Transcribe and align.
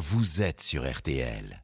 vous 0.00 0.40
êtes 0.40 0.62
sur 0.62 0.90
RTL. 0.90 1.62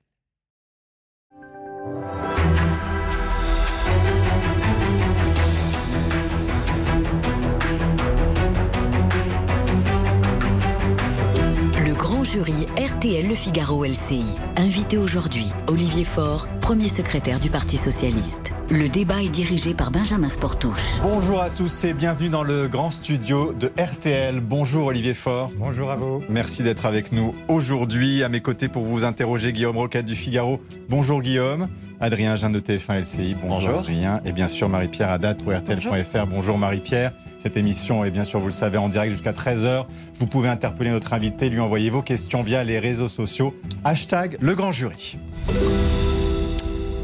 Jury 12.36 12.66
RTL 12.76 13.26
Le 13.26 13.34
Figaro 13.34 13.82
LCI. 13.86 14.22
Invité 14.56 14.98
aujourd'hui, 14.98 15.52
Olivier 15.68 16.04
Faure, 16.04 16.46
premier 16.60 16.88
secrétaire 16.88 17.40
du 17.40 17.48
Parti 17.48 17.78
Socialiste. 17.78 18.52
Le 18.68 18.90
débat 18.90 19.22
est 19.22 19.30
dirigé 19.30 19.72
par 19.72 19.90
Benjamin 19.90 20.28
Sportouche. 20.28 20.98
Bonjour 21.00 21.40
à 21.40 21.48
tous 21.48 21.84
et 21.84 21.94
bienvenue 21.94 22.28
dans 22.28 22.42
le 22.42 22.68
grand 22.68 22.90
studio 22.90 23.54
de 23.54 23.72
RTL. 23.78 24.40
Bonjour 24.40 24.88
Olivier 24.88 25.14
Faure. 25.14 25.50
Bonjour 25.56 25.90
à 25.90 25.96
vous. 25.96 26.22
Merci 26.28 26.62
d'être 26.62 26.84
avec 26.84 27.10
nous 27.10 27.34
aujourd'hui. 27.48 28.22
À 28.22 28.28
mes 28.28 28.40
côtés 28.40 28.68
pour 28.68 28.84
vous 28.84 29.06
interroger, 29.06 29.54
Guillaume 29.54 29.78
Roquette 29.78 30.04
du 30.04 30.14
Figaro. 30.14 30.60
Bonjour 30.90 31.22
Guillaume. 31.22 31.68
Adrien 32.00 32.36
Jean 32.36 32.50
de 32.50 32.60
TF1 32.60 33.00
LCI. 33.00 33.34
Bonjour, 33.34 33.48
Bonjour. 33.48 33.78
Adrien. 33.78 34.20
Et 34.24 34.32
bien 34.32 34.48
sûr 34.48 34.68
Marie-Pierre 34.68 35.10
Haddad 35.10 35.42
pour 35.42 35.54
RTL.fr. 35.54 36.26
Bonjour 36.26 36.58
Marie-Pierre. 36.58 37.12
Cette 37.42 37.56
émission 37.56 38.04
est 38.04 38.10
bien 38.10 38.24
sûr, 38.24 38.40
vous 38.40 38.46
le 38.46 38.52
savez, 38.52 38.76
en 38.76 38.88
direct 38.88 39.12
jusqu'à 39.12 39.32
13h. 39.32 39.86
Vous 40.18 40.26
pouvez 40.26 40.48
interpeller 40.48 40.90
notre 40.90 41.12
invité, 41.12 41.48
lui 41.48 41.60
envoyer 41.60 41.90
vos 41.90 42.02
questions 42.02 42.42
via 42.42 42.64
les 42.64 42.78
réseaux 42.78 43.08
sociaux. 43.08 43.54
Hashtag 43.84 44.36
le 44.40 44.54
grand 44.54 44.72
jury. 44.72 45.16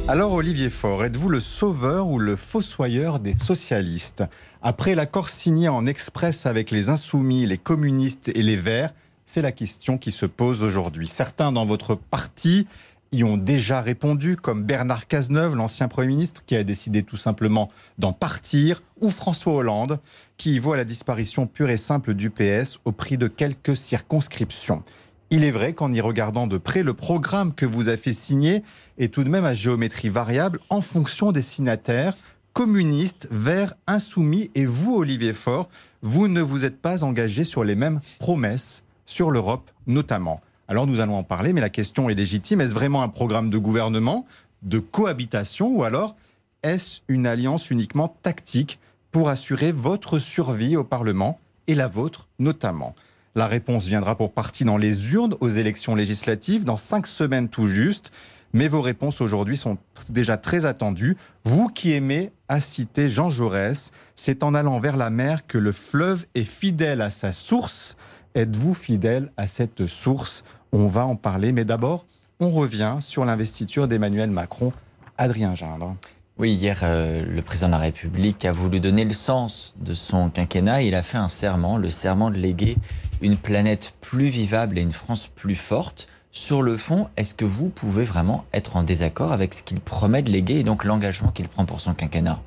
Alors 0.09 0.33
Olivier 0.33 0.69
Faure, 0.69 1.05
êtes-vous 1.05 1.29
le 1.29 1.41
sauveur 1.41 2.09
ou 2.09 2.19
le 2.19 2.37
fossoyeur 2.37 3.19
des 3.19 3.37
socialistes? 3.37 4.25
Après 4.61 4.95
l'accord 4.95 5.29
signé 5.29 5.69
en 5.69 5.87
express 5.87 6.45
avec 6.45 6.71
les 6.71 6.89
insoumis, 6.89 7.47
les 7.47 7.57
communistes 7.57 8.29
et 8.35 8.43
les 8.43 8.57
verts, 8.57 8.93
c'est 9.25 9.43
la 9.43 9.53
question 9.53 9.97
qui 9.97 10.11
se 10.11 10.27
pose 10.27 10.63
aujourd'hui. 10.63 11.07
Certains 11.07 11.53
dans 11.53 11.65
votre 11.65 11.95
parti 11.95 12.67
y 13.13 13.25
ont 13.25 13.37
déjà 13.37 13.81
répondu, 13.81 14.37
comme 14.37 14.65
Bernard 14.65 15.07
Cazeneuve, 15.07 15.55
l'ancien 15.55 15.89
Premier 15.89 16.09
ministre, 16.09 16.45
qui 16.45 16.57
a 16.57 16.65
décidé 16.65 17.03
tout 17.03 17.17
simplement 17.17 17.69
d'en 17.99 18.13
partir, 18.13 18.83
ou 19.01 19.11
François 19.11 19.55
Hollande, 19.55 20.01
qui 20.37 20.55
y 20.55 20.59
voit 20.59 20.77
la 20.77 20.85
disparition 20.85 21.47
pure 21.47 21.71
et 21.71 21.77
simple 21.77 22.15
du 22.15 22.31
PS 22.31 22.79
au 22.85 22.93
prix 22.93 23.19
de 23.19 23.29
quelques 23.29 23.77
circonscriptions. 23.77 24.83
Il 25.31 25.45
est 25.45 25.51
vrai 25.51 25.73
qu'en 25.73 25.93
y 25.93 26.01
regardant 26.01 26.47
de 26.47 26.59
près, 26.59 26.83
le 26.83 26.95
programme 26.95 27.55
que 27.55 27.65
vous 27.65 27.89
avez 27.89 27.97
fait 27.97 28.13
signer 28.13 28.63
est 28.99 29.13
tout 29.13 29.25
de 29.25 29.31
même 29.31 29.45
à 29.45 29.55
géométrie 29.55 30.11
variable 30.11 30.61
en 30.69 30.81
fonction 30.81 31.33
des 31.33 31.43
signataires 31.43 32.15
communistes, 32.53 33.29
verts, 33.31 33.75
insoumis. 33.87 34.51
Et 34.55 34.67
vous, 34.67 34.95
Olivier 34.95 35.33
Faure, 35.33 35.69
vous 36.03 36.29
ne 36.29 36.43
vous 36.43 36.65
êtes 36.65 36.81
pas 36.81 37.05
engagé 37.05 37.45
sur 37.45 37.65
les 37.65 37.75
mêmes 37.75 38.01
promesses, 38.19 38.83
sur 39.07 39.31
l'Europe 39.31 39.71
notamment. 39.87 40.41
Alors 40.73 40.87
nous 40.87 41.03
allons 41.03 41.19
en 41.19 41.23
parler, 41.23 41.53
mais 41.53 41.61
la 41.61 41.69
question 41.69 42.09
est 42.09 42.15
légitime. 42.15 42.63
Est-ce 42.63 42.73
vraiment 42.73 43.03
un 43.03 43.11
programme 43.11 43.51
de 43.51 43.59
gouvernement, 43.59 44.25
de 44.63 44.79
cohabitation, 44.79 45.69
ou 45.69 45.85
alors 45.85 46.17
est-ce 46.63 47.01
une 47.09 47.27
alliance 47.27 47.71
uniquement 47.71 48.09
tactique 48.09 48.79
pour 49.11 49.29
assurer 49.29 49.71
votre 49.71 50.19
survie 50.19 50.79
au 50.79 50.83
Parlement 50.83 51.39
et 51.67 51.75
la 51.75 51.89
vôtre 51.89 52.27
notamment? 52.39 52.95
La 53.35 53.49
réponse 53.49 53.85
viendra 53.85 54.17
pour 54.17 54.33
partie 54.33 54.65
dans 54.65 54.79
les 54.79 55.13
urnes 55.13 55.37
aux 55.41 55.51
élections 55.51 55.95
législatives 55.95 56.65
dans 56.65 56.79
cinq 56.79 57.07
semaines 57.07 57.51
tout 57.51 57.67
juste. 57.67 58.11
Mais 58.55 58.69
vos 58.69 58.81
réponses 58.81 59.21
aujourd'hui 59.21 59.59
sont 59.59 59.77
déjà 60.09 60.39
très 60.39 60.65
attendues. 60.65 61.19
Vous 61.45 61.69
qui 61.69 61.93
aimez 61.93 62.33
à 62.49 62.63
citer 62.63 63.11
Jean 63.11 63.29
Jaurès, 63.29 63.91
c'est 64.17 64.43
en 64.43 64.55
allant 64.55 64.81
vers 64.81 64.97
la 64.97 65.11
mer 65.11 65.47
que 65.47 65.59
le 65.59 65.73
fleuve 65.73 66.25
est 66.35 66.45
fidèle 66.45 67.03
à 67.03 67.11
sa 67.11 67.33
source. 67.33 67.99
Êtes-vous 68.35 68.73
fidèle 68.73 69.31
à 69.37 69.47
cette 69.47 69.87
source? 69.87 70.45
On 70.73 70.87
va 70.87 71.05
en 71.05 71.17
parler, 71.17 71.53
mais 71.53 71.67
d'abord, 71.67 72.07
on 72.41 72.51
revient 72.51 72.97
sur 73.01 73.27
l'investiture 73.27 73.89
d'Emmanuel 73.89 74.31
Macron. 74.31 74.73
Adrien 75.19 75.55
Gindre. 75.55 75.97
Oui, 76.39 76.55
hier, 76.55 76.81
euh, 76.83 77.25
le 77.27 77.43
président 77.43 77.69
de 77.69 77.73
la 77.73 77.79
République 77.79 78.47
a 78.47 78.53
voulu 78.53 78.81
donner 78.81 79.05
le 79.05 79.13
sens 79.13 79.75
de 79.79 79.93
son 79.93 80.31
quinquennat. 80.31 80.83
Il 80.83 80.95
a 80.95 81.03
fait 81.03 81.19
un 81.19 81.29
serment, 81.29 81.77
le 81.77 81.91
serment 81.91 82.31
de 82.31 82.37
léguer 82.37 82.79
une 83.21 83.37
planète 83.37 83.95
plus 84.01 84.29
vivable 84.29 84.79
et 84.79 84.83
une 84.83 84.93
France 84.93 85.29
plus 85.29 85.57
forte. 85.57 86.09
Sur 86.31 86.63
le 86.63 86.79
fond, 86.79 87.09
est-ce 87.19 87.35
que 87.35 87.45
vous 87.45 87.69
pouvez 87.69 88.05
vraiment 88.05 88.47
être 88.55 88.77
en 88.77 88.83
désaccord 88.83 89.33
avec 89.33 89.53
ce 89.53 89.63
qu'il 89.63 89.79
promet 89.79 90.23
de 90.23 90.31
léguer 90.31 90.61
et 90.61 90.65
donc 90.65 90.85
l'engagement 90.85 91.31
qu'il 91.31 91.49
prend 91.49 91.67
pour 91.67 91.83
son 91.83 91.93
quinquennat? 91.93 92.41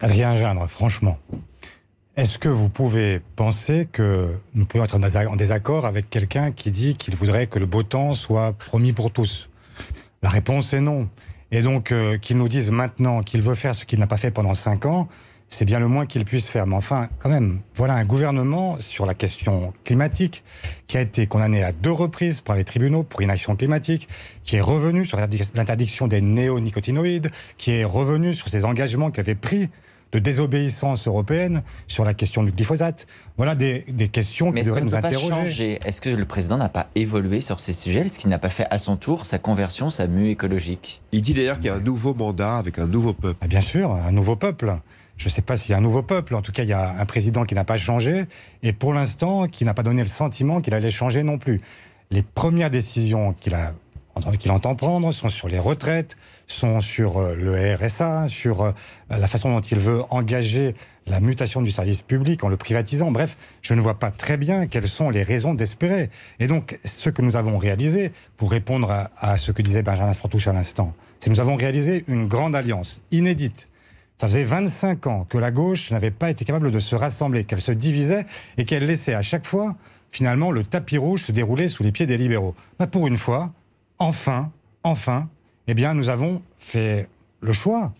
Adrien 0.00 0.36
Gindre, 0.36 0.66
franchement, 0.66 1.16
est-ce 2.16 2.38
que 2.38 2.48
vous 2.48 2.68
pouvez 2.68 3.20
penser 3.36 3.88
que 3.90 4.34
nous 4.54 4.66
pouvons 4.66 4.84
être 4.84 4.96
en 4.96 5.00
désa- 5.00 5.26
en 5.26 5.36
désaccord 5.36 5.86
avec 5.86 6.10
quelqu'un 6.10 6.52
qui 6.52 6.70
dit 6.70 6.96
qu'il 6.96 7.14
voudrait 7.16 7.46
que 7.46 7.58
le 7.58 7.66
beau 7.66 7.82
temps 7.82 8.14
soit 8.14 8.52
promis 8.52 8.92
pour 8.92 9.10
tous? 9.10 9.48
La 10.22 10.28
réponse 10.28 10.72
est 10.74 10.80
non. 10.80 11.08
Et 11.50 11.62
donc, 11.62 11.90
euh, 11.92 12.18
qu'il 12.18 12.36
nous 12.38 12.48
dise 12.48 12.70
maintenant 12.70 13.20
qu'il 13.20 13.42
veut 13.42 13.54
faire 13.54 13.74
ce 13.74 13.84
qu'il 13.84 13.98
n'a 13.98 14.06
pas 14.06 14.16
fait 14.16 14.30
pendant 14.30 14.54
cinq 14.54 14.86
ans, 14.86 15.08
c'est 15.48 15.64
bien 15.66 15.80
le 15.80 15.88
moins 15.88 16.06
qu'il 16.06 16.24
puisse 16.24 16.48
faire. 16.48 16.66
Mais 16.66 16.76
enfin, 16.76 17.08
quand 17.18 17.28
même, 17.28 17.60
voilà 17.74 17.94
un 17.94 18.04
gouvernement 18.04 18.76
sur 18.80 19.04
la 19.04 19.12
question 19.14 19.72
climatique 19.84 20.44
qui 20.86 20.96
a 20.96 21.02
été 21.02 21.26
condamné 21.26 21.62
à 21.62 21.72
deux 21.72 21.90
reprises 21.92 22.40
par 22.40 22.56
les 22.56 22.64
tribunaux 22.64 23.02
pour 23.02 23.20
inaction 23.20 23.54
climatique, 23.56 24.08
qui 24.44 24.56
est 24.56 24.62
revenu 24.62 25.04
sur 25.04 25.18
l'interdiction 25.18 26.08
des 26.08 26.22
néonicotinoïdes, 26.22 27.28
qui 27.58 27.72
est 27.72 27.84
revenu 27.84 28.32
sur 28.32 28.48
ses 28.48 28.64
engagements 28.64 29.10
qu'il 29.10 29.20
avait 29.20 29.34
pris 29.34 29.68
de 30.12 30.18
désobéissance 30.18 31.06
européenne 31.08 31.62
sur 31.86 32.04
la 32.04 32.14
question 32.14 32.42
du 32.42 32.52
glyphosate. 32.52 33.06
Voilà 33.36 33.54
des, 33.54 33.84
des 33.88 34.08
questions 34.08 34.50
Mais 34.52 34.60
qui 34.60 34.66
devraient 34.66 34.80
ne 34.80 34.86
nous 34.86 34.94
interroger. 34.94 35.28
changer? 35.28 35.78
Est-ce 35.84 36.00
que 36.00 36.10
le 36.10 36.24
président 36.24 36.58
n'a 36.58 36.68
pas 36.68 36.88
évolué 36.94 37.40
sur 37.40 37.60
ces 37.60 37.72
sujets? 37.72 38.00
Est-ce 38.00 38.18
qu'il 38.18 38.30
n'a 38.30 38.38
pas 38.38 38.50
fait 38.50 38.66
à 38.70 38.78
son 38.78 38.96
tour 38.96 39.24
sa 39.26 39.38
conversion, 39.38 39.90
sa 39.90 40.06
mue 40.06 40.28
écologique? 40.28 41.00
Il 41.12 41.22
dit 41.22 41.34
d'ailleurs 41.34 41.56
qu'il 41.56 41.66
y 41.66 41.70
a 41.70 41.74
un 41.74 41.80
nouveau 41.80 42.14
mandat 42.14 42.58
avec 42.58 42.78
un 42.78 42.86
nouveau 42.86 43.14
peuple. 43.14 43.38
Ah, 43.40 43.46
Bien 43.46 43.60
sûr, 43.60 43.92
un 43.92 44.12
nouveau 44.12 44.36
peuple. 44.36 44.74
Je 45.16 45.26
ne 45.26 45.30
sais 45.30 45.42
pas 45.42 45.56
s'il 45.56 45.70
y 45.70 45.74
a 45.74 45.78
un 45.78 45.82
nouveau 45.82 46.02
peuple. 46.02 46.34
En 46.34 46.42
tout 46.42 46.52
cas, 46.52 46.62
il 46.62 46.68
y 46.68 46.72
a 46.72 46.98
un 46.98 47.04
président 47.06 47.44
qui 47.44 47.54
n'a 47.54 47.64
pas 47.64 47.76
changé 47.76 48.24
et 48.62 48.72
pour 48.72 48.92
l'instant, 48.92 49.46
qui 49.46 49.64
n'a 49.64 49.72
pas 49.74 49.82
donné 49.82 50.02
le 50.02 50.08
sentiment 50.08 50.60
qu'il 50.60 50.74
allait 50.74 50.90
changer 50.90 51.22
non 51.22 51.38
plus. 51.38 51.60
Les 52.10 52.22
premières 52.22 52.70
décisions 52.70 53.32
qu'il 53.32 53.54
a 53.54 53.72
qu'il 54.38 54.50
entend 54.50 54.74
prendre 54.74 55.12
sont 55.12 55.28
sur 55.28 55.48
les 55.48 55.58
retraites, 55.58 56.16
sont 56.46 56.80
sur 56.80 57.18
euh, 57.18 57.34
le 57.34 57.74
RSA, 57.74 58.28
sur 58.28 58.62
euh, 58.62 58.72
la 59.10 59.26
façon 59.26 59.50
dont 59.50 59.60
il 59.60 59.78
veut 59.78 60.02
engager 60.10 60.74
la 61.06 61.20
mutation 61.20 61.62
du 61.62 61.70
service 61.70 62.02
public 62.02 62.44
en 62.44 62.48
le 62.48 62.56
privatisant. 62.56 63.10
Bref, 63.10 63.36
je 63.62 63.74
ne 63.74 63.80
vois 63.80 63.98
pas 63.98 64.10
très 64.10 64.36
bien 64.36 64.66
quelles 64.66 64.88
sont 64.88 65.10
les 65.10 65.22
raisons 65.22 65.54
d'espérer. 65.54 66.10
Et 66.38 66.46
donc, 66.46 66.78
ce 66.84 67.10
que 67.10 67.22
nous 67.22 67.36
avons 67.36 67.58
réalisé, 67.58 68.12
pour 68.36 68.50
répondre 68.50 69.08
à, 69.16 69.36
ce 69.36 69.50
que 69.52 69.62
disait 69.62 69.82
Benjamin 69.82 70.12
Sportouche 70.12 70.48
à 70.48 70.52
l'instant, 70.52 70.92
c'est 71.18 71.30
que 71.30 71.34
nous 71.34 71.40
avons 71.40 71.56
réalisé 71.56 72.04
une 72.06 72.28
grande 72.28 72.54
alliance 72.54 73.02
inédite 73.10 73.68
ça 74.18 74.28
faisait 74.28 74.44
25 74.44 75.06
ans 75.08 75.26
que 75.28 75.36
la 75.36 75.50
gauche 75.50 75.90
n'avait 75.90 76.12
pas 76.12 76.30
été 76.30 76.44
capable 76.44 76.70
de 76.70 76.78
se 76.78 76.94
rassembler, 76.94 77.42
qu'elle 77.42 77.60
se 77.60 77.72
divisait 77.72 78.24
et 78.56 78.64
qu'elle 78.64 78.86
laissait 78.86 79.14
à 79.14 79.22
chaque 79.22 79.44
fois, 79.44 79.74
finalement, 80.12 80.52
le 80.52 80.62
tapis 80.62 80.96
rouge 80.96 81.24
se 81.24 81.32
dérouler 81.32 81.66
sous 81.66 81.82
les 81.82 81.90
pieds 81.90 82.06
des 82.06 82.16
libéraux. 82.16 82.54
Bah, 82.78 82.86
pour 82.86 83.08
une 83.08 83.16
fois, 83.16 83.52
enfin, 84.02 84.50
enfin, 84.82 85.28
eh 85.68 85.74
bien, 85.74 85.94
nous 85.94 86.08
avons 86.08 86.42
fait 86.58 87.08
le 87.40 87.52
choix 87.52 87.92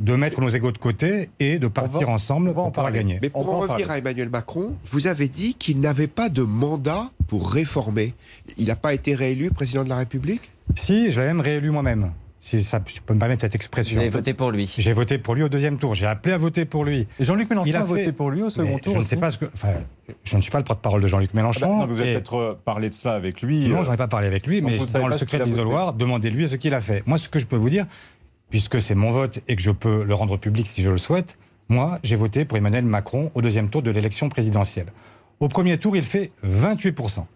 de 0.00 0.14
mettre 0.14 0.40
nos 0.40 0.48
égaux 0.48 0.72
de 0.72 0.78
côté 0.78 1.28
et 1.38 1.58
de 1.58 1.66
partir 1.68 2.08
ensemble 2.08 2.50
va 2.52 2.62
en 2.62 2.64
pour 2.64 2.72
pouvoir 2.72 2.92
gagner. 2.92 3.18
Mais 3.20 3.28
pour 3.28 3.46
On 3.46 3.50
en 3.50 3.54
en 3.54 3.60
revenir 3.60 3.86
parler. 3.86 3.92
à 3.92 3.98
Emmanuel 3.98 4.30
Macron, 4.30 4.74
vous 4.86 5.06
avez 5.06 5.28
dit 5.28 5.54
qu'il 5.54 5.80
n'avait 5.80 6.06
pas 6.06 6.30
de 6.30 6.42
mandat 6.42 7.10
pour 7.28 7.50
réformer. 7.50 8.14
Il 8.56 8.68
n'a 8.68 8.76
pas 8.76 8.94
été 8.94 9.14
réélu 9.14 9.50
président 9.50 9.84
de 9.84 9.90
la 9.90 9.98
République? 9.98 10.50
Si, 10.74 11.10
je 11.10 11.20
l'ai 11.20 11.26
même 11.26 11.40
réélu 11.42 11.70
moi-même, 11.70 12.12
si 12.46 12.62
ça, 12.62 12.78
je 12.86 13.00
peux 13.00 13.14
me 13.14 13.18
permettre 13.18 13.40
cette 13.40 13.52
Vous 13.52 13.56
expression. 13.56 13.98
avez 13.98 14.10
voté 14.10 14.34
pour 14.34 14.50
lui. 14.50 14.70
J'ai 14.76 14.92
voté 14.92 15.16
pour 15.16 15.34
lui 15.34 15.42
au 15.44 15.48
deuxième 15.48 15.78
tour. 15.78 15.94
J'ai 15.94 16.06
appelé 16.06 16.34
à 16.34 16.36
voter 16.38 16.66
pour 16.66 16.84
lui. 16.84 17.06
Jean-Luc 17.18 17.48
Mélenchon 17.48 17.70
Il 17.70 17.74
a, 17.76 17.80
a 17.80 17.84
voté 17.84 18.04
fait- 18.04 18.12
pour 18.12 18.30
lui 18.30 18.42
au 18.42 18.50
second 18.50 18.74
Mais 18.74 18.80
tour 18.80 18.92
je 18.92 18.98
ne 18.98 19.02
sais 19.02 19.16
pas 19.16 19.30
ce 19.30 19.38
que. 19.38 19.46
Enfin, 19.46 19.70
je 20.24 20.36
ne 20.36 20.42
suis 20.42 20.50
pas 20.50 20.58
le 20.58 20.64
porte-parole 20.64 21.00
de 21.00 21.06
Jean-Luc 21.08 21.30
Ah 21.32 21.36
bah, 21.36 21.40
Mélenchon. 21.40 21.78
non, 21.78 21.86
vous 21.86 21.98
avez 22.00 22.10
et- 22.10 22.14
peut-être 22.14 22.34
euh, 22.34 22.60
parlé 22.62 22.90
de 22.90 22.94
ça 22.94 23.12
avec 23.14 23.40
lui. 23.40 23.66
Non, 23.68 23.78
euh, 23.80 23.82
j'en 23.84 23.94
ai 23.94 23.96
pas 23.96 24.08
parlé 24.08 24.26
avec 24.26 24.46
lui, 24.46 24.60
donc 24.60 24.70
mais 24.72 24.76
vous 24.76 24.84
ne 24.84 24.90
savez 24.90 25.02
dans 25.04 25.08
le 25.08 25.16
secret 25.16 25.38
de 25.38 25.44
voté. 25.44 25.52
l'isoloir, 25.52 25.94
demandez-lui 25.94 26.46
ce 26.46 26.56
qu'il 26.56 26.74
a 26.74 26.80
fait. 26.80 27.02
Moi, 27.06 27.16
ce 27.16 27.30
que 27.30 27.38
je 27.38 27.46
peux 27.46 27.56
vous 27.56 27.70
dire, 27.70 27.86
puisque 28.50 28.78
c'est 28.80 28.94
mon 28.94 29.10
vote 29.10 29.40
et 29.48 29.56
que 29.56 29.62
je 29.62 29.70
peux 29.70 30.04
le 30.04 30.14
rendre 30.14 30.36
public 30.36 30.66
si 30.66 30.82
je 30.82 30.90
le 30.90 30.98
souhaite, 30.98 31.38
moi, 31.70 31.98
j'ai 32.04 32.16
voté 32.16 32.44
pour 32.44 32.58
Emmanuel 32.58 32.84
Macron 32.84 33.30
au 33.34 33.40
deuxième 33.40 33.70
tour 33.70 33.80
de 33.80 33.90
l'élection 33.90 34.28
présidentielle. 34.28 34.92
Au 35.40 35.48
premier 35.48 35.78
tour, 35.78 35.96
il 35.96 36.04
fait 36.04 36.30
28%. 36.46 37.26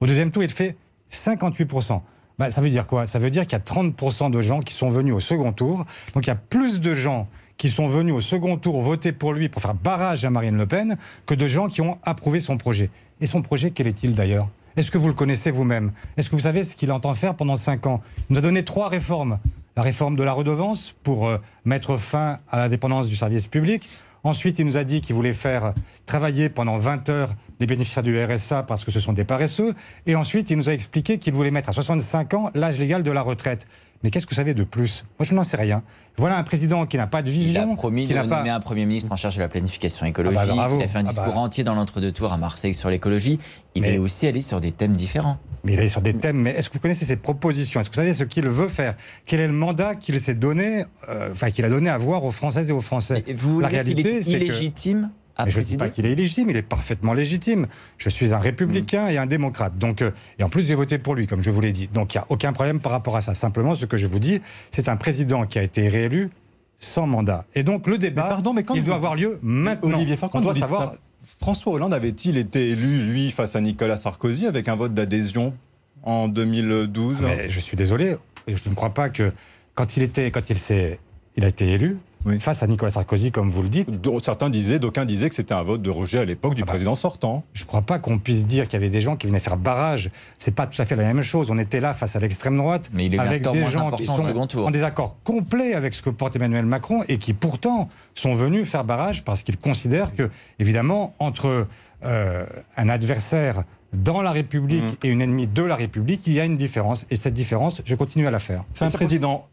Au 0.00 0.06
deuxième 0.06 0.30
tour, 0.30 0.42
il 0.44 0.50
fait 0.50 0.76
58%. 1.10 2.02
Bah, 2.42 2.50
ça 2.50 2.60
veut 2.60 2.70
dire 2.70 2.88
quoi? 2.88 3.06
Ça 3.06 3.20
veut 3.20 3.30
dire 3.30 3.46
qu'il 3.46 3.52
y 3.56 3.60
a 3.60 3.64
30% 3.64 4.32
de 4.32 4.42
gens 4.42 4.58
qui 4.58 4.74
sont 4.74 4.88
venus 4.88 5.14
au 5.14 5.20
second 5.20 5.52
tour. 5.52 5.84
Donc 6.12 6.24
il 6.24 6.26
y 6.26 6.32
a 6.32 6.34
plus 6.34 6.80
de 6.80 6.92
gens 6.92 7.28
qui 7.56 7.68
sont 7.68 7.86
venus 7.86 8.12
au 8.12 8.20
second 8.20 8.56
tour 8.56 8.82
voter 8.82 9.12
pour 9.12 9.32
lui 9.32 9.48
pour 9.48 9.62
faire 9.62 9.74
barrage 9.74 10.24
à 10.24 10.30
Marine 10.30 10.58
Le 10.58 10.66
Pen 10.66 10.96
que 11.24 11.34
de 11.34 11.46
gens 11.46 11.68
qui 11.68 11.82
ont 11.82 11.98
approuvé 12.02 12.40
son 12.40 12.56
projet. 12.56 12.90
Et 13.20 13.26
son 13.26 13.42
projet, 13.42 13.70
quel 13.70 13.86
est-il 13.86 14.16
d'ailleurs? 14.16 14.48
Est-ce 14.76 14.90
que 14.90 14.98
vous 14.98 15.06
le 15.06 15.14
connaissez 15.14 15.52
vous-même? 15.52 15.92
Est-ce 16.16 16.30
que 16.30 16.34
vous 16.34 16.42
savez 16.42 16.64
ce 16.64 16.74
qu'il 16.74 16.90
entend 16.90 17.14
faire 17.14 17.36
pendant 17.36 17.54
cinq 17.54 17.86
ans? 17.86 18.00
Il 18.28 18.32
nous 18.32 18.38
a 18.40 18.42
donné 18.42 18.64
trois 18.64 18.88
réformes. 18.88 19.38
La 19.76 19.84
réforme 19.84 20.16
de 20.16 20.24
la 20.24 20.32
redevance 20.32 20.96
pour 21.04 21.28
euh, 21.28 21.38
mettre 21.64 21.96
fin 21.96 22.40
à 22.50 22.58
la 22.58 22.68
dépendance 22.68 23.06
du 23.06 23.14
service 23.14 23.46
public. 23.46 23.88
Ensuite, 24.24 24.58
il 24.58 24.66
nous 24.66 24.76
a 24.76 24.84
dit 24.84 25.00
qu'il 25.00 25.14
voulait 25.14 25.32
faire 25.32 25.74
travailler 26.06 26.48
pendant 26.48 26.76
20 26.76 27.08
heures 27.08 27.34
les 27.62 27.66
bénéficiaires 27.66 28.02
du 28.02 28.22
RSA 28.22 28.64
parce 28.64 28.84
que 28.84 28.90
ce 28.90 29.00
sont 29.00 29.12
des 29.14 29.24
paresseux. 29.24 29.72
Et 30.06 30.14
ensuite, 30.16 30.50
il 30.50 30.56
nous 30.58 30.68
a 30.68 30.72
expliqué 30.72 31.18
qu'il 31.18 31.32
voulait 31.32 31.50
mettre 31.50 31.68
à 31.68 31.72
65 31.72 32.34
ans 32.34 32.50
l'âge 32.54 32.78
légal 32.78 33.02
de 33.02 33.10
la 33.10 33.22
retraite. 33.22 33.66
Mais 34.02 34.10
qu'est-ce 34.10 34.26
que 34.26 34.30
vous 34.34 34.36
savez 34.36 34.52
de 34.52 34.64
plus? 34.64 35.04
Moi, 35.20 35.26
je 35.30 35.32
n'en 35.32 35.44
sais 35.44 35.56
rien. 35.56 35.84
Voilà 36.16 36.36
un 36.36 36.42
président 36.42 36.86
qui 36.86 36.96
n'a 36.96 37.06
pas 37.06 37.22
de 37.22 37.30
vision. 37.30 37.68
Il 37.68 37.72
a 37.72 37.76
promis 37.76 38.06
qui 38.06 38.12
de 38.14 38.18
n'a 38.18 38.24
pas... 38.26 38.38
nommer 38.38 38.50
un 38.50 38.58
Premier 38.58 38.84
ministre 38.84 39.12
en 39.12 39.16
charge 39.16 39.36
de 39.36 39.40
la 39.40 39.48
planification 39.48 40.04
écologique. 40.04 40.40
Ah 40.42 40.46
bah, 40.56 40.68
il 40.76 40.82
a 40.82 40.88
fait 40.88 40.98
un 40.98 41.04
Ah 41.06 41.08
discours 41.10 41.34
bah. 41.34 41.38
entier 41.40 41.62
dans 41.62 41.74
l'entre-deux-tours 41.76 42.32
à 42.32 42.36
Marseille 42.36 42.74
sur 42.74 42.90
l'écologie. 42.90 43.38
Il 43.76 43.82
Mais- 43.82 43.94
est 43.94 43.98
aussi 43.98 44.26
allé 44.26 44.42
sur 44.42 44.60
des 44.60 44.72
thèmes 44.72 44.94
différents. 44.96 45.38
Mais 45.62 45.74
il 45.74 45.78
est 45.80 45.86
sur 45.88 46.00
des 46.02 46.14
thèmes. 46.14 46.38
Mais 46.38 46.50
est-ce 46.50 46.68
que 46.68 46.74
vous 46.74 46.80
connaissez 46.80 47.04
ses 47.04 47.14
propositions? 47.16 47.78
Est-ce 47.78 47.88
que 47.90 47.94
vous 47.94 48.00
savez 48.00 48.14
ce 48.14 48.24
qu'il 48.24 48.48
veut 48.48 48.66
faire? 48.66 48.96
Quel 49.24 49.38
est 49.38 49.46
le 49.46 49.52
mandat 49.52 49.94
qu'il 49.94 50.18
s'est 50.18 50.34
donné, 50.34 50.84
euh, 51.08 51.30
enfin 51.30 51.50
qu'il 51.52 51.64
a 51.64 51.68
donné 51.68 51.88
à 51.88 51.96
voir 51.98 52.24
aux 52.24 52.32
Françaises 52.32 52.70
et 52.70 52.72
aux 52.72 52.80
Français? 52.80 53.22
Et 53.28 53.34
vous 53.34 53.52
voulez 53.54 53.62
La 53.62 53.68
réalité, 53.68 54.16
est 54.16 54.22
c'est 54.22 54.32
que- 54.32 54.36
illégitime 54.44 55.10
à 55.42 55.44
Mais 55.46 55.50
je 55.50 55.58
ne 55.60 55.64
dis 55.64 55.76
pas 55.76 55.88
qu'il 55.88 56.06
est 56.06 56.12
illégitime, 56.12 56.50
il 56.50 56.56
est 56.56 56.62
parfaitement 56.62 57.12
légitime. 57.12 57.66
Je 57.98 58.08
suis 58.08 58.32
un 58.34 58.38
républicain 58.38 59.08
et 59.08 59.18
un 59.18 59.26
démocrate. 59.26 59.76
Donc, 59.78 60.02
euh, 60.02 60.10
et 60.38 60.42
en 60.44 60.48
plus, 60.48 60.66
j'ai 60.66 60.74
voté 60.74 60.98
pour 60.98 61.14
lui, 61.14 61.26
comme 61.26 61.42
je 61.42 61.50
vous 61.50 61.60
l'ai 61.60 61.72
dit. 61.72 61.88
Donc, 61.92 62.14
il 62.14 62.18
n'y 62.18 62.22
a 62.22 62.26
aucun 62.28 62.52
problème 62.52 62.80
par 62.80 62.92
rapport 62.92 63.16
à 63.16 63.20
ça. 63.20 63.34
Simplement, 63.34 63.74
ce 63.74 63.86
que 63.86 63.96
je 63.96 64.06
vous 64.06 64.18
dis, 64.18 64.40
c'est 64.70 64.88
un 64.88 64.96
président 64.96 65.44
qui 65.46 65.58
a 65.58 65.62
été 65.62 65.88
réélu 65.88 66.30
sans 66.78 67.06
mandat. 67.06 67.44
Et 67.54 67.62
donc, 67.62 67.86
le 67.86 67.98
débat, 67.98 68.22
Mais 68.24 68.28
pardon, 68.30 68.52
mais 68.54 68.62
quand 68.62 68.74
il 68.74 68.80
vous- 68.80 68.86
doit 68.86 68.96
avoir 68.96 69.14
lieu 69.14 69.38
maintenant. 69.42 69.96
Olivier 69.96 70.16
quand 70.16 70.34
On 70.34 70.40
doit 70.40 70.54
savoir. 70.54 70.92
ça, 70.94 70.98
François 71.40 71.72
Hollande 71.74 71.94
avait-il 71.94 72.36
été 72.36 72.70
élu, 72.70 73.04
lui, 73.04 73.30
face 73.30 73.54
à 73.54 73.60
Nicolas 73.60 73.96
Sarkozy, 73.96 74.46
avec 74.46 74.68
un 74.68 74.74
vote 74.74 74.92
d'adhésion 74.94 75.54
en 76.02 76.26
2012 76.28 77.18
Mais 77.22 77.48
je 77.48 77.60
suis 77.60 77.76
désolé, 77.76 78.16
je 78.48 78.68
ne 78.68 78.74
crois 78.74 78.92
pas 78.92 79.08
que 79.08 79.32
quand 79.74 79.96
il 79.96 80.02
était, 80.02 80.30
quand 80.32 80.50
il 80.50 80.58
s'est, 80.58 80.98
il 81.36 81.44
a 81.44 81.48
été 81.48 81.68
élu 81.70 81.98
Oui. 82.24 82.38
face 82.40 82.62
à 82.62 82.66
Nicolas 82.66 82.92
Sarkozy, 82.92 83.32
comme 83.32 83.50
vous 83.50 83.62
le 83.62 83.68
dites. 83.68 84.00
Dont 84.00 84.18
Certains 84.20 84.50
disaient, 84.50 84.78
d'aucuns 84.78 85.04
disaient 85.04 85.28
que 85.28 85.34
c'était 85.34 85.54
un 85.54 85.62
vote 85.62 85.82
de 85.82 85.90
rejet 85.90 86.18
à 86.20 86.24
l'époque 86.24 86.54
du 86.54 86.62
Ah 86.62 86.66
bah. 86.66 86.72
président 86.72 86.94
sortant. 86.94 87.42
Je 87.52 87.62
ne 87.64 87.66
crois 87.66 87.82
pas 87.82 87.98
qu'on 87.98 88.18
puisse 88.18 88.46
dire 88.46 88.68
qu'il 88.68 88.74
y 88.78 88.82
avait 88.82 88.90
des 88.90 89.00
gens 89.00 89.16
qui 89.16 89.26
venaient 89.26 89.40
faire 89.40 89.56
barrage. 89.56 90.10
C'est 90.38 90.54
pas 90.54 90.66
tout 90.66 90.80
à 90.80 90.84
fait 90.84 90.94
la 90.96 91.04
même 91.04 91.22
chose. 91.22 91.50
On 91.50 91.58
était 91.58 91.80
là 91.80 91.92
face 91.94 92.14
à 92.16 92.20
l'extrême 92.20 92.56
droite, 92.56 92.90
Mais 92.92 93.06
il 93.06 93.18
avec 93.18 93.42
des 93.42 93.64
gens 93.70 93.90
qui 93.90 94.06
sont 94.06 94.22
second 94.22 94.46
tour. 94.46 94.66
en 94.66 94.70
désaccord 94.70 95.16
complet 95.24 95.74
avec 95.74 95.94
ce 95.94 96.02
que 96.02 96.10
porte 96.10 96.36
Emmanuel 96.36 96.64
Macron 96.66 97.02
et 97.08 97.18
qui 97.18 97.32
pourtant 97.32 97.88
sont 98.14 98.34
venus 98.34 98.68
faire 98.68 98.84
barrage 98.84 99.24
parce 99.24 99.42
qu'ils 99.42 99.56
considèrent 99.58 100.14
que, 100.14 100.30
évidemment, 100.58 101.14
entre 101.18 101.66
euh, 102.04 102.46
un 102.76 102.88
adversaire 102.88 103.64
dans 103.92 104.22
la 104.22 104.30
République 104.32 104.82
Mmh. 104.82 104.96
et 105.06 105.08
une 105.08 105.20
ennemie 105.20 105.46
de 105.46 105.62
la 105.62 105.76
République, 105.76 106.26
il 106.26 106.32
y 106.32 106.40
a 106.40 106.44
une 106.44 106.56
différence. 106.56 107.04
Et 107.10 107.16
cette 107.16 107.34
différence, 107.34 107.82
je 107.84 107.94
continue 107.94 108.26
à 108.26 108.30
la 108.30 108.38
faire. 108.38 108.64
C'est 108.72 108.84
un 108.86 108.90
président 108.90 109.46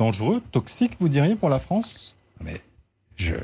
dangereux, 0.00 0.42
toxique, 0.50 0.92
vous 0.98 1.08
diriez, 1.10 1.36
pour 1.36 1.50
la 1.50 1.58
France 1.58 2.16
Mais 2.42 2.60
je, 3.16 3.34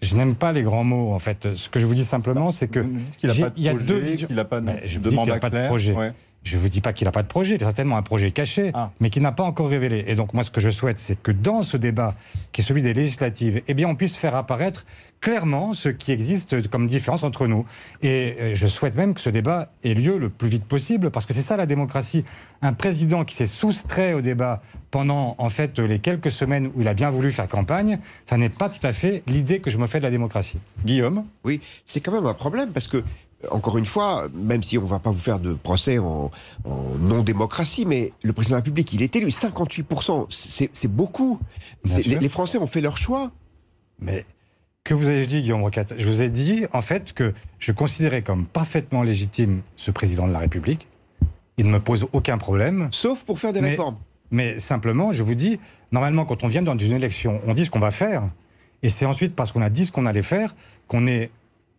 je 0.00 0.16
n'aime 0.16 0.34
pas 0.34 0.50
les 0.52 0.62
grands 0.62 0.82
mots, 0.82 1.12
en 1.12 1.18
fait. 1.18 1.54
Ce 1.54 1.68
que 1.68 1.78
je 1.78 1.84
vous 1.86 1.94
dis 1.94 2.04
simplement, 2.04 2.50
c'est 2.50 2.68
que 2.68 2.80
Vous 2.80 2.90
dites 2.98 3.16
qu'il 3.18 3.28
n'a 3.28 3.34
pas 3.34 3.50
de 3.50 3.54
il 3.58 3.62
y 3.64 3.68
a 3.68 3.72
projet, 3.74 3.86
deux 3.86 4.00
qu'il 4.26 4.36
n'a 4.36 4.44
pas 4.44 4.60
de, 4.62 4.70
je 4.86 4.98
de 4.98 5.02
vous 5.02 5.02
dis 5.04 5.08
qu'il 5.10 5.16
mandat 5.16 5.34
n'a 5.34 5.40
pas 5.40 5.50
de 5.50 5.54
clair. 5.56 5.68
projet. 5.68 5.92
Ouais. 5.92 6.12
Je 6.46 6.56
ne 6.56 6.62
vous 6.62 6.68
dis 6.68 6.80
pas 6.80 6.92
qu'il 6.92 7.06
n'a 7.06 7.10
pas 7.10 7.22
de 7.24 7.28
projet, 7.28 7.56
il 7.56 7.62
a 7.62 7.66
certainement 7.66 7.96
un 7.96 8.02
projet 8.02 8.30
caché, 8.30 8.70
Ah. 8.72 8.92
mais 9.00 9.10
qu'il 9.10 9.20
n'a 9.22 9.32
pas 9.32 9.42
encore 9.42 9.68
révélé. 9.68 10.04
Et 10.06 10.14
donc 10.14 10.32
moi, 10.32 10.44
ce 10.44 10.50
que 10.50 10.60
je 10.60 10.70
souhaite, 10.70 10.98
c'est 11.00 11.20
que 11.20 11.32
dans 11.32 11.64
ce 11.64 11.76
débat, 11.76 12.14
qui 12.52 12.60
est 12.60 12.64
celui 12.64 12.82
des 12.82 12.94
législatives, 12.94 13.62
eh 13.66 13.74
bien, 13.74 13.88
on 13.88 13.96
puisse 13.96 14.16
faire 14.16 14.36
apparaître 14.36 14.86
clairement 15.20 15.74
ce 15.74 15.88
qui 15.88 16.12
existe 16.12 16.68
comme 16.68 16.86
différence 16.86 17.24
entre 17.24 17.48
nous. 17.48 17.64
Et 18.02 18.36
euh, 18.40 18.54
je 18.54 18.66
souhaite 18.68 18.94
même 18.94 19.14
que 19.14 19.20
ce 19.20 19.30
débat 19.30 19.72
ait 19.82 19.94
lieu 19.94 20.18
le 20.18 20.28
plus 20.28 20.46
vite 20.48 20.64
possible, 20.64 21.10
parce 21.10 21.26
que 21.26 21.32
c'est 21.32 21.42
ça 21.42 21.56
la 21.56 21.66
démocratie. 21.66 22.24
Un 22.62 22.74
président 22.74 23.24
qui 23.24 23.34
s'est 23.34 23.46
soustrait 23.46 24.12
au 24.12 24.20
débat 24.20 24.62
pendant, 24.92 25.34
en 25.38 25.48
fait, 25.48 25.80
les 25.80 25.98
quelques 25.98 26.30
semaines 26.30 26.68
où 26.76 26.80
il 26.80 26.86
a 26.86 26.94
bien 26.94 27.10
voulu 27.10 27.32
faire 27.32 27.48
campagne, 27.48 27.98
ça 28.24 28.36
n'est 28.36 28.50
pas 28.50 28.68
tout 28.68 28.86
à 28.86 28.92
fait 28.92 29.24
l'idée 29.26 29.58
que 29.58 29.68
je 29.70 29.78
me 29.78 29.88
fais 29.88 29.98
de 29.98 30.04
la 30.04 30.10
démocratie. 30.10 30.58
Guillaume? 30.84 31.24
Oui, 31.44 31.60
c'est 31.84 32.00
quand 32.00 32.12
même 32.12 32.26
un 32.26 32.34
problème 32.34 32.70
parce 32.70 32.86
que, 32.86 33.02
encore 33.50 33.76
une 33.78 33.86
fois, 33.86 34.28
même 34.34 34.62
si 34.62 34.78
on 34.78 34.82
ne 34.82 34.86
va 34.86 34.98
pas 34.98 35.10
vous 35.10 35.18
faire 35.18 35.38
de 35.40 35.54
procès 35.54 35.98
en, 35.98 36.30
en 36.64 36.94
non-démocratie, 36.98 37.84
mais 37.86 38.12
le 38.22 38.32
président 38.32 38.54
de 38.56 38.60
la 38.60 38.62
République, 38.64 38.92
il 38.92 39.02
est 39.02 39.14
élu 39.16 39.28
58%. 39.28 40.26
C'est 40.72 40.88
beaucoup. 40.88 41.38
Les, 41.84 42.02
les 42.18 42.28
Français 42.28 42.58
ont 42.58 42.66
fait 42.66 42.80
leur 42.80 42.96
choix. 42.96 43.30
Mais 44.00 44.24
que 44.84 44.94
vous 44.94 45.08
avez 45.08 45.26
dit, 45.26 45.42
Guillaume 45.42 45.62
Roquette? 45.62 45.94
Je 45.98 46.08
vous 46.08 46.22
ai 46.22 46.30
dit, 46.30 46.64
en 46.72 46.80
fait, 46.80 47.12
que 47.12 47.32
je 47.58 47.72
considérais 47.72 48.22
comme 48.22 48.46
parfaitement 48.46 49.02
légitime 49.02 49.62
ce 49.76 49.90
président 49.90 50.26
de 50.26 50.32
la 50.32 50.38
République. 50.38 50.88
Il 51.58 51.66
ne 51.66 51.72
me 51.72 51.80
pose 51.80 52.06
aucun 52.12 52.38
problème. 52.38 52.88
Sauf 52.90 53.24
pour 53.24 53.38
faire 53.38 53.52
des 53.52 53.60
Mais- 53.60 53.70
réformes. 53.70 53.96
Mais 54.32 54.58
simplement, 54.58 55.12
je 55.12 55.22
vous 55.22 55.34
dis, 55.36 55.60
normalement, 55.92 56.24
quand 56.24 56.42
on 56.42 56.48
vient 56.48 56.62
dans 56.62 56.76
une 56.76 56.92
élection, 56.92 57.40
on 57.46 57.54
dit 57.54 57.64
ce 57.64 57.70
qu'on 57.70 57.78
va 57.78 57.92
faire. 57.92 58.28
Et 58.82 58.88
c'est 58.88 59.06
ensuite 59.06 59.34
parce 59.36 59.52
qu'on 59.52 59.62
a 59.62 59.70
dit 59.70 59.84
ce 59.84 59.92
qu'on 59.92 60.04
allait 60.04 60.22
faire 60.22 60.54
qu'on 60.88 61.06
est 61.06 61.30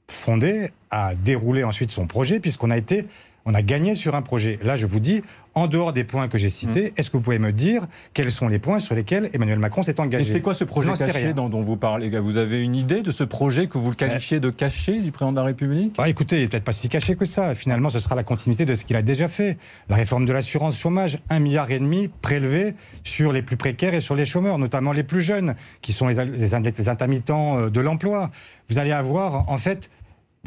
fondé 0.10 0.70
à 0.92 1.16
dérouler 1.16 1.64
ensuite 1.64 1.92
son 1.92 2.08
projet, 2.08 2.40
puisqu'on 2.40 2.72
a 2.72 2.78
été. 2.78 3.06
On 3.50 3.54
a 3.54 3.62
gagné 3.62 3.96
sur 3.96 4.14
un 4.16 4.22
projet. 4.22 4.60
Là, 4.62 4.76
je 4.76 4.86
vous 4.86 5.00
dis, 5.00 5.22
en 5.56 5.68
dehors 5.68 5.94
des 5.94 6.04
points 6.04 6.28
que 6.28 6.38
j'ai 6.38 6.48
Mmh. 6.48 6.50
cités, 6.50 6.94
est-ce 6.98 7.10
que 7.10 7.16
vous 7.16 7.24
pouvez 7.24 7.40
me 7.40 7.54
dire 7.54 7.88
quels 8.14 8.30
sont 8.30 8.50
les 8.50 8.60
points 8.60 8.80
sur 8.80 8.94
lesquels 8.94 9.30
Emmanuel 9.32 9.58
Macron 9.58 9.84
s'est 9.84 9.96
Et 9.98 10.02
engagé 10.02 10.30
c'est 10.30 10.42
quoi 10.42 10.54
ce 10.54 10.66
projet 10.66 10.92
caché 10.92 11.32
dont, 11.32 11.48
dont 11.48 11.62
vous 11.62 11.78
parlez 11.78 12.10
Vous 12.20 12.36
avez 12.36 12.62
une 12.62 12.76
idée 12.76 13.02
de 13.02 13.10
ce 13.10 13.24
projet 13.24 13.68
que 13.68 13.78
vous 13.78 13.90
le 13.92 13.96
qualifiez 13.96 14.42
de 14.42 14.50
caché 14.50 15.00
du 15.00 15.14
président 15.14 15.32
de 15.32 15.38
la 15.38 15.44
République? 15.44 15.96
Ah, 15.98 16.10
écoutez, 16.10 16.40
il 16.40 16.42
n'est 16.42 16.48
peut-être 16.50 16.66
pas 16.66 16.74
si 16.74 16.90
caché 16.90 17.16
que 17.16 17.24
ça. 17.24 17.56
Finalement, 17.56 17.90
ce 17.90 18.02
sera 18.02 18.16
la 18.16 18.24
continuité 18.24 18.66
de 18.66 18.74
ce 18.74 18.84
qu'il 18.84 18.98
a 18.98 19.02
déjà 19.02 19.30
fait. 19.30 19.58
La 19.88 19.96
réforme 19.96 20.26
de 20.26 20.34
l'assurance 20.34 20.78
chômage, 20.78 21.18
un 21.30 21.40
milliard 21.40 21.72
et 21.72 21.80
demi 21.80 22.10
prélevé 22.22 22.76
sur 23.04 23.32
les 23.32 23.44
plus 23.44 23.56
précaires 23.56 23.94
et 23.94 24.02
sur 24.02 24.16
les 24.16 24.26
chômeurs, 24.26 24.58
notamment 24.58 24.92
les 24.92 25.04
plus 25.04 25.22
jeunes, 25.22 25.56
qui 25.82 25.94
sont 25.94 26.10
les, 26.10 26.26
les, 26.26 26.50
les 26.78 26.90
intermittents 26.90 27.60
euh, 27.60 27.70
de 27.70 27.80
l'emploi. 27.80 28.30
Vous 28.68 28.78
allez 28.78 28.92
avoir, 28.92 29.50
en 29.50 29.58
fait, 29.58 29.90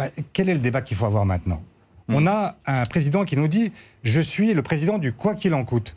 bah, 0.01 0.09
quel 0.33 0.49
est 0.49 0.55
le 0.55 0.61
débat 0.61 0.81
qu'il 0.81 0.97
faut 0.97 1.05
avoir 1.07 1.27
maintenant? 1.27 1.63
On 2.09 2.27
a 2.27 2.57
un 2.67 2.85
président 2.87 3.25
qui 3.25 3.37
nous 3.37 3.47
dit 3.47 3.71
Je 4.03 4.21
suis 4.21 4.53
le 4.55 4.63
président 4.63 4.99
du 4.99 5.13
quoi 5.13 5.35
qu'il 5.35 5.55
en 5.55 5.65
coûte. 5.65 5.95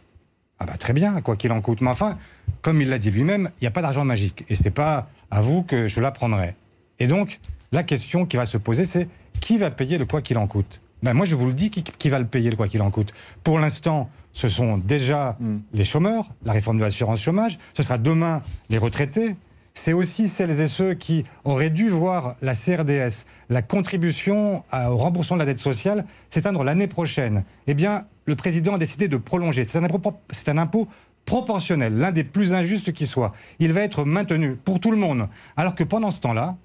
Ah 0.59 0.65
bah 0.65 0.77
très 0.77 0.93
bien, 0.93 1.21
quoi 1.21 1.35
qu'il 1.35 1.51
en 1.51 1.59
coûte. 1.61 1.81
Mais 1.81 1.89
enfin, 1.89 2.17
comme 2.61 2.81
il 2.81 2.89
l'a 2.89 2.99
dit 2.99 3.09
lui-même, 3.09 3.49
il 3.59 3.63
n'y 3.63 3.67
a 3.67 3.71
pas 3.71 3.81
d'argent 3.81 4.05
magique. 4.05 4.43
Et 4.49 4.55
c'est 4.55 4.69
pas 4.71 5.09
à 5.31 5.41
vous 5.41 5.63
que 5.63 5.87
je 5.87 6.01
l'apprendrai. 6.01 6.53
Et 6.99 7.07
donc, 7.07 7.39
la 7.71 7.81
question 7.83 8.25
qui 8.25 8.37
va 8.37 8.45
se 8.45 8.57
poser, 8.57 8.85
c'est 8.85 9.07
qui 9.39 9.57
va 9.57 9.71
payer 9.71 9.97
le 9.97 10.05
quoi 10.05 10.21
qu'il 10.21 10.37
en 10.37 10.45
coûte? 10.45 10.81
Ben 11.01 11.13
Moi, 11.13 11.25
je 11.25 11.35
vous 11.35 11.47
le 11.47 11.53
dis, 11.53 11.71
qui, 11.71 11.81
qui 11.83 12.09
va 12.09 12.19
le 12.19 12.25
payer 12.25 12.49
le 12.51 12.55
quoi 12.57 12.67
qu'il 12.67 12.81
en 12.81 12.91
coûte? 12.91 13.13
Pour 13.43 13.57
l'instant, 13.57 14.09
ce 14.33 14.47
sont 14.49 14.77
déjà 14.77 15.35
Mm. 15.39 15.57
les 15.73 15.83
chômeurs, 15.83 16.29
la 16.45 16.53
réforme 16.53 16.77
de 16.77 16.83
l'assurance 16.83 17.21
chômage, 17.21 17.57
ce 17.73 17.81
sera 17.81 17.97
demain 17.97 18.41
les 18.69 18.77
retraités. 18.77 19.35
C'est 19.75 19.93
aussi 19.93 20.27
celles 20.27 20.61
et 20.61 20.67
ceux 20.67 20.93
qui 20.93 21.25
auraient 21.43 21.71
dû 21.71 21.89
voir 21.89 22.35
la 22.43 22.53
CRDS, 22.53 23.25
la 23.49 23.63
contribution 23.63 24.63
au 24.71 24.97
remboursement 24.97 25.37
de 25.37 25.41
la 25.41 25.45
dette 25.47 25.59
sociale, 25.59 26.05
s'éteindre 26.29 26.63
l'année 26.63 26.87
prochaine. 26.87 27.43
Eh 27.65 27.73
bien, 27.73 28.05
le 28.25 28.35
président 28.35 28.75
a 28.75 28.77
décidé 28.77 29.07
de 29.07 29.17
prolonger. 29.17 29.63
C'est 29.63 29.79
un 29.79 29.83
impôt, 29.83 30.13
c'est 30.29 30.49
un 30.49 30.59
impôt 30.59 30.87
proportionnel, 31.25 31.95
l'un 31.97 32.11
des 32.11 32.23
plus 32.23 32.53
injustes 32.53 32.91
qui 32.91 33.07
soit. 33.07 33.31
Il 33.59 33.73
va 33.73 33.81
être 33.81 34.05
maintenu 34.05 34.55
pour 34.55 34.79
tout 34.79 34.91
le 34.91 34.97
monde. 34.97 35.27
Alors 35.57 35.73
que 35.73 35.83
pendant 35.83 36.11
ce 36.11 36.21
temps-là, 36.21 36.55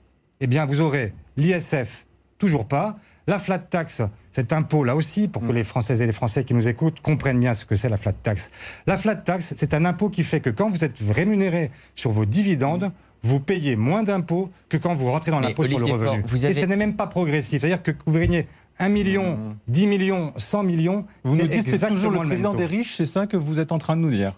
eh 0.40 0.46
bien, 0.46 0.66
vous 0.66 0.82
aurez 0.82 1.14
l'ISF, 1.38 2.04
toujours 2.36 2.68
pas, 2.68 2.98
la 3.28 3.38
flat 3.38 3.58
tax, 3.58 4.02
cet 4.32 4.52
impôt 4.52 4.82
là 4.84 4.96
aussi, 4.96 5.28
pour 5.28 5.46
que 5.46 5.52
les 5.52 5.62
Françaises 5.62 6.02
et 6.02 6.06
les 6.06 6.12
Français 6.12 6.42
qui 6.44 6.54
nous 6.54 6.66
écoutent 6.66 7.00
comprennent 7.00 7.38
bien 7.38 7.54
ce 7.54 7.64
que 7.64 7.74
c'est 7.76 7.88
la 7.88 7.96
flat 7.96 8.12
tax. 8.14 8.50
La 8.86 8.98
flat 8.98 9.14
tax, 9.16 9.54
c'est 9.56 9.74
un 9.74 9.84
impôt 9.84 10.08
qui 10.08 10.24
fait 10.24 10.40
que 10.40 10.50
quand 10.50 10.70
vous 10.70 10.82
êtes 10.84 10.98
rémunéré 11.10 11.70
sur 11.94 12.10
vos 12.10 12.24
dividendes, 12.24 12.90
vous 13.22 13.40
payez 13.40 13.74
moins 13.76 14.02
d'impôts 14.04 14.48
que 14.68 14.76
quand 14.76 14.94
vous 14.94 15.10
rentrez 15.10 15.30
dans 15.30 15.40
l'impôt 15.40 15.64
sur 15.64 15.78
le 15.78 15.84
revenu. 15.84 16.22
Vous 16.26 16.46
Et 16.46 16.50
avez- 16.50 16.60
ce 16.62 16.66
n'est 16.66 16.76
même 16.76 16.94
pas 16.96 17.06
progressif. 17.08 17.60
C'est-à-dire 17.60 17.82
que 17.82 17.90
vous 18.06 18.18
gagnez 18.18 18.46
1 18.80 18.88
million, 18.90 19.38
10 19.66 19.86
millions, 19.86 20.32
100 20.36 20.62
millions. 20.62 21.04
Vous 21.24 21.34
nous 21.36 21.42
c'est 21.42 21.48
dites 21.48 21.64
que 21.64 21.76
c'est 21.78 21.88
toujours 21.88 22.10
le 22.12 22.20
président 22.20 22.52
taux. 22.52 22.58
des 22.58 22.66
riches, 22.66 22.94
c'est 22.96 23.06
ça 23.06 23.26
que 23.26 23.36
vous 23.36 23.58
êtes 23.60 23.72
en 23.72 23.78
train 23.78 23.96
de 23.96 24.02
nous 24.02 24.10
dire? 24.10 24.32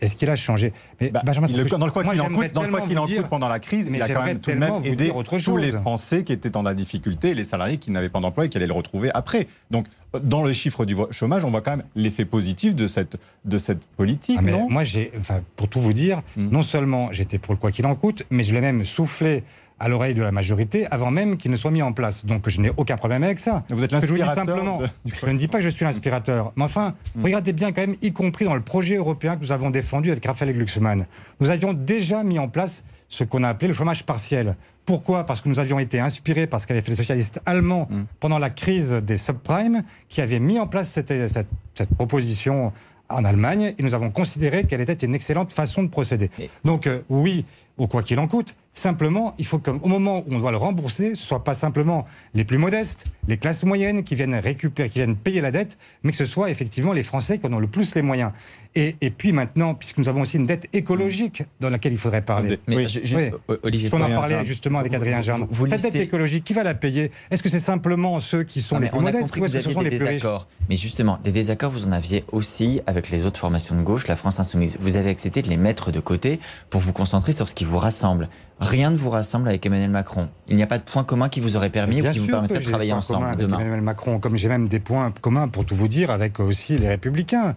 Est-ce 0.00 0.16
qu'il 0.16 0.28
a 0.30 0.36
changé? 0.36 0.72
Mais 1.00 1.10
Bah, 1.10 1.22
Benjamin 1.24 1.46
le- 1.46 1.64
dans 1.64 1.86
le 1.86 1.92
quoi 1.92 2.02
qu'il 2.04 2.20
en 2.20 2.28
coûte, 2.28 2.52
dans 2.52 2.62
le 2.62 2.68
quoi 2.70 2.80
qu'il 2.82 2.98
en 2.98 3.06
coûte 3.06 3.28
pendant 3.30 3.48
la 3.48 3.60
crise, 3.60 3.88
Mais 3.90 3.98
il 3.98 4.02
a 4.02 4.08
quand 4.08 4.24
même 4.24 4.40
tout 4.40 4.50
de 4.50 4.56
même 4.56 4.72
aidé 4.84 5.12
tous 5.40 5.56
les. 5.56 5.72
Français 5.72 6.24
qui 6.24 6.32
étaient 6.32 6.50
dans 6.50 6.62
la 6.62 6.74
difficulté 6.74 7.30
et 7.30 7.34
les 7.34 7.44
salariés 7.44 7.76
qui 7.76 7.90
n'avaient 7.90 8.08
pas 8.08 8.20
d'emploi 8.20 8.46
et 8.46 8.48
qui 8.48 8.56
allaient 8.56 8.66
le 8.66 8.72
retrouver 8.72 9.10
après. 9.14 9.46
Donc, 9.70 9.86
dans 10.22 10.42
le 10.42 10.52
chiffre 10.52 10.84
du 10.86 10.96
chômage, 11.10 11.44
on 11.44 11.50
voit 11.50 11.60
quand 11.60 11.76
même 11.76 11.84
l'effet 11.94 12.24
positif 12.24 12.74
de 12.74 12.86
cette, 12.86 13.16
de 13.44 13.58
cette 13.58 13.86
politique, 13.88 14.36
Ah, 14.38 14.42
mais 14.42 14.52
non? 14.52 14.66
moi, 14.68 14.82
j'ai, 14.82 15.12
enfin, 15.18 15.40
pour 15.56 15.68
tout 15.68 15.80
vous 15.80 15.92
dire, 15.92 16.22
Mm. 16.36 16.48
non 16.50 16.62
seulement 16.62 17.12
j'étais 17.12 17.38
pour 17.38 17.52
le 17.54 17.58
quoi 17.60 17.70
qu'il 17.70 17.86
en 17.86 17.94
coûte, 17.94 18.24
mais 18.30 18.42
je 18.42 18.54
l'ai 18.54 18.60
même 18.60 18.84
soufflé 18.84 19.44
à 19.80 19.88
l'oreille 19.88 20.14
de 20.14 20.22
la 20.22 20.32
majorité 20.32 20.86
avant 20.90 21.10
même 21.10 21.36
qu'il 21.36 21.50
ne 21.50 21.56
soit 21.56 21.70
mis 21.70 21.82
en 21.82 21.92
place. 21.92 22.26
Donc 22.26 22.48
je 22.48 22.60
n'ai 22.60 22.70
aucun 22.76 22.96
problème 22.96 23.22
avec 23.22 23.38
ça. 23.38 23.64
Vous 23.70 23.82
êtes 23.84 23.90
que 23.92 24.00
je 24.00 24.06
vous 24.06 24.14
dis 24.14 24.20
l'inspirateur 24.20 24.56
simplement, 24.56 24.78
de- 24.80 24.88
du 25.04 25.12
je 25.22 25.26
ne 25.26 25.38
dis 25.38 25.48
pas 25.48 25.58
que 25.58 25.64
je 25.64 25.68
suis 25.68 25.84
l'inspirateur, 25.84 26.52
mais 26.56 26.64
enfin, 26.64 26.94
regardez 27.22 27.52
bien 27.52 27.72
quand 27.72 27.82
même, 27.82 27.96
y 28.02 28.12
compris 28.12 28.44
dans 28.44 28.54
le 28.54 28.60
projet 28.62 28.96
européen 28.96 29.36
que 29.36 29.42
nous 29.42 29.52
avons 29.52 29.70
défendu 29.70 30.10
avec 30.10 30.24
Raphaël 30.26 30.52
Glucksmann, 30.54 31.06
nous 31.40 31.50
avions 31.50 31.72
déjà 31.72 32.24
mis 32.24 32.38
en 32.38 32.48
place 32.48 32.84
ce 33.08 33.24
qu'on 33.24 33.42
a 33.44 33.48
appelé 33.48 33.68
le 33.68 33.74
chômage 33.74 34.04
partiel. 34.04 34.56
Pourquoi? 34.84 35.24
Parce 35.24 35.40
que 35.40 35.48
nous 35.48 35.58
avions 35.60 35.78
été 35.78 36.00
inspirés 36.00 36.46
par 36.46 36.60
ce 36.60 36.66
qu'avaient 36.66 36.80
fait 36.82 36.90
les 36.90 36.96
socialistes 36.96 37.40
allemands 37.46 37.88
pendant 38.20 38.38
la 38.38 38.50
crise 38.50 38.92
des 38.94 39.16
subprimes, 39.18 39.82
qui 40.08 40.20
avaient 40.20 40.40
mis 40.40 40.58
en 40.58 40.66
place 40.66 40.90
cette, 40.90 41.28
cette- 41.28 41.46
cette 41.74 41.94
proposition 41.94 42.72
en 43.10 43.24
Allemagne, 43.24 43.74
et 43.78 43.82
nous 43.82 43.94
avons 43.94 44.10
considéré 44.10 44.64
qu'elle 44.64 44.82
était 44.82 45.06
une 45.06 45.14
excellente 45.14 45.52
façon 45.52 45.82
de 45.82 45.88
procéder. 45.88 46.30
Donc 46.64 46.86
euh, 46.86 47.00
oui, 47.08 47.46
au 47.78 47.86
quoi 47.86 48.02
qu'il 48.02 48.18
en 48.18 48.26
coûte. 48.28 48.54
Simplement, 48.72 49.34
il 49.38 49.46
faut 49.46 49.58
qu'au 49.58 49.72
moment 49.88 50.18
où 50.20 50.34
on 50.34 50.38
doit 50.38 50.52
le 50.52 50.56
rembourser, 50.56 51.06
ce 51.06 51.10
ne 51.22 51.26
soit 51.26 51.42
pas 51.42 51.54
simplement 51.54 52.04
les 52.34 52.44
plus 52.44 52.58
modestes, 52.58 53.06
les 53.26 53.36
classes 53.36 53.64
moyennes 53.64 54.04
qui 54.04 54.14
viennent 54.14 54.34
récupérer, 54.36 54.88
qui 54.88 54.98
viennent 55.00 55.16
payer 55.16 55.40
la 55.40 55.50
dette, 55.50 55.78
mais 56.04 56.12
que 56.12 56.16
ce 56.16 56.24
soit 56.26 56.48
effectivement 56.50 56.92
les 56.92 57.02
Français 57.02 57.38
qui 57.38 57.46
en 57.48 57.52
ont 57.54 57.58
le 57.58 57.66
plus 57.66 57.94
les 57.96 58.02
moyens. 58.02 58.30
Et, 58.76 58.94
et 59.00 59.10
puis 59.10 59.32
maintenant, 59.32 59.74
puisque 59.74 59.98
nous 59.98 60.08
avons 60.08 60.20
aussi 60.20 60.36
une 60.36 60.46
dette 60.46 60.68
écologique 60.72 61.42
dans 61.60 61.70
laquelle 61.70 61.92
il 61.92 61.98
faudrait 61.98 62.22
parler. 62.22 62.60
Mais 62.68 62.76
Oui. 62.76 62.88
juste, 62.88 63.14
Oui. 63.48 63.56
Olivier 63.64 63.90
Parce 63.90 64.00
qu'on 64.02 64.08
en 64.12 64.14
parlait 64.14 64.44
justement 64.44 64.78
avec 64.78 64.94
Adrien 64.94 65.22
Jeanne. 65.22 65.46
vous 65.50 65.66
Cette 65.66 65.82
dette 65.82 65.94
listez- 65.94 66.04
écologique, 66.04 66.44
qui 66.44 66.52
va 66.52 66.62
la 66.62 66.74
payer? 66.74 67.10
Est-ce 67.32 67.42
que 67.42 67.48
c'est 67.48 67.58
simplement 67.58 68.20
ceux 68.20 68.44
qui 68.44 68.60
sont 68.60 68.76
Ah, 68.76 68.80
les 68.80 68.88
plus 68.90 68.98
on 68.98 69.02
modestes 69.02 69.34
ou 69.36 69.44
est-ce 69.44 69.54
que 69.54 69.60
ce 69.62 69.70
sont 69.70 69.80
les 69.80 69.90
plus 69.90 70.04
riches? 70.04 70.22
Mais 70.68 70.76
justement, 70.76 71.18
des 71.24 71.32
désaccords, 71.32 71.72
vous 71.72 71.86
en 71.88 71.92
aviez 71.92 72.22
aussi 72.30 72.80
avec 72.86 73.10
les 73.10 73.26
autres 73.26 73.40
formations 73.40 73.74
de 73.74 73.82
gauche, 73.82 74.06
la 74.06 74.14
France 74.16 74.38
Insoumise. 74.38 74.78
Vous 74.80 74.94
avez 74.96 75.10
accepté 75.10 75.42
de 75.42 75.48
les 75.48 75.56
mettre 75.56 75.90
de 75.90 75.98
côté 76.00 76.38
pour 76.70 76.80
vous 76.80 76.92
concentrer 76.92 77.32
sur 77.32 77.48
ce 77.48 77.54
qui 77.54 77.64
vous 77.64 77.67
rassemble. 77.76 78.28
Rien 78.60 78.90
ne 78.90 78.96
vous 78.96 79.10
rassemble 79.10 79.48
avec 79.48 79.64
Emmanuel 79.64 79.90
Macron. 79.90 80.28
Il 80.48 80.56
n'y 80.56 80.64
a 80.64 80.66
pas 80.66 80.78
de 80.78 80.82
point 80.82 81.04
commun 81.04 81.28
qui 81.28 81.40
vous 81.40 81.56
aurait 81.56 81.70
permis 81.70 82.02
ou 82.02 82.10
qui 82.10 82.18
vous 82.18 82.26
permettrait 82.26 82.58
de 82.58 82.64
travailler 82.64 82.92
ensemble 82.92 83.26
avec 83.26 83.38
demain. 83.38 83.58
Emmanuel 83.60 83.82
Macron, 83.82 84.18
comme 84.18 84.36
j'ai 84.36 84.48
même 84.48 84.66
des 84.68 84.80
points 84.80 85.12
communs, 85.20 85.46
pour 85.46 85.64
tout 85.64 85.76
vous 85.76 85.86
dire, 85.86 86.10
avec 86.10 86.40
aussi 86.40 86.76
les 86.76 86.88
Républicains. 86.88 87.54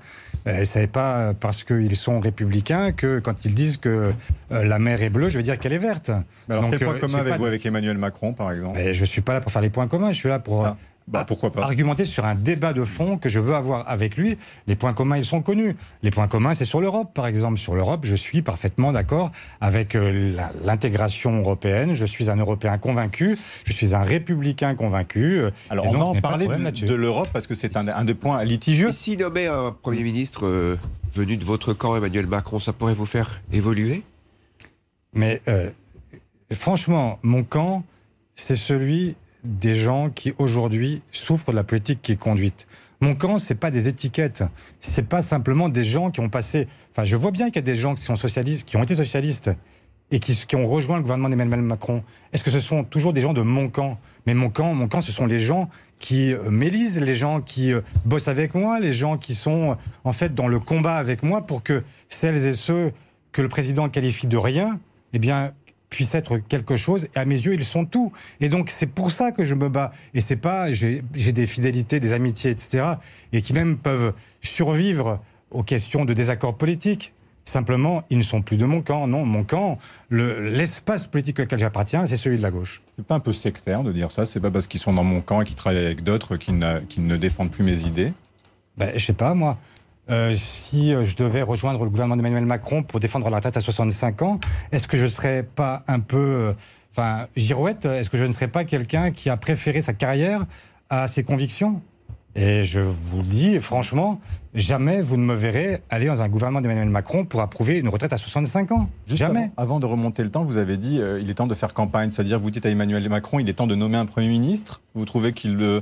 Euh, 0.47 0.63
Ce 0.63 0.77
n'est 0.79 0.87
pas 0.87 1.33
parce 1.33 1.63
qu'ils 1.63 1.95
sont 1.95 2.19
républicains 2.19 2.91
que 2.91 3.19
quand 3.19 3.45
ils 3.45 3.55
disent 3.55 3.77
que 3.77 4.11
euh, 4.51 4.63
la 4.63 4.77
mer 4.77 5.01
est 5.01 5.09
bleue, 5.09 5.29
je 5.29 5.37
vais 5.37 5.43
dire 5.43 5.57
qu'elle 5.57 5.73
est 5.73 5.77
verte. 5.79 6.11
Mais 6.47 6.55
Alors, 6.55 6.65
Donc, 6.69 6.77
quel 6.77 6.87
point 6.87 6.97
euh, 6.97 6.99
commun 6.99 7.19
avez-vous 7.19 7.45
avec 7.45 7.65
Emmanuel 7.65 7.97
Macron, 7.97 8.33
par 8.33 8.51
exemple? 8.51 8.77
Mais 8.77 8.93
je 8.93 9.01
ne 9.01 9.05
suis 9.07 9.21
pas 9.21 9.33
là 9.33 9.41
pour 9.41 9.51
faire 9.51 9.61
les 9.61 9.69
points 9.69 9.87
communs, 9.87 10.11
je 10.11 10.17
suis 10.17 10.29
là 10.29 10.37
pour 10.39 10.65
Ah, 10.65 10.77
bah, 11.07 11.25
pourquoi 11.27 11.51
pas 11.51 11.63
argumenter 11.63 12.05
sur 12.05 12.25
un 12.25 12.35
débat 12.35 12.73
de 12.73 12.83
fond 12.83 13.17
que 13.17 13.27
je 13.27 13.39
veux 13.39 13.55
avoir 13.55 13.89
avec 13.89 14.17
lui. 14.17 14.37
Les 14.67 14.75
points 14.75 14.93
communs, 14.93 15.17
ils 15.17 15.25
sont 15.25 15.41
connus. 15.41 15.75
Les 16.03 16.11
points 16.11 16.27
communs, 16.27 16.53
c'est 16.53 16.65
sur 16.65 16.79
l'Europe, 16.79 17.13
par 17.13 17.27
exemple. 17.27 17.57
Sur 17.57 17.75
l'Europe, 17.75 18.01
je 18.05 18.15
suis 18.15 18.41
parfaitement 18.41 18.91
d'accord 18.91 19.31
avec 19.59 19.95
euh, 19.95 20.35
l'intégration 20.63 21.37
européenne. 21.39 21.95
Je 21.95 22.05
suis 22.05 22.29
un 22.29 22.37
Européen 22.37 22.77
convaincu. 22.77 23.37
Je 23.65 23.73
suis 23.73 23.93
un 23.93 24.03
républicain 24.03 24.75
convaincu. 24.75 25.39
euh, 25.39 25.51
Alors, 25.69 25.85
on 25.87 25.91
va 25.91 26.05
en 26.05 26.15
parler 26.15 26.47
de, 26.47 26.93
l'Europe 26.93 27.29
parce 27.33 27.47
que 27.47 27.55
c'est 27.55 27.77
un, 27.77 27.87
un 27.87 28.05
des 28.05 28.13
points 28.13 28.43
litigieux. 28.43 28.89
Et 28.89 28.93
si 28.93 29.17
nommait 29.17 29.47
un 29.47 29.71
Premier 29.71 30.03
ministre 30.03 30.45
euh, 30.45 30.77
venu 31.13 31.37
de 31.37 31.43
votre 31.43 31.73
camp, 31.73 31.95
Emmanuel 31.95 32.27
Macron, 32.27 32.59
ça 32.59 32.73
pourrait 32.73 32.93
vous 32.93 33.05
faire 33.05 33.41
évoluer? 33.51 34.03
Mais 35.13 35.41
euh, 35.47 35.69
franchement, 36.53 37.19
mon 37.23 37.43
camp, 37.43 37.83
c'est 38.35 38.55
celui 38.55 39.15
des 39.43 39.75
gens 39.75 40.09
qui 40.09 40.33
aujourd'hui 40.37 41.01
souffrent 41.11 41.51
de 41.51 41.55
la 41.55 41.63
politique 41.63 42.01
qui 42.01 42.13
est 42.13 42.19
conduite. 42.19 42.67
Mon 43.01 43.15
camp, 43.15 43.39
c'est 43.39 43.55
pas 43.55 43.71
des 43.71 43.87
étiquettes. 43.87 44.43
C'est 44.79 45.07
pas 45.07 45.23
simplement 45.23 45.69
des 45.69 45.83
gens 45.83 46.11
qui 46.11 46.19
ont 46.19 46.29
passé. 46.29 46.67
Enfin, 46.91 47.03
je 47.03 47.15
vois 47.15 47.31
bien 47.31 47.47
qu'il 47.47 47.55
y 47.55 47.59
a 47.59 47.61
des 47.63 47.75
gens 47.75 47.95
qui 47.95 48.03
sont 48.03 48.15
socialistes, 48.15 48.67
qui 48.67 48.77
ont 48.77 48.83
été 48.83 48.93
socialistes 48.93 49.51
et 50.11 50.19
qui, 50.19 50.55
ont 50.55 50.67
rejoint 50.67 50.97
le 50.97 51.01
gouvernement 51.01 51.29
d'Emmanuel 51.29 51.61
Macron. 51.61 52.03
Est-ce 52.33 52.43
que 52.43 52.51
ce 52.51 52.59
sont 52.59 52.83
toujours 52.83 53.13
des 53.13 53.21
gens 53.21 53.33
de 53.33 53.41
mon 53.41 53.69
camp? 53.69 53.97
Mais 54.27 54.33
mon 54.33 54.49
camp, 54.49 54.73
mon 54.73 54.87
camp, 54.87 55.01
ce 55.01 55.11
sont 55.11 55.25
les 55.25 55.39
gens 55.39 55.69
qui 55.99 56.33
euh, 56.33 56.49
m'élisent, 56.49 57.01
les 57.01 57.15
gens 57.15 57.41
qui 57.41 57.73
euh, 57.73 57.81
bossent 58.05 58.27
avec 58.27 58.53
moi, 58.53 58.79
les 58.79 58.91
gens 58.91 59.17
qui 59.17 59.33
sont 59.33 59.71
euh, 59.71 59.75
en 60.03 60.11
fait 60.11 60.35
dans 60.35 60.47
le 60.47 60.59
combat 60.59 60.97
avec 60.97 61.23
moi 61.23 61.45
pour 61.45 61.63
que 61.63 61.83
celles 62.09 62.45
et 62.45 62.53
ceux 62.53 62.91
que 63.31 63.41
le 63.41 63.47
président 63.47 63.87
qualifie 63.87 64.27
de 64.27 64.37
rien, 64.37 64.79
eh 65.13 65.19
bien, 65.19 65.53
puissent 65.91 66.15
être 66.15 66.37
quelque 66.37 66.75
chose. 66.75 67.07
Et 67.15 67.19
à 67.19 67.25
mes 67.25 67.35
yeux, 67.39 67.53
ils 67.53 67.63
sont 67.63 67.85
tout. 67.85 68.11
Et 68.39 68.49
donc, 68.49 68.71
c'est 68.71 68.87
pour 68.87 69.11
ça 69.11 69.31
que 69.31 69.45
je 69.45 69.53
me 69.53 69.69
bats. 69.69 69.91
Et 70.15 70.21
c'est 70.21 70.37
pas, 70.37 70.71
j'ai 70.73 71.03
des 71.13 71.45
fidélités, 71.45 71.99
des 71.99 72.13
amitiés, 72.13 72.49
etc. 72.49 72.93
Et 73.33 73.43
qui 73.43 73.53
même 73.53 73.77
peuvent 73.77 74.13
survivre 74.41 75.19
aux 75.51 75.61
questions 75.63 76.05
de 76.05 76.13
désaccords 76.13 76.55
politiques. 76.57 77.13
Simplement, 77.43 78.03
ils 78.09 78.17
ne 78.19 78.23
sont 78.23 78.41
plus 78.41 78.55
de 78.57 78.65
mon 78.65 78.81
camp. 78.81 79.05
Non, 79.07 79.25
mon 79.25 79.43
camp, 79.43 79.79
le- 80.09 80.49
l'espace 80.49 81.07
politique 81.07 81.39
auquel 81.39 81.59
j'appartiens, 81.59 82.05
c'est 82.05 82.15
celui 82.15 82.37
de 82.37 82.41
la 82.43 82.51
gauche. 82.51 82.81
C'est 82.95 83.05
pas 83.05 83.15
un 83.15 83.19
peu 83.19 83.33
sectaire 83.33 83.83
de 83.83 83.91
dire 83.91 84.11
ça? 84.11 84.25
C'est 84.25 84.39
pas 84.39 84.51
parce 84.51 84.67
qu'ils 84.67 84.79
sont 84.79 84.93
dans 84.93 85.03
mon 85.03 85.21
camp 85.21 85.41
et 85.41 85.45
qu'ils 85.45 85.55
travaillent 85.55 85.83
avec 85.85 86.03
d'autres 86.03 86.37
qu'ils 86.37 86.59
qu'ils 86.87 87.05
ne 87.05 87.17
défendent 87.17 87.51
plus 87.51 87.63
mes 87.63 87.81
idées? 87.85 88.13
Ben, 88.77 88.91
je 88.95 89.03
sais 89.05 89.13
pas, 89.13 89.33
moi. 89.33 89.57
Euh, 90.09 90.33
si 90.35 90.93
euh, 90.93 91.05
je 91.05 91.15
devais 91.15 91.41
rejoindre 91.41 91.83
le 91.83 91.89
gouvernement 91.89 92.17
d'Emmanuel 92.17 92.45
Macron 92.45 92.83
pour 92.83 92.99
défendre 92.99 93.29
la 93.29 93.37
retraite 93.37 93.55
à 93.55 93.61
65 93.61 94.21
ans, 94.23 94.39
est-ce 94.71 94.87
que 94.87 94.97
je 94.97 95.03
ne 95.03 95.07
serais 95.09 95.43
pas 95.43 95.83
un 95.87 95.99
peu. 95.99 96.17
euh, 96.17 96.53
Enfin, 96.93 97.27
girouette 97.37 97.85
Est-ce 97.85 98.09
que 98.09 98.17
je 98.17 98.25
ne 98.25 98.31
serais 98.33 98.49
pas 98.49 98.65
quelqu'un 98.65 99.11
qui 99.11 99.29
a 99.29 99.37
préféré 99.37 99.81
sa 99.81 99.93
carrière 99.93 100.45
à 100.89 101.07
ses 101.07 101.23
convictions? 101.23 101.81
Et 102.35 102.65
je 102.65 102.81
vous 102.81 103.17
le 103.19 103.23
dis, 103.27 103.59
franchement, 103.61 104.19
jamais 104.55 105.01
vous 105.01 105.15
ne 105.15 105.23
me 105.23 105.33
verrez 105.33 105.79
aller 105.89 106.07
dans 106.07 106.21
un 106.21 106.27
gouvernement 106.27 106.59
d'Emmanuel 106.59 106.89
Macron 106.89 107.23
pour 107.23 107.39
approuver 107.39 107.77
une 107.77 107.87
retraite 107.87 108.11
à 108.11 108.17
65 108.17 108.73
ans. 108.73 108.89
Juste 109.07 109.19
jamais. 109.19 109.51
Avant, 109.55 109.75
avant 109.75 109.79
de 109.79 109.85
remonter 109.85 110.21
le 110.23 110.31
temps, 110.31 110.43
vous 110.43 110.57
avez 110.57 110.75
dit 110.75 110.99
euh, 110.99 111.19
il 111.21 111.29
est 111.29 111.33
temps 111.35 111.47
de 111.47 111.55
faire 111.55 111.73
campagne, 111.73 112.09
c'est-à-dire 112.09 112.39
vous 112.39 112.51
dites 112.51 112.65
à 112.65 112.69
Emmanuel 112.69 113.07
Macron 113.07 113.39
il 113.39 113.47
est 113.49 113.53
temps 113.53 113.67
de 113.67 113.75
nommer 113.75 113.97
un 113.97 114.05
Premier 114.05 114.27
ministre. 114.27 114.81
Vous 114.93 115.05
trouvez 115.05 115.31
qu'il 115.31 115.55
euh, 115.61 115.79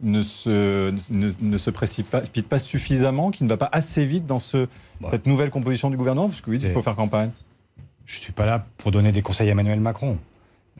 ne, 0.00 0.22
se, 0.22 0.90
ne, 1.12 1.28
ne 1.40 1.58
se 1.58 1.70
précipite 1.70 2.48
pas 2.48 2.58
suffisamment, 2.58 3.30
qu'il 3.30 3.46
ne 3.46 3.50
va 3.50 3.56
pas 3.56 3.68
assez 3.72 4.04
vite 4.04 4.26
dans 4.26 4.38
ce, 4.38 4.66
Bah. 5.00 5.08
cette 5.10 5.26
nouvelle 5.26 5.50
composition 5.50 5.90
du 5.90 5.96
gouvernement 5.96 6.28
Parce 6.28 6.40
que 6.40 6.50
oui, 6.50 6.58
il 6.62 6.70
faut 6.70 6.82
faire 6.82 6.94
campagne. 6.96 7.30
Je 8.06 8.18
ne 8.18 8.22
suis 8.22 8.32
pas 8.32 8.46
là 8.46 8.64
pour 8.78 8.90
donner 8.90 9.12
des 9.12 9.22
conseils 9.22 9.48
à 9.48 9.52
Emmanuel 9.52 9.80
Macron. 9.80 10.16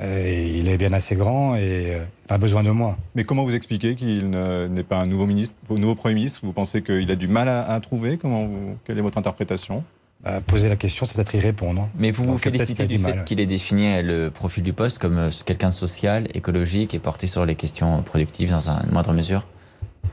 Il 0.01 0.69
est 0.69 0.77
bien 0.77 0.93
assez 0.93 1.17
grand 1.17 1.57
et 1.57 1.93
euh, 1.95 2.05
pas 2.29 2.39
besoin 2.39 2.63
de 2.63 2.71
moi. 2.71 2.97
Mais 3.17 3.25
comment 3.25 3.43
vous 3.43 3.55
expliquez 3.57 3.97
qu'il 3.97 4.31
ne- 4.31 4.69
n'est 4.69 4.85
pas 4.85 4.99
un 5.01 5.07
nouveau, 5.07 5.27
ministre, 5.27 5.55
nouveau 5.71 5.97
Premier 5.97 6.15
ministre? 6.15 6.41
Vous 6.45 6.53
pensez 6.53 6.83
qu'il 6.83 7.11
a 7.11 7.17
du 7.17 7.27
mal 7.27 7.49
à, 7.49 7.65
à 7.69 7.81
trouver? 7.81 8.17
Comment 8.17 8.47
vous, 8.47 8.77
Quelle 8.85 8.97
est 8.97 9.03
votre 9.03 9.19
interprétation? 9.19 9.83
Euh, 10.27 10.41
poser 10.41 10.69
la 10.69 10.75
question, 10.75 11.07
c'est 11.07 11.15
peut-être 11.15 11.35
y 11.37 11.39
répondre. 11.39 11.89
Mais 11.97 12.11
vous 12.11 12.25
vous 12.25 12.39
félicitez 12.39 12.87
du 12.87 12.99
fait 12.99 13.25
qu'il 13.25 13.39
ait 13.39 13.47
défini 13.47 13.87
euh, 13.99 14.03
le 14.03 14.31
profil 14.31 14.65
du 14.65 14.73
poste 14.73 14.99
comme 14.99 15.17
euh, 15.17 15.31
quelqu'un 15.47 15.69
de 15.69 15.75
social, 15.75 16.27
écologique 16.35 16.93
et 16.93 16.99
porté 16.99 17.29
sur 17.29 17.47
les 17.47 17.55
questions 17.55 18.03
productives 18.03 18.51
dans 18.51 18.69
un- 18.69 18.83
une 18.83 18.91
moindre 18.91 19.13
mesure? 19.13 19.47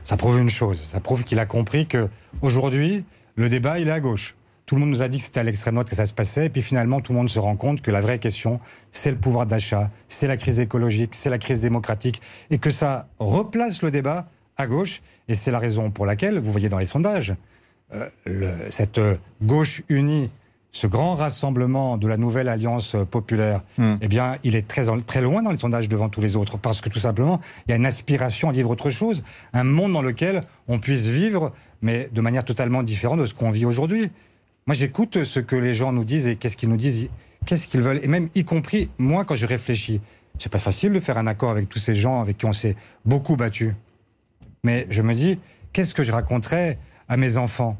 Ça 0.04 0.16
prouve 0.16 0.38
une 0.38 0.48
chose, 0.48 0.78
ça 0.80 1.00
prouve 1.00 1.24
qu'il 1.24 1.40
a 1.40 1.46
compris 1.46 1.86
que 1.88 2.08
aujourd'hui, 2.40 3.04
le 3.34 3.48
débat, 3.48 3.80
il 3.80 3.88
est 3.88 3.92
à 3.92 3.98
gauche. 3.98 4.36
Tout 4.64 4.76
le 4.76 4.82
monde 4.82 4.90
nous 4.90 5.02
a 5.02 5.08
dit 5.08 5.18
que 5.18 5.24
c'était 5.24 5.40
à 5.40 5.42
l'extrême 5.42 5.74
droite 5.74 5.88
que 5.90 5.96
ça 5.96 6.06
se 6.06 6.14
passait, 6.14 6.46
et 6.46 6.50
puis 6.50 6.62
finalement, 6.62 7.00
tout 7.00 7.12
le 7.12 7.18
monde 7.18 7.28
se 7.28 7.40
rend 7.40 7.56
compte 7.56 7.82
que 7.82 7.90
la 7.90 8.00
vraie 8.00 8.20
question, 8.20 8.60
c'est 8.92 9.10
le 9.10 9.16
pouvoir 9.16 9.46
d'achat, 9.46 9.90
c'est 10.06 10.28
la 10.28 10.36
crise 10.36 10.60
écologique, 10.60 11.14
c'est 11.16 11.30
la 11.30 11.38
crise 11.38 11.60
démocratique, 11.60 12.20
et 12.50 12.58
que 12.58 12.70
ça 12.70 13.08
replace 13.18 13.82
le 13.82 13.90
débat 13.90 14.28
à 14.56 14.68
gauche, 14.68 15.02
et 15.28 15.34
c'est 15.34 15.50
la 15.50 15.58
raison 15.58 15.90
pour 15.90 16.06
laquelle, 16.06 16.38
vous 16.38 16.52
voyez 16.52 16.68
dans 16.68 16.78
les 16.78 16.86
sondages, 16.86 17.34
le- 18.24 18.70
cette 18.70 18.98
euh, 18.98 19.16
gauche 19.42 19.82
unie, 19.88 20.30
ce 20.72 20.86
grand 20.86 21.14
rassemblement 21.14 21.96
de 21.96 22.06
la 22.06 22.16
nouvelle 22.16 22.48
alliance 22.48 22.94
euh, 22.94 23.04
populaire, 23.04 23.62
Hmm. 23.78 23.94
eh 24.00 24.08
bien, 24.08 24.34
il 24.44 24.54
est 24.56 24.66
très, 24.66 24.84
très 25.06 25.22
loin 25.22 25.42
dans 25.42 25.50
les 25.50 25.56
sondages 25.56 25.88
devant 25.88 26.08
tous 26.08 26.20
les 26.20 26.36
autres, 26.36 26.58
parce 26.58 26.80
que 26.80 26.88
tout 26.90 26.98
simplement, 26.98 27.40
il 27.66 27.70
y 27.70 27.72
a 27.72 27.76
une 27.76 27.86
aspiration 27.86 28.48
à 28.48 28.52
vivre 28.52 28.70
autre 28.70 28.90
chose, 28.90 29.22
un 29.52 29.64
monde 29.64 29.92
dans 29.92 30.02
lequel 30.02 30.42
on 30.68 30.78
puisse 30.78 31.06
vivre, 31.06 31.52
mais 31.80 32.08
de 32.12 32.20
manière 32.20 32.44
totalement 32.44 32.82
différente 32.82 33.20
de 33.20 33.24
ce 33.24 33.34
qu'on 33.34 33.50
vit 33.50 33.64
aujourd'hui. 33.64 34.10
Moi, 34.66 34.74
j'écoute 34.74 35.22
ce 35.22 35.40
que 35.40 35.56
les 35.56 35.72
gens 35.72 35.92
nous 35.92 36.04
disent 36.04 36.26
et 36.28 36.36
qu'est-ce 36.36 36.56
qu'ils 36.56 36.68
nous 36.68 36.76
disent, 36.76 37.08
qu'est-ce 37.46 37.68
qu'ils 37.68 37.80
veulent, 37.82 38.00
et 38.02 38.08
même 38.08 38.28
y 38.34 38.44
compris 38.44 38.90
moi 38.98 39.24
quand 39.24 39.36
je 39.36 39.46
réfléchis. 39.46 40.00
C'est 40.38 40.52
pas 40.52 40.58
facile 40.58 40.92
de 40.92 41.00
faire 41.00 41.16
un 41.16 41.26
accord 41.26 41.50
avec 41.50 41.68
tous 41.70 41.78
ces 41.78 41.94
gens 41.94 42.20
avec 42.20 42.36
qui 42.36 42.44
on 42.44 42.52
s'est 42.52 42.76
beaucoup 43.06 43.36
battu. 43.36 43.74
Mais 44.64 44.86
je 44.90 45.00
me 45.00 45.14
dis, 45.14 45.38
qu'est-ce 45.72 45.94
que 45.94 46.02
je 46.02 46.12
raconterais 46.12 46.78
à 47.08 47.16
mes 47.16 47.36
enfants. 47.36 47.76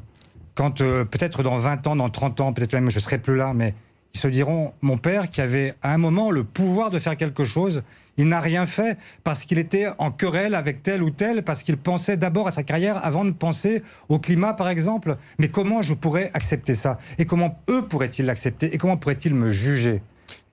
Quand 0.55 0.81
euh, 0.81 1.05
peut-être 1.05 1.43
dans 1.43 1.57
20 1.57 1.87
ans, 1.87 1.95
dans 1.95 2.09
30 2.09 2.41
ans, 2.41 2.53
peut-être 2.53 2.73
même 2.73 2.89
je 2.89 2.99
serai 2.99 3.17
plus 3.17 3.35
là, 3.35 3.53
mais 3.53 3.73
ils 4.13 4.19
se 4.19 4.27
diront, 4.27 4.73
mon 4.81 4.97
père 4.97 5.29
qui 5.29 5.41
avait 5.41 5.75
à 5.83 5.93
un 5.93 5.97
moment 5.97 6.31
le 6.31 6.43
pouvoir 6.43 6.89
de 6.89 6.97
faire 6.97 7.15
quelque 7.15 7.43
chose, 7.43 7.83
il 8.17 8.27
n'a 8.27 8.39
rien 8.39 8.65
fait 8.65 8.97
parce 9.23 9.45
qu'il 9.45 9.59
était 9.59 9.87
en 9.99 10.09
querelle 10.09 10.55
avec 10.55 10.81
tel 10.81 11.03
ou 11.03 11.11
tel, 11.11 11.43
parce 11.43 11.61
qu'il 11.61 11.77
pensait 11.77 12.17
d'abord 12.17 12.47
à 12.47 12.51
sa 12.51 12.63
carrière 12.63 13.05
avant 13.05 13.25
de 13.25 13.31
penser 13.31 13.83
au 14.09 14.17
climat, 14.17 14.53
par 14.53 14.69
exemple. 14.69 15.17
Mais 15.37 15.49
comment 15.49 15.83
je 15.83 15.93
pourrais 15.93 16.31
accepter 16.33 16.73
ça? 16.73 16.97
Et 17.19 17.25
comment 17.25 17.59
eux 17.69 17.83
pourraient-ils 17.83 18.25
l'accepter? 18.25 18.73
Et 18.73 18.79
comment 18.79 18.97
pourraient-ils 18.97 19.35
me 19.35 19.51
juger? 19.51 20.01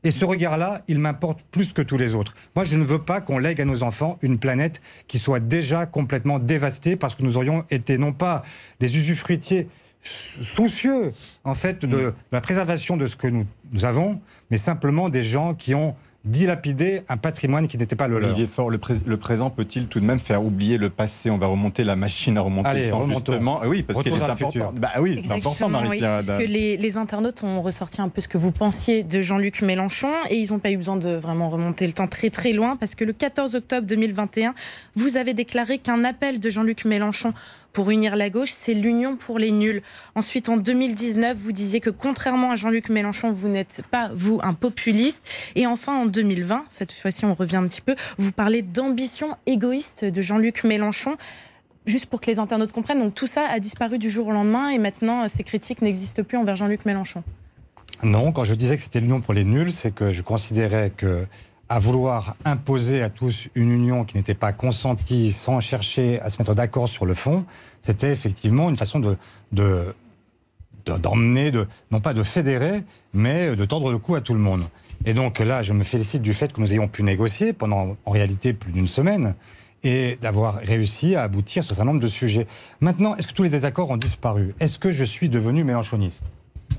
Et 0.04 0.10
ce 0.10 0.24
regard-là, 0.24 0.82
il 0.86 0.98
m'importe 0.98 1.40
plus 1.50 1.72
que 1.72 1.82
tous 1.82 1.96
les 1.96 2.14
autres. 2.14 2.34
Moi, 2.54 2.64
je 2.64 2.76
ne 2.76 2.84
veux 2.84 3.00
pas 3.00 3.22
qu'on 3.22 3.38
lègue 3.38 3.60
à 3.60 3.64
nos 3.64 3.82
enfants 3.82 4.18
une 4.22 4.38
planète 4.38 4.82
qui 5.08 5.18
soit 5.18 5.40
déjà 5.40 5.86
complètement 5.86 6.38
dévastée 6.38 6.94
parce 6.94 7.14
que 7.14 7.22
nous 7.22 7.38
aurions 7.38 7.64
été 7.70 7.96
non 7.96 8.12
pas 8.12 8.42
des 8.80 8.96
usufruitiers 8.96 9.66
soucieux, 10.02 11.12
en 11.44 11.54
fait, 11.54 11.86
de 11.86 12.12
la 12.30 12.42
préservation 12.42 12.98
de 12.98 13.06
ce 13.06 13.16
que 13.16 13.26
nous, 13.26 13.46
nous 13.72 13.86
avons, 13.86 14.20
mais 14.50 14.58
simplement 14.58 15.08
des 15.08 15.22
gens 15.22 15.54
qui 15.54 15.74
ont 15.74 15.96
dilapider 16.24 17.02
un 17.08 17.16
patrimoine 17.16 17.68
qui 17.68 17.76
n'était 17.76 17.96
pas 17.96 18.08
le 18.08 18.18
leur. 18.18 18.30
Olivier 18.30 18.46
Faure, 18.46 18.70
le, 18.70 18.78
pré- 18.78 18.94
le 19.06 19.16
présent 19.16 19.50
peut-il 19.50 19.86
tout 19.88 20.00
de 20.00 20.04
même 20.04 20.18
faire 20.18 20.42
oublier 20.42 20.78
le 20.78 20.88
passé 20.90 21.30
On 21.30 21.36
va 21.38 21.46
remonter 21.46 21.84
la 21.84 21.96
machine 21.96 22.38
à 22.38 22.40
remonter 22.40 22.68
Allez, 22.68 22.84
le 22.86 22.90
temps, 22.92 23.08
justement. 23.08 23.60
Ah 23.62 23.68
Oui, 23.68 23.82
parce 23.82 24.02
qu'elle 24.02 24.14
est 24.14 24.20
importante. 24.22 24.74
Bah 24.76 24.88
oui, 25.00 25.20
c'est 25.24 25.32
important, 25.32 25.66
oui, 25.66 25.72
Marie-Pierre. 25.72 26.20
parce 26.26 26.38
que 26.38 26.46
les, 26.46 26.76
les 26.76 26.96
internautes 26.96 27.42
ont 27.44 27.60
ressorti 27.62 28.00
un 28.00 28.08
peu 28.08 28.20
ce 28.20 28.28
que 28.28 28.38
vous 28.38 28.52
pensiez 28.52 29.02
de 29.02 29.20
Jean-Luc 29.20 29.62
Mélenchon 29.62 30.10
et 30.30 30.36
ils 30.38 30.50
n'ont 30.52 30.58
pas 30.58 30.70
eu 30.70 30.76
besoin 30.76 30.96
de 30.96 31.10
vraiment 31.14 31.48
remonter 31.48 31.86
le 31.86 31.92
temps 31.92 32.06
très 32.08 32.30
très 32.30 32.52
loin 32.52 32.76
parce 32.76 32.94
que 32.94 33.04
le 33.04 33.12
14 33.12 33.54
octobre 33.54 33.86
2021, 33.86 34.54
vous 34.96 35.16
avez 35.16 35.34
déclaré 35.34 35.78
qu'un 35.78 36.04
appel 36.04 36.40
de 36.40 36.50
Jean-Luc 36.50 36.84
Mélenchon 36.84 37.32
pour 37.74 37.90
unir 37.90 38.16
la 38.16 38.30
gauche, 38.30 38.52
c'est 38.56 38.72
l'union 38.72 39.16
pour 39.16 39.38
les 39.38 39.50
nuls. 39.50 39.82
Ensuite, 40.14 40.48
en 40.48 40.56
2019, 40.56 41.36
vous 41.36 41.52
disiez 41.52 41.80
que 41.80 41.90
contrairement 41.90 42.52
à 42.52 42.56
Jean-Luc 42.56 42.88
Mélenchon, 42.88 43.32
vous 43.32 43.48
n'êtes 43.48 43.82
pas, 43.90 44.10
vous, 44.14 44.40
un 44.42 44.54
populiste. 44.54 45.22
Et 45.56 45.66
enfin, 45.66 45.94
en 45.94 46.06
2020, 46.06 46.66
cette 46.70 46.92
fois-ci, 46.92 47.26
on 47.26 47.34
revient 47.34 47.56
un 47.56 47.66
petit 47.66 47.82
peu, 47.82 47.96
vous 48.16 48.32
parlez 48.32 48.62
d'ambition 48.62 49.36
égoïste 49.46 50.04
de 50.04 50.22
Jean-Luc 50.22 50.64
Mélenchon. 50.64 51.16
Juste 51.84 52.06
pour 52.06 52.20
que 52.20 52.30
les 52.30 52.38
internautes 52.38 52.72
comprennent, 52.72 53.00
donc 53.00 53.14
tout 53.14 53.26
ça 53.26 53.42
a 53.42 53.58
disparu 53.58 53.98
du 53.98 54.10
jour 54.10 54.28
au 54.28 54.32
lendemain 54.32 54.70
et 54.70 54.78
maintenant 54.78 55.28
ces 55.28 55.42
critiques 55.42 55.82
n'existent 55.82 56.22
plus 56.22 56.38
envers 56.38 56.56
Jean-Luc 56.56 56.86
Mélenchon. 56.86 57.22
Non, 58.02 58.32
quand 58.32 58.44
je 58.44 58.54
disais 58.54 58.76
que 58.76 58.82
c'était 58.82 59.00
l'union 59.00 59.20
pour 59.20 59.34
les 59.34 59.44
nuls, 59.44 59.72
c'est 59.72 59.92
que 59.92 60.12
je 60.12 60.22
considérais 60.22 60.92
que 60.96 61.26
à 61.68 61.78
vouloir 61.78 62.36
imposer 62.44 63.02
à 63.02 63.10
tous 63.10 63.48
une 63.54 63.70
union 63.70 64.04
qui 64.04 64.16
n'était 64.16 64.34
pas 64.34 64.52
consentie 64.52 65.32
sans 65.32 65.60
chercher 65.60 66.20
à 66.20 66.28
se 66.30 66.38
mettre 66.38 66.54
d'accord 66.54 66.88
sur 66.88 67.06
le 67.06 67.14
fond, 67.14 67.44
c'était 67.82 68.10
effectivement 68.12 68.68
une 68.70 68.76
façon 68.76 69.00
de, 69.00 69.16
de- 69.52 69.94
de- 70.86 70.98
d'emmener, 70.98 71.50
de, 71.50 71.66
non 71.90 72.00
pas 72.00 72.12
de 72.14 72.22
fédérer, 72.22 72.82
mais 73.14 73.56
de 73.56 73.64
tordre 73.64 73.90
le 73.90 73.98
cou 73.98 74.14
à 74.14 74.20
tout 74.20 74.34
le 74.34 74.40
monde. 74.40 74.64
Et 75.06 75.14
donc 75.14 75.38
là, 75.38 75.62
je 75.62 75.72
me 75.72 75.82
félicite 75.84 76.22
du 76.22 76.34
fait 76.34 76.52
que 76.52 76.60
nous 76.60 76.72
ayons 76.72 76.88
pu 76.88 77.02
négocier 77.02 77.52
pendant 77.52 77.96
en 78.04 78.10
réalité 78.10 78.52
plus 78.52 78.72
d'une 78.72 78.86
semaine 78.86 79.34
et 79.82 80.18
d'avoir 80.22 80.54
réussi 80.56 81.14
à 81.14 81.22
aboutir 81.24 81.62
sur 81.62 81.72
un 81.72 81.76
certain 81.76 81.90
nombre 81.90 82.00
de 82.00 82.08
sujets. 82.08 82.46
Maintenant, 82.80 83.14
est-ce 83.16 83.26
que 83.26 83.32
tous 83.34 83.42
les 83.42 83.50
désaccords 83.50 83.90
ont 83.90 83.96
disparu? 83.98 84.54
Est-ce 84.60 84.78
que 84.78 84.90
je 84.90 85.04
suis 85.04 85.28
devenu 85.28 85.62
mélenchoniste 85.64 86.22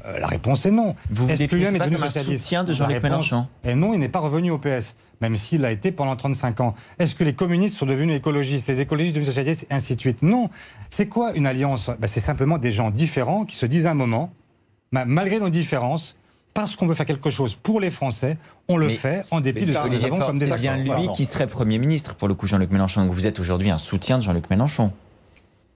Euh, 0.06 0.20
La 0.20 0.28
réponse 0.28 0.66
est 0.66 0.72
non. 0.72 0.96
Vous 1.10 1.26
vous 1.26 1.32
Est-ce 1.32 1.40
définissez 1.44 1.78
pas 1.78 1.86
comme 1.86 1.96
un 1.96 2.10
socialiste 2.10 2.44
soutien 2.44 2.64
de 2.64 2.74
Jean-Luc 2.74 3.02
Mélenchon 3.02 3.48
est 3.64 3.76
non, 3.76 3.94
il 3.94 4.00
n'est 4.00 4.10
pas 4.10 4.20
revenu 4.20 4.52
au 4.52 4.58
PS, 4.60 4.96
même 5.22 5.36
s'il 5.36 5.62
l'a 5.62 5.72
été 5.72 5.92
pendant 5.92 6.16
35 6.16 6.62
ans. 6.62 6.76
Est-ce 7.00 7.16
que 7.16 7.24
les 7.24 7.34
communistes 7.34 7.76
sont 7.76 7.86
devenus 7.86 8.16
écologistes, 8.18 8.68
les 8.68 8.82
écologistes 8.82 9.16
devenus 9.16 9.30
socialistes, 9.30 9.66
et 9.70 9.74
ainsi 9.74 9.96
de 9.96 10.02
suite 10.02 10.22
Non. 10.22 10.50
C'est 10.90 11.08
quoi 11.08 11.34
une 11.34 11.48
alliance? 11.48 11.90
Ben, 12.00 12.08
C'est 12.08 12.20
simplement 12.20 12.58
des 12.58 12.72
gens 12.72 12.92
différents 12.92 13.46
qui 13.46 13.56
se 13.56 13.66
disent 13.66 13.88
à 13.88 13.92
un 13.92 13.96
moment, 13.96 14.32
ma- 14.92 15.06
malgré 15.06 15.40
nos 15.40 15.50
différences, 15.50 16.16
parce 16.54 16.76
qu'on 16.78 16.88
veut 16.88 16.94
faire 16.94 17.06
quelque 17.06 17.30
chose 17.30 17.54
pour 17.56 17.82
les 17.82 17.90
Français, 17.90 18.38
on 18.70 18.78
le 18.78 18.88
Mais- 18.88 18.94
fait 18.94 19.26
en 19.32 19.42
dépit 19.42 19.66
de 19.66 19.74
ce 19.74 19.78
que 19.80 19.90
nous 19.90 20.06
avons 20.06 20.20
comme 20.20 20.38
c'est 20.38 20.46
désaccords. 20.46 20.84
bien 20.84 21.00
lui 21.00 21.08
qui 21.14 21.26
serait 21.26 21.48
Premier 21.48 21.80
ministre, 21.80 22.16
pour 22.16 22.28
le 22.30 22.34
coup, 22.34 22.48
Jean-Luc 22.48 22.72
Mélenchon. 22.72 23.08
Vous 23.10 23.28
êtes 23.28 23.40
aujourd'hui 23.40 23.72
un 23.72 23.78
soutien 23.78 24.20
de 24.20 24.24
Jean-Luc 24.24 24.50
Mélenchon. 24.50 24.94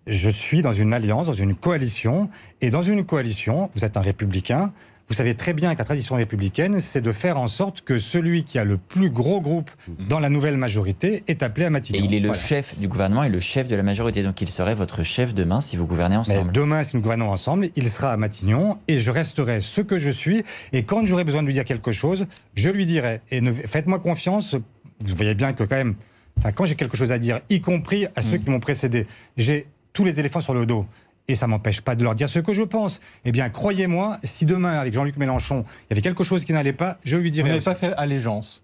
Je 0.10 0.30
suis 0.30 0.62
dans 0.62 0.74
une 0.74 0.94
alliance, 0.94 1.28
dans 1.28 1.34
une 1.34 1.56
coalition, 1.56 2.30
et 2.62 2.70
dans 2.72 2.82
une 2.82 3.04
coalition, 3.06 3.70
vous 3.76 3.86
êtes 3.86 3.96
un 3.96 4.02
républicain, 4.02 4.74
vous 5.08 5.16
savez 5.16 5.34
très 5.36 5.54
bien 5.54 5.74
que 5.74 5.80
la 5.80 5.86
tradition 5.86 6.16
républicaine, 6.16 6.80
c'est 6.80 7.02
de 7.02 7.12
faire 7.12 7.40
en 7.40 7.48
sorte 7.48 7.82
que 7.82 7.98
celui 7.98 8.44
qui 8.44 8.60
a 8.60 8.64
le 8.64 8.78
plus 8.78 9.10
gros 9.10 9.42
groupe 9.42 9.70
dans 10.08 10.20
la 10.20 10.30
nouvelle 10.30 10.56
majorité 10.58 11.24
est 11.28 11.42
appelé 11.42 11.66
à 11.66 11.68
Et 11.68 11.72
Matignon. 11.72 12.06
il 12.06 12.14
est 12.14 12.20
le 12.20 12.28
Voilà. 12.28 12.42
chef 12.42 12.78
du 12.78 12.88
gouvernement 12.88 13.24
et 13.24 13.30
le 13.30 13.40
chef 13.40 13.68
de 13.68 13.76
la 13.76 13.82
majorité. 13.82 14.22
Donc 14.22 14.40
il 14.42 14.50
serait 14.50 14.76
votre 14.76 15.02
chef 15.04 15.34
demain 15.34 15.62
si 15.62 15.78
vous 15.78 15.88
gouvernez 15.88 16.16
Mais 16.28 16.36
ensemble. 16.38 16.52
demain, 16.52 16.84
si 16.84 16.96
nous 16.96 17.02
gouvernons 17.02 17.30
ensemble, 17.32 17.70
il 17.76 17.90
sera 17.90 18.12
à 18.14 18.18
Matignon 18.18 18.78
et 18.88 19.00
je 19.00 19.10
resterai 19.10 19.62
ce 19.62 19.82
que 19.82 19.98
je 19.98 20.12
suis. 20.12 20.44
Et 20.74 20.84
quand 20.84 21.04
j'aurai 21.08 21.24
besoin 21.24 21.42
de 21.42 21.48
lui 21.48 21.54
dire 21.56 21.66
quelque 21.66 21.92
chose, 21.92 22.28
je 22.54 22.70
lui 22.70 22.86
dirai. 22.86 23.22
Et 23.32 23.42
ne- 23.42 23.52
faites-moi 23.52 23.98
confiance. 24.00 24.56
Vous 25.02 25.16
voyez 25.16 25.34
bien 25.34 25.54
que 25.54 25.64
quand 25.64 25.76
même, 25.78 25.96
enfin, 26.38 26.52
quand 26.52 26.66
j'ai 26.68 26.76
quelque 26.76 26.98
chose 26.98 27.12
à 27.12 27.18
dire, 27.18 27.40
y 27.50 27.62
compris 27.62 28.06
à 28.16 28.22
ceux 28.22 28.38
qui 28.38 28.50
m'ont 28.52 28.60
précédé, 28.60 29.08
j'ai 29.38 29.66
tous 29.94 30.04
les 30.06 30.20
éléphants 30.20 30.42
sur 30.42 30.54
le 30.54 30.66
dos. 30.66 30.86
Et 31.28 31.36
ça 31.36 31.46
m'empêche 31.46 31.82
pas 31.82 31.96
de 31.96 32.04
leur 32.04 32.16
dire 32.16 32.28
ce 32.28 32.40
que 32.40 32.54
je 32.54 32.64
pense. 32.64 33.02
Eh 33.24 33.32
bien, 33.32 33.50
croyez-moi, 33.50 34.18
si 34.24 34.46
demain, 34.48 34.80
avec 34.80 34.94
Jean-Luc 34.94 35.18
Mélenchon, 35.18 35.64
il 35.68 35.92
y 35.92 35.94
avait 35.94 36.02
quelque 36.02 36.24
chose 36.24 36.44
qui 36.44 36.54
n'allait 36.54 36.74
pas, 36.74 36.98
je 37.04 37.18
lui 37.18 37.26
Vous 37.26 37.34
dirai. 37.34 37.50
n'avez 37.50 37.62
pas 37.64 37.76
fait 37.76 37.94
allégeance. 37.98 38.64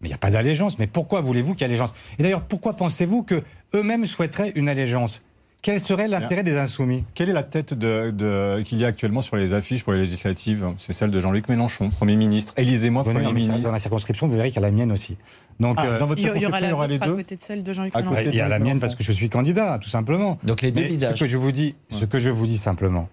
Mais 0.00 0.08
il 0.08 0.10
n'y 0.10 0.14
a 0.14 0.18
pas 0.18 0.30
d'allégeance. 0.30 0.78
Mais 0.78 0.86
pourquoi 0.88 1.20
voulez-vous 1.20 1.52
qu'il 1.54 1.60
y 1.60 1.64
ait 1.64 1.66
allégeance? 1.66 1.94
Et 2.18 2.22
d'ailleurs, 2.22 2.42
pourquoi 2.42 2.74
pensez-vous 2.74 3.22
que 3.22 3.42
eux-mêmes 3.74 4.06
souhaiteraient 4.06 4.50
une 4.56 4.68
allégeance? 4.68 5.22
Quel 5.62 5.78
serait 5.78 6.08
l'intérêt 6.08 6.42
des 6.42 6.56
insoumis? 6.56 7.04
Quelle 7.14 7.28
est 7.28 7.34
la 7.34 7.42
tête 7.42 7.74
de, 7.74 8.10
de- 8.10 8.62
qu'il 8.62 8.80
y 8.80 8.84
a 8.84 8.88
actuellement 8.88 9.20
sur 9.20 9.36
les 9.36 9.52
affiches 9.52 9.84
pour 9.84 9.92
les 9.92 9.98
législatives? 10.00 10.66
C'est 10.78 10.94
celle 10.94 11.10
de 11.10 11.20
Jean-Luc 11.20 11.48
Mélenchon, 11.50 11.90
Premier 11.90 12.16
ministre. 12.16 12.54
Élisez-moi, 12.56 13.02
Venez 13.02 13.20
Premier 13.20 13.32
ministre. 13.34 13.58
dans 13.60 13.70
ma 13.70 13.78
circonscription, 13.78 14.26
vous 14.26 14.36
verrez 14.36 14.48
qu'il 14.50 14.60
y 14.62 14.64
a 14.64 14.66
la 14.68 14.72
mienne 14.74 14.90
aussi. 14.90 15.18
Donc, 15.58 15.76
Ah, 15.78 15.84
euh, 15.86 15.98
dans 15.98 16.06
votre 16.06 16.18
Il 16.20 16.24
y, 16.28 16.30
il 16.34 16.40
y 16.42 16.46
aura 16.46 16.58
circonscription, 16.58 16.60
la 16.60 16.66
il 16.66 16.70
y 16.70 16.72
aura 16.72 16.86
les 16.86 16.94
vôtre 16.94 17.04
à 17.04 17.08
deux 17.08 17.16
côté 17.16 17.36
de 17.36 17.42
celle 17.42 17.62
de 17.62 17.72
Jean-Luc 17.74 17.94
Mélenchon. 17.94 18.16
il 18.26 18.34
y 18.34 18.40
a 18.40 18.48
la 18.48 18.58
Mélenchon. 18.58 18.64
mienne 18.70 18.80
parce 18.80 18.94
que 18.94 19.02
je 19.04 19.12
suis 19.12 19.28
candidat, 19.28 19.78
tout 19.82 19.90
simplement. 19.90 20.38
Donc 20.44 20.62
les 20.62 20.72
deux 20.72 20.80
Mais 20.80 20.86
visages. 20.86 21.18
Ce 21.18 21.24
que 21.24 21.28
je 21.30 21.36
vous 21.36 21.52
dis, 21.52 21.74
ce 21.90 22.06
que 22.06 22.18
je 22.18 22.30
vous 22.30 22.46
dis 22.46 22.56
simplement, 22.56 23.10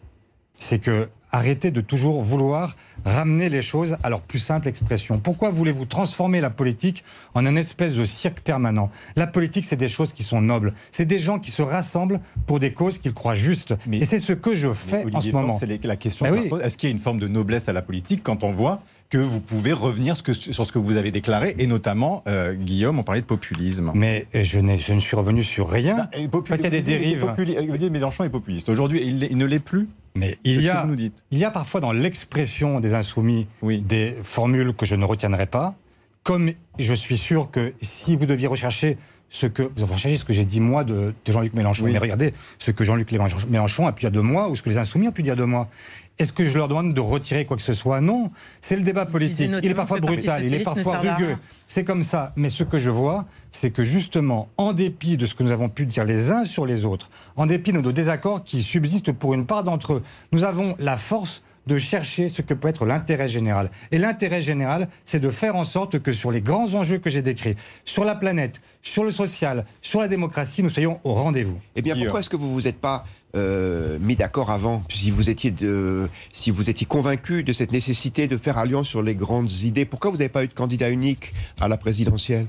c'est 0.55 0.79
que 0.79 1.09
arrêtez 1.31 1.71
de 1.71 1.81
toujours 1.81 2.21
vouloir 2.21 2.75
ramener 3.05 3.49
les 3.49 3.61
choses 3.61 3.97
à 4.03 4.09
leur 4.09 4.21
plus 4.21 4.39
simple 4.39 4.67
expression. 4.67 5.19
Pourquoi 5.19 5.49
voulez-vous 5.49 5.85
transformer 5.85 6.41
la 6.41 6.49
politique 6.49 7.03
en 7.35 7.45
un 7.45 7.55
espèce 7.55 7.95
de 7.95 8.03
cirque 8.05 8.39
permanent? 8.41 8.89
La 9.15 9.27
politique, 9.27 9.65
c'est 9.65 9.75
des 9.75 9.87
choses 9.87 10.13
qui 10.13 10.23
sont 10.23 10.41
nobles. 10.41 10.73
C'est 10.91 11.05
des 11.05 11.19
gens 11.19 11.39
qui 11.39 11.51
se 11.51 11.61
rassemblent 11.61 12.19
pour 12.45 12.59
des 12.59 12.73
causes 12.73 12.97
qu'ils 12.97 13.13
croient 13.13 13.35
justes. 13.35 13.75
Mais- 13.87 13.97
Et 13.99 14.05
c'est 14.05 14.19
ce 14.19 14.33
que 14.33 14.55
je 14.55 14.71
fais 14.73 15.05
en 15.13 15.21
ce 15.21 15.31
moment. 15.31 15.57
C'est 15.59 15.83
la 15.83 15.95
question. 15.95 16.25
Bah 16.25 16.35
oui. 16.37 16.49
pose. 16.49 16.61
Est-ce 16.61 16.77
qu'il 16.77 16.89
y 16.89 16.91
a 16.91 16.95
une 16.95 17.01
forme 17.01 17.19
de 17.19 17.27
noblesse 17.27 17.69
à 17.69 17.73
la 17.73 17.81
politique 17.81 18.21
quand 18.23 18.43
on 18.43 18.51
voit 18.51 18.81
que 19.09 19.17
vous 19.17 19.39
pouvez 19.39 19.71
revenir 19.71 20.17
ce 20.17 20.23
que- 20.23 20.33
sur 20.33 20.65
ce 20.65 20.71
que 20.71 20.79
vous 20.79 20.97
avez 20.97 21.11
déclaré 21.11 21.55
et 21.59 21.67
notamment, 21.67 22.23
euh, 22.27 22.53
Guillaume, 22.53 22.99
on 22.99 23.03
parlait 23.03 23.21
de 23.21 23.25
populisme. 23.25 23.91
Mais 23.95 24.25
euh, 24.35 24.43
je, 24.43 24.59
ne 24.59 24.99
suis 24.99 25.15
revenu 25.15 25.43
sur 25.43 25.69
rien. 25.69 26.09
Quand 26.31 26.55
il 26.57 26.63
y 26.63 26.65
a 26.65 26.69
des 26.69 26.81
dérives. 26.81 27.25
Vous 27.69 27.77
dites 27.77 27.91
Mélenchon 27.91 28.23
est 28.25 28.29
populiste. 28.29 28.69
Aujourd'hui, 28.69 29.01
il 29.29 29.37
ne 29.37 29.45
l'est 29.45 29.59
plus? 29.59 29.87
Mais 30.17 30.37
il 30.43 30.61
y 30.61 30.69
a, 30.69 30.81
vous 30.81 30.87
nous 30.89 30.95
dites. 30.95 31.23
il 31.31 31.37
y 31.37 31.45
a 31.45 31.51
parfois 31.51 31.79
dans 31.79 31.91
l'expression 31.91 32.79
des 32.79 32.93
insoumis 32.93 33.47
Oui. 33.61 33.79
des 33.81 34.15
formules 34.23 34.73
que 34.73 34.85
je 34.85 34.95
ne 34.95 35.05
retiendrai 35.05 35.45
pas. 35.45 35.75
Comme 36.23 36.51
je 36.77 36.93
suis 36.93 37.17
sûr 37.17 37.49
que 37.51 37.73
si 37.81 38.15
vous 38.15 38.25
deviez 38.25 38.47
rechercher 38.47 38.97
ce 39.29 39.45
que 39.45 39.61
vous 39.75 39.85
recherchez 39.85 40.17
ce 40.17 40.25
que 40.25 40.33
j'ai 40.33 40.45
dit 40.45 40.59
moi 40.59 40.83
de, 40.83 41.13
de 41.25 41.31
Jean-Luc 41.31 41.53
Mélenchon, 41.53 41.85
Oui. 41.85 41.91
mais 41.93 41.99
regardez 41.99 42.33
ce 42.59 42.71
que 42.71 42.83
Jean-Luc 42.83 43.11
Mélenchon 43.11 43.87
a 43.87 43.91
pu 43.91 44.01
dire 44.01 44.11
de 44.11 44.19
moi 44.19 44.49
ou 44.49 44.55
ce 44.55 44.61
que 44.61 44.69
les 44.69 44.77
insoumis 44.77 45.07
ont 45.07 45.11
pu 45.11 45.21
dire 45.21 45.35
de 45.35 45.43
moi. 45.43 45.69
Est-ce 46.19 46.31
que 46.31 46.47
je 46.47 46.57
leur 46.57 46.67
demande 46.67 46.93
de 46.93 47.01
retirer 47.01 47.45
quoi 47.45 47.57
que 47.57 47.63
ce 47.63 47.73
soit? 47.73 48.01
Non. 48.01 48.31
C'est 48.59 48.75
le 48.75 48.81
débat 48.81 49.05
politique. 49.05 49.51
Il 49.61 49.69
est 49.69 49.73
parfois 49.75 49.99
brutal, 49.99 50.43
il 50.43 50.53
est 50.53 50.63
parfois 50.63 50.97
rugueux. 50.97 51.35
C'est 51.67 51.83
comme 51.83 52.03
ça. 52.03 52.33
Mais 52.35 52.49
ce 52.49 52.63
que 52.63 52.79
je 52.79 52.89
vois, 52.89 53.25
c'est 53.51 53.71
que 53.71 53.83
justement, 53.83 54.49
en 54.57 54.73
dépit 54.73 55.17
de 55.17 55.25
ce 55.25 55.35
que 55.35 55.43
nous 55.43 55.51
avons 55.51 55.69
pu 55.69 55.85
dire 55.85 56.05
les 56.05 56.31
uns 56.31 56.43
sur 56.43 56.65
les 56.65 56.85
autres, 56.85 57.09
en 57.35 57.45
dépit 57.45 57.71
de 57.71 57.79
nos 57.79 57.91
désaccords 57.91 58.43
qui 58.43 58.63
subsistent 58.63 59.11
pour 59.11 59.33
une 59.33 59.45
part 59.45 59.63
d'entre 59.63 59.93
eux, 59.93 60.03
nous 60.31 60.43
avons 60.43 60.75
la 60.79 60.97
force 60.97 61.43
de 61.67 61.77
chercher 61.77 62.29
ce 62.29 62.41
que 62.41 62.53
peut 62.53 62.67
être 62.67 62.85
l'intérêt 62.85 63.27
général. 63.27 63.69
Et 63.91 63.97
l'intérêt 63.97 64.41
général, 64.41 64.87
c'est 65.05 65.19
de 65.19 65.29
faire 65.29 65.55
en 65.55 65.63
sorte 65.63 65.99
que 65.99 66.11
sur 66.11 66.31
les 66.31 66.41
grands 66.41 66.73
enjeux 66.73 66.97
que 66.97 67.09
j'ai 67.09 67.21
décrits, 67.21 67.55
sur 67.85 68.03
la 68.03 68.15
planète, 68.15 68.61
sur 68.81 69.03
le 69.03 69.11
social, 69.11 69.65
sur 69.81 69.99
la 69.99 70.07
démocratie, 70.07 70.63
nous 70.63 70.69
soyons 70.69 70.99
au 71.03 71.13
rendez-vous. 71.13 71.59
Eh 71.75 71.81
bien, 71.81 71.95
pourquoi 71.95 72.21
est-ce 72.21 72.29
que 72.29 72.35
vous 72.35 72.53
vous 72.53 72.67
êtes 72.67 72.79
pas 72.79 73.05
euh, 73.35 73.99
mis 73.99 74.15
d'accord 74.15 74.49
avant, 74.49 74.83
si 74.89 75.11
vous 75.11 75.29
étiez 75.29 75.51
de, 75.51 76.09
si 76.33 76.49
vous 76.49 76.69
étiez 76.69 76.87
convaincu 76.87 77.43
de 77.43 77.53
cette 77.53 77.71
nécessité 77.71 78.27
de 78.27 78.37
faire 78.37 78.57
alliance 78.57 78.87
sur 78.87 79.03
les 79.03 79.15
grandes 79.15 79.51
idées? 79.51 79.85
Pourquoi 79.85 80.11
vous 80.11 80.17
n'avez 80.17 80.29
pas 80.29 80.43
eu 80.43 80.47
de 80.47 80.53
candidat 80.53 80.89
unique 80.89 81.33
à 81.59 81.67
la 81.67 81.77
présidentielle? 81.77 82.47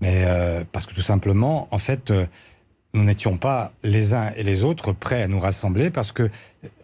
Mais 0.00 0.24
euh, 0.26 0.64
parce 0.72 0.86
que 0.86 0.94
tout 0.94 1.02
simplement, 1.02 1.68
en 1.70 1.78
fait, 1.78 2.10
euh, 2.10 2.26
nous 2.94 3.04
n'étions 3.04 3.38
pas 3.38 3.72
les 3.82 4.12
uns 4.12 4.32
et 4.36 4.42
les 4.42 4.64
autres 4.64 4.92
prêts 4.92 5.22
à 5.22 5.28
nous 5.28 5.38
rassembler 5.38 5.90
parce 5.90 6.12
que. 6.12 6.24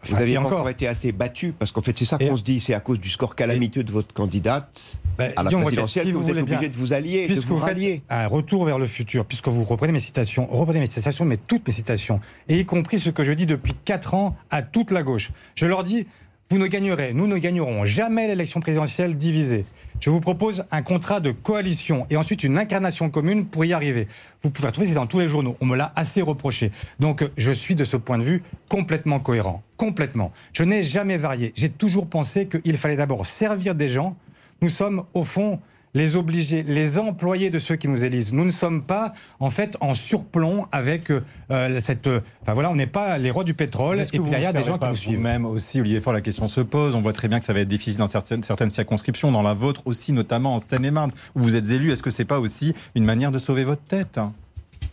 Vous 0.04 0.14
enfin, 0.14 0.24
pas 0.24 0.40
encore, 0.40 0.52
encore 0.52 0.68
été 0.70 0.88
assez 0.88 1.12
battu, 1.12 1.52
parce 1.52 1.70
qu'en 1.70 1.82
fait, 1.82 1.96
c'est 1.96 2.04
ça 2.04 2.18
qu'on 2.18 2.36
se 2.36 2.42
dit, 2.42 2.60
c'est 2.60 2.74
à 2.74 2.80
cause 2.80 2.98
du 2.98 3.08
score 3.10 3.36
calamiteux 3.36 3.84
de 3.84 3.92
votre 3.92 4.12
candidate 4.14 5.00
ben, 5.18 5.32
à 5.36 5.42
la 5.42 5.50
présidentielle 5.50 6.06
si 6.06 6.12
que 6.12 6.16
vous 6.16 6.22
vous 6.22 6.30
êtes 6.30 6.44
bien, 6.44 6.56
obligé 6.56 6.68
de 6.68 6.76
vous 6.76 6.92
allier, 6.92 7.22
de 7.22 7.26
puisque 7.26 7.46
vous 7.46 7.58
vous 7.58 7.64
rallier. 7.64 8.02
un 8.08 8.26
retour 8.26 8.64
vers 8.64 8.78
le 8.78 8.86
futur, 8.86 9.24
puisque 9.24 9.48
vous 9.48 9.64
reprenez 9.64 9.92
mes 9.92 9.98
citations, 9.98 10.48
reprenez 10.50 10.80
mes 10.80 10.86
citations, 10.86 11.24
mais 11.24 11.36
toutes 11.36 11.66
mes 11.66 11.72
citations, 11.72 12.20
et 12.48 12.58
y 12.58 12.64
compris 12.64 12.98
ce 12.98 13.10
que 13.10 13.22
je 13.22 13.32
dis 13.32 13.46
depuis 13.46 13.74
4 13.84 14.14
ans 14.14 14.36
à 14.50 14.62
toute 14.62 14.90
la 14.90 15.02
gauche. 15.02 15.30
Je 15.54 15.66
leur 15.66 15.84
dis, 15.84 16.06
vous 16.50 16.56
ne 16.56 16.66
gagnerez, 16.66 17.12
nous 17.12 17.26
ne 17.26 17.36
gagnerons 17.36 17.84
jamais 17.84 18.26
l'élection 18.26 18.60
présidentielle 18.60 19.18
divisée. 19.18 19.66
Je 20.00 20.08
vous 20.08 20.20
propose 20.20 20.64
un 20.70 20.80
contrat 20.80 21.20
de 21.20 21.30
coalition 21.30 22.06
et 22.08 22.16
ensuite 22.16 22.42
une 22.42 22.56
incarnation 22.56 23.10
commune 23.10 23.44
pour 23.44 23.66
y 23.66 23.74
arriver. 23.74 24.08
Vous 24.42 24.48
pouvez 24.48 24.68
retrouver, 24.68 24.86
c'est 24.86 24.94
dans 24.94 25.06
tous 25.06 25.18
les 25.18 25.26
journaux. 25.26 25.58
On 25.60 25.66
me 25.66 25.76
l'a 25.76 25.92
assez 25.94 26.22
reproché. 26.22 26.70
Donc, 27.00 27.22
je 27.36 27.52
suis 27.52 27.74
de 27.74 27.84
ce 27.84 27.98
point 27.98 28.16
de 28.16 28.22
vue 28.22 28.42
complètement 28.70 29.20
cohérent. 29.20 29.62
Complètement. 29.76 30.32
Je 30.54 30.64
n'ai 30.64 30.82
jamais 30.82 31.18
varié. 31.18 31.52
J'ai 31.54 31.68
toujours 31.68 32.06
pensé 32.06 32.46
qu'il 32.46 32.78
fallait 32.78 32.96
d'abord 32.96 33.26
servir 33.26 33.74
des 33.74 33.88
gens. 33.88 34.16
Nous 34.62 34.70
sommes, 34.70 35.04
au 35.12 35.24
fond, 35.24 35.60
les 35.98 36.16
obligés, 36.16 36.62
les 36.62 36.98
employés 36.98 37.50
de 37.50 37.58
ceux 37.58 37.74
qui 37.76 37.88
nous 37.88 38.04
élisent. 38.04 38.32
Nous 38.32 38.44
ne 38.44 38.50
sommes 38.50 38.82
pas, 38.82 39.12
en 39.40 39.50
fait, 39.50 39.76
en 39.80 39.94
surplomb 39.94 40.66
avec 40.70 41.10
euh, 41.10 41.80
cette. 41.80 42.08
Enfin 42.42 42.54
voilà, 42.54 42.70
on 42.70 42.76
n'est 42.76 42.86
pas 42.86 43.18
les 43.18 43.30
rois 43.30 43.44
du 43.44 43.54
pétrole. 43.54 44.00
Et 44.00 44.04
puis 44.04 44.30
derrière, 44.30 44.52
des 44.52 44.62
gens 44.62 44.78
qui 44.78 44.88
nous 44.88 44.94
suivent. 44.94 45.20
Même 45.20 45.44
aussi, 45.44 45.80
Olivier 45.80 46.00
Faure, 46.00 46.12
la 46.12 46.20
question 46.20 46.46
se 46.46 46.60
pose. 46.60 46.94
On 46.94 47.02
voit 47.02 47.12
très 47.12 47.26
bien 47.26 47.40
que 47.40 47.44
ça 47.44 47.52
va 47.52 47.60
être 47.60 47.68
difficile 47.68 47.96
dans 47.96 48.08
certaines, 48.08 48.44
certaines 48.44 48.70
circonscriptions, 48.70 49.32
dans 49.32 49.42
la 49.42 49.54
vôtre 49.54 49.82
aussi, 49.86 50.12
notamment 50.12 50.54
en 50.54 50.58
Seine-et-Marne, 50.60 51.10
où 51.34 51.40
vous 51.40 51.56
êtes 51.56 51.68
élu. 51.68 51.90
Est-ce 51.90 52.02
que 52.02 52.10
c'est 52.10 52.24
pas 52.24 52.38
aussi 52.38 52.74
une 52.94 53.04
manière 53.04 53.32
de 53.32 53.38
sauver 53.38 53.64
votre 53.64 53.82
tête? 53.82 54.20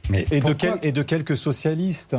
Mais 0.10 0.26
et, 0.32 0.40
de 0.40 0.54
quel, 0.54 0.74
et 0.82 0.92
de 0.92 1.04
quelques 1.04 1.38
socialistes? 1.38 2.16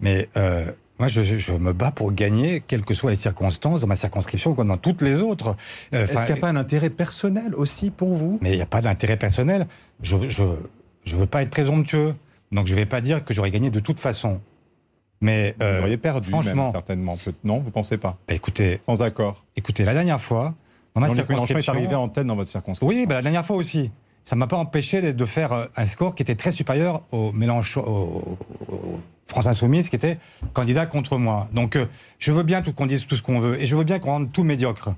Mais 0.00 0.28
euh, 0.36 0.66
moi, 0.98 1.08
je, 1.08 1.52
me 1.52 1.72
bats 1.72 1.90
pour 1.90 2.12
gagner, 2.12 2.62
quelles 2.66 2.84
que 2.84 2.94
soient 2.94 3.10
les 3.10 3.16
circonstances, 3.16 3.80
dans 3.80 3.86
ma 3.86 3.96
circonscription 3.96 4.54
comme 4.54 4.68
dans 4.68 4.76
toutes 4.76 5.02
les 5.02 5.22
autres. 5.22 5.56
Euh, 5.92 6.04
Est-ce 6.04 6.12
qu'il 6.12 6.34
n'y 6.34 6.38
a 6.38 6.40
pas 6.40 6.48
un 6.48 6.56
intérêt 6.56 6.90
personnel 6.90 7.54
aussi 7.54 7.90
pour 7.90 8.14
vous? 8.14 8.38
Mais 8.42 8.52
il 8.52 8.56
n'y 8.56 8.62
a 8.62 8.66
pas 8.66 8.80
d'intérêt 8.80 9.16
personnel. 9.16 9.66
Je 10.02 10.16
ne 10.16 10.28
je, 10.28 10.44
je 11.04 11.16
veux 11.16 11.26
pas 11.26 11.42
être 11.42 11.50
présomptueux. 11.50 12.14
Donc 12.52 12.68
je 12.68 12.74
ne 12.74 12.78
vais 12.78 12.86
pas 12.86 13.00
dire 13.00 13.24
que 13.24 13.34
j'aurais 13.34 13.50
gagné 13.50 13.70
de 13.70 13.80
toute 13.80 13.98
façon. 13.98 14.40
Mais 15.20 15.54
euh, 15.60 15.78
vous 15.78 15.82
auriez 15.84 15.96
perdu, 15.96 16.30
franchement, 16.30 16.64
même, 16.64 16.72
certainement. 16.72 17.16
Non, 17.42 17.58
vous 17.58 17.70
pensez 17.70 17.96
pas? 17.96 18.18
Bah, 18.28 18.34
Écoutez, 18.34 18.78
sans 18.82 19.02
accord. 19.02 19.44
Écoutez, 19.56 19.84
la 19.84 19.94
dernière 19.94 20.20
fois, 20.20 20.54
dans 20.94 21.00
ma 21.00 21.08
circonscription, 21.08 21.72
est 21.72 21.76
arrivé 21.76 21.94
en 21.94 22.08
tête 22.08 22.26
dans 22.26 22.36
votre 22.36 22.50
circonscription. 22.50 22.86
Oui, 22.86 23.06
bah, 23.06 23.16
la 23.16 23.22
dernière 23.22 23.44
fois 23.44 23.56
aussi. 23.56 23.90
Ça 24.22 24.36
m'a 24.36 24.46
pas 24.46 24.56
empêché 24.56 25.12
de 25.12 25.24
faire 25.26 25.52
euh, 25.52 25.66
un 25.76 25.84
score 25.84 26.14
qui 26.14 26.22
était 26.22 26.34
très 26.34 26.50
supérieur 26.50 27.02
au 27.12 27.30
au, 27.30 28.36
France 29.26 29.46
Insoumise 29.46 29.88
qui 29.88 29.96
était 29.96 30.18
candidat 30.52 30.86
contre 30.86 31.16
moi. 31.18 31.48
Donc 31.52 31.76
euh, 31.76 31.86
je 32.18 32.32
veux 32.32 32.42
bien 32.42 32.62
qu'on 32.62 32.86
dise 32.86 33.06
tout 33.06 33.16
ce 33.16 33.22
qu'on 33.22 33.38
veut 33.38 33.60
et 33.60 33.66
je 33.66 33.76
veux 33.76 33.84
bien 33.84 33.98
qu'on 33.98 34.10
rende 34.10 34.32
tout 34.32 34.44
médiocre. 34.44 34.90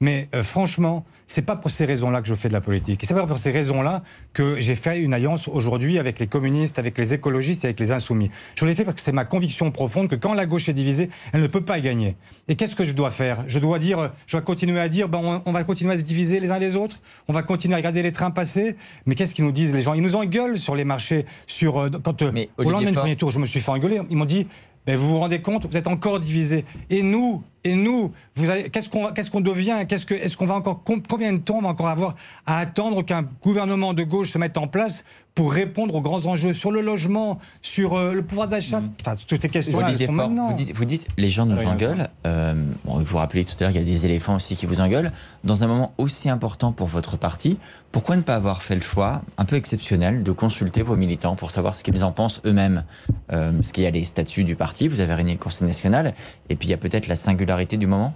Mais 0.00 0.28
euh, 0.32 0.44
franchement, 0.44 1.04
c'est 1.26 1.42
pas 1.42 1.56
pour 1.56 1.72
ces 1.72 1.84
raisons-là 1.84 2.22
que 2.22 2.28
je 2.28 2.34
fais 2.36 2.46
de 2.46 2.52
la 2.52 2.60
politique. 2.60 3.02
Et 3.02 3.06
c'est 3.06 3.14
pas 3.14 3.26
pour 3.26 3.38
ces 3.38 3.50
raisons-là 3.50 4.04
que 4.32 4.60
j'ai 4.60 4.76
fait 4.76 5.00
une 5.00 5.12
alliance 5.12 5.48
aujourd'hui 5.48 5.98
avec 5.98 6.20
les 6.20 6.28
communistes, 6.28 6.78
avec 6.78 6.96
les 6.96 7.14
écologistes 7.14 7.64
et 7.64 7.68
avec 7.68 7.80
les 7.80 7.90
insoumis. 7.90 8.30
Je 8.54 8.64
l'ai 8.64 8.76
fait 8.76 8.84
parce 8.84 8.94
que 8.94 9.00
c'est 9.00 9.10
ma 9.10 9.24
conviction 9.24 9.72
profonde 9.72 10.06
que 10.06 10.14
quand 10.14 10.34
la 10.34 10.46
gauche 10.46 10.68
est 10.68 10.72
divisée, 10.72 11.10
elle 11.32 11.42
ne 11.42 11.48
peut 11.48 11.64
pas 11.64 11.80
gagner. 11.80 12.14
Et 12.46 12.54
qu'est-ce 12.54 12.76
que 12.76 12.84
je 12.84 12.92
dois 12.92 13.10
faire? 13.10 13.42
Je 13.48 13.58
dois 13.58 13.80
dire, 13.80 14.12
je 14.28 14.36
dois 14.36 14.42
continuer 14.42 14.78
à 14.78 14.88
dire, 14.88 15.08
ben 15.08 15.42
on, 15.44 15.50
va 15.50 15.64
continuer 15.64 15.94
à 15.94 15.98
se 15.98 16.04
diviser 16.04 16.38
les 16.38 16.52
uns 16.52 16.60
les 16.60 16.76
autres, 16.76 17.00
on 17.26 17.32
va 17.32 17.42
continuer 17.42 17.74
à 17.74 17.78
regarder 17.78 18.04
les 18.04 18.12
trains 18.12 18.30
passer. 18.30 18.76
Mais 19.06 19.16
qu'est-ce 19.16 19.34
qu'ils 19.34 19.46
nous 19.46 19.52
disent 19.52 19.74
les 19.74 19.82
gens? 19.82 19.94
Ils 19.94 20.02
nous 20.02 20.14
engueulent 20.14 20.58
sur 20.58 20.76
les 20.76 20.84
marchés, 20.84 21.26
sur 21.48 21.76
euh, 21.76 21.88
quand 22.04 22.22
euh, 22.22 22.46
au 22.56 22.70
lendemain 22.70 22.92
du 22.92 22.96
premier 22.96 23.16
tour, 23.16 23.32
je 23.32 23.40
me 23.40 23.46
suis 23.46 23.58
fait 23.58 23.72
engueuler. 23.72 24.00
Ils 24.10 24.16
m'ont 24.16 24.26
dit, 24.26 24.46
ben, 24.86 24.96
vous 24.96 25.08
vous 25.08 25.18
rendez 25.18 25.42
compte, 25.42 25.66
vous 25.66 25.76
êtes 25.76 25.86
encore 25.86 26.20
divisés. 26.20 26.64
Et 26.88 27.02
nous, 27.02 27.42
et 27.68 27.74
nous, 27.74 28.12
qu'est-ce 28.34 29.30
qu'on 29.30 29.40
devient? 29.40 29.76
Est-ce 29.88 30.36
qu'on 30.36 30.46
va 30.46 30.54
encore 30.54 30.82
combien 30.84 31.32
de 31.32 31.38
temps 31.38 31.58
on 31.58 31.62
va 31.62 31.68
encore 31.68 31.88
avoir 31.88 32.14
à 32.46 32.58
attendre 32.58 33.02
qu'un 33.02 33.22
gouvernement 33.42 33.94
de 33.94 34.02
gauche 34.02 34.30
se 34.30 34.38
mette 34.38 34.58
en 34.58 34.66
place 34.66 35.04
pour 35.38 35.52
répondre 35.52 35.94
aux 35.94 36.00
grands 36.00 36.26
enjeux 36.26 36.52
sur 36.52 36.72
le 36.72 36.80
logement, 36.80 37.38
sur 37.62 37.94
euh, 37.94 38.12
le 38.12 38.24
pouvoir 38.24 38.48
d'achat, 38.48 38.80
mmh. 38.80 38.90
enfin 39.00 39.14
toutes 39.14 39.40
ces 39.40 39.48
questions-là. 39.48 39.92
Vous, 39.92 40.56
vous, 40.74 40.84
dites, 40.84 41.06
les 41.16 41.30
gens 41.30 41.46
nous 41.46 41.56
ah 41.64 41.68
engueulent. 41.68 42.08
Euh, 42.26 42.54
bon, 42.84 42.98
vous 42.98 43.04
vous 43.04 43.18
rappelez 43.18 43.44
tout 43.44 43.54
à 43.60 43.62
l'heure, 43.62 43.70
il 43.70 43.76
y 43.76 43.80
a 43.80 43.84
des 43.84 44.04
éléphants 44.04 44.34
aussi 44.34 44.56
qui 44.56 44.66
vous 44.66 44.80
engueulent. 44.80 45.12
Dans 45.44 45.62
un 45.62 45.68
moment 45.68 45.92
aussi 45.96 46.28
important 46.28 46.72
pour 46.72 46.88
votre 46.88 47.16
parti, 47.16 47.56
pourquoi 47.92 48.16
ne 48.16 48.22
pas 48.22 48.34
avoir 48.34 48.64
fait 48.64 48.74
le 48.74 48.80
choix, 48.80 49.22
un 49.36 49.44
peu 49.44 49.54
exceptionnel, 49.54 50.24
de 50.24 50.32
consulter 50.32 50.82
vos 50.82 50.96
militants 50.96 51.36
pour 51.36 51.52
savoir 51.52 51.76
ce 51.76 51.84
qu'ils 51.84 52.02
en 52.02 52.10
pensent 52.10 52.40
eux-mêmes? 52.44 52.82
Euh, 53.30 53.52
Parce 53.52 53.70
qu'il 53.70 53.84
y 53.84 53.86
a 53.86 53.92
les 53.92 54.04
statuts 54.04 54.42
du 54.42 54.56
parti, 54.56 54.88
vous 54.88 54.98
avez 54.98 55.14
réuni 55.14 55.34
le 55.34 55.38
Conseil 55.38 55.68
national, 55.68 56.14
et 56.48 56.56
puis 56.56 56.66
il 56.66 56.72
y 56.72 56.74
a 56.74 56.78
peut-être 56.78 57.06
la 57.06 57.14
singularité 57.14 57.76
du 57.76 57.86
moment. 57.86 58.12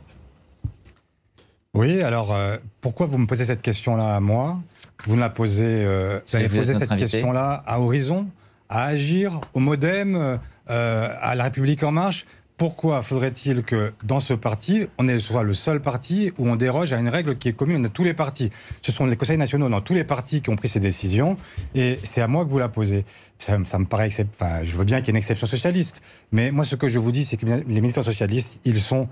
Oui, 1.75 2.03
alors 2.03 2.37
pourquoi 2.81 3.07
vous 3.07 3.17
me 3.17 3.29
posez 3.29 3.45
cette 3.45 3.63
question-là 3.63 4.17
à 4.17 4.19
moi? 4.19 4.59
Vous 5.07 5.17
la 5.17 5.31
posez, 5.31 5.65
euh, 5.67 6.21
vous 6.27 6.37
avez 6.37 6.49
posé 6.49 6.75
cette 6.75 6.97
question-là 6.97 7.63
à 7.67 7.81
Horizon, 7.81 8.29
à 8.69 8.85
Agir, 8.85 9.41
au 9.55 9.61
Modem, 9.61 10.39
euh, 10.71 11.09
à 11.21 11.35
La 11.35 11.45
République 11.45 11.83
En 11.83 11.93
Marche. 11.93 12.25
Pourquoi 12.59 13.03
faudrait-il 13.03 13.65
que 13.65 13.93
dans 14.05 14.21
ce 14.21 14.35
parti, 14.35 14.87
on 14.97 15.19
soit 15.19 15.43
le 15.43 15.53
seul 15.53 15.81
parti 15.81 16.33
où 16.39 16.49
on 16.49 16.55
déroge 16.55 16.93
à 16.93 16.99
une 16.99 17.09
règle 17.09 17.37
qui 17.37 17.49
est 17.49 17.55
commune 17.55 17.85
à 17.85 17.89
tous 17.89 18.05
les 18.05 18.15
partis? 18.15 18.51
Ce 18.83 18.93
sont 18.93 19.05
les 19.07 19.17
conseils 19.17 19.39
nationaux 19.39 19.69
dans 19.69 19.81
tous 19.81 19.95
les 19.95 20.05
partis 20.05 20.43
qui 20.43 20.51
ont 20.51 20.55
pris 20.55 20.69
ces 20.69 20.79
décisions, 20.79 21.37
et 21.75 21.99
c'est 22.05 22.21
à 22.21 22.29
moi 22.29 22.45
que 22.45 22.51
vous 22.51 22.61
la 22.61 22.69
posez. 22.69 23.05
Ça, 23.41 23.59
me 23.59 23.85
paraît, 23.85 24.11
enfin, 24.39 24.61
je 24.63 24.77
veux 24.77 24.85
bien 24.85 24.99
qu'il 24.99 25.09
y 25.09 25.11
ait 25.11 25.13
une 25.13 25.17
exception 25.17 25.49
socialiste, 25.49 26.03
mais 26.31 26.53
moi 26.53 26.65
ce 26.65 26.77
que 26.77 26.87
je 26.87 27.01
vous 27.01 27.11
dis, 27.11 27.25
c'est 27.25 27.37
que 27.37 27.47
les 27.47 27.81
militants 27.81 28.03
socialistes, 28.03 28.61
ils 28.65 28.79
sont 28.79 29.09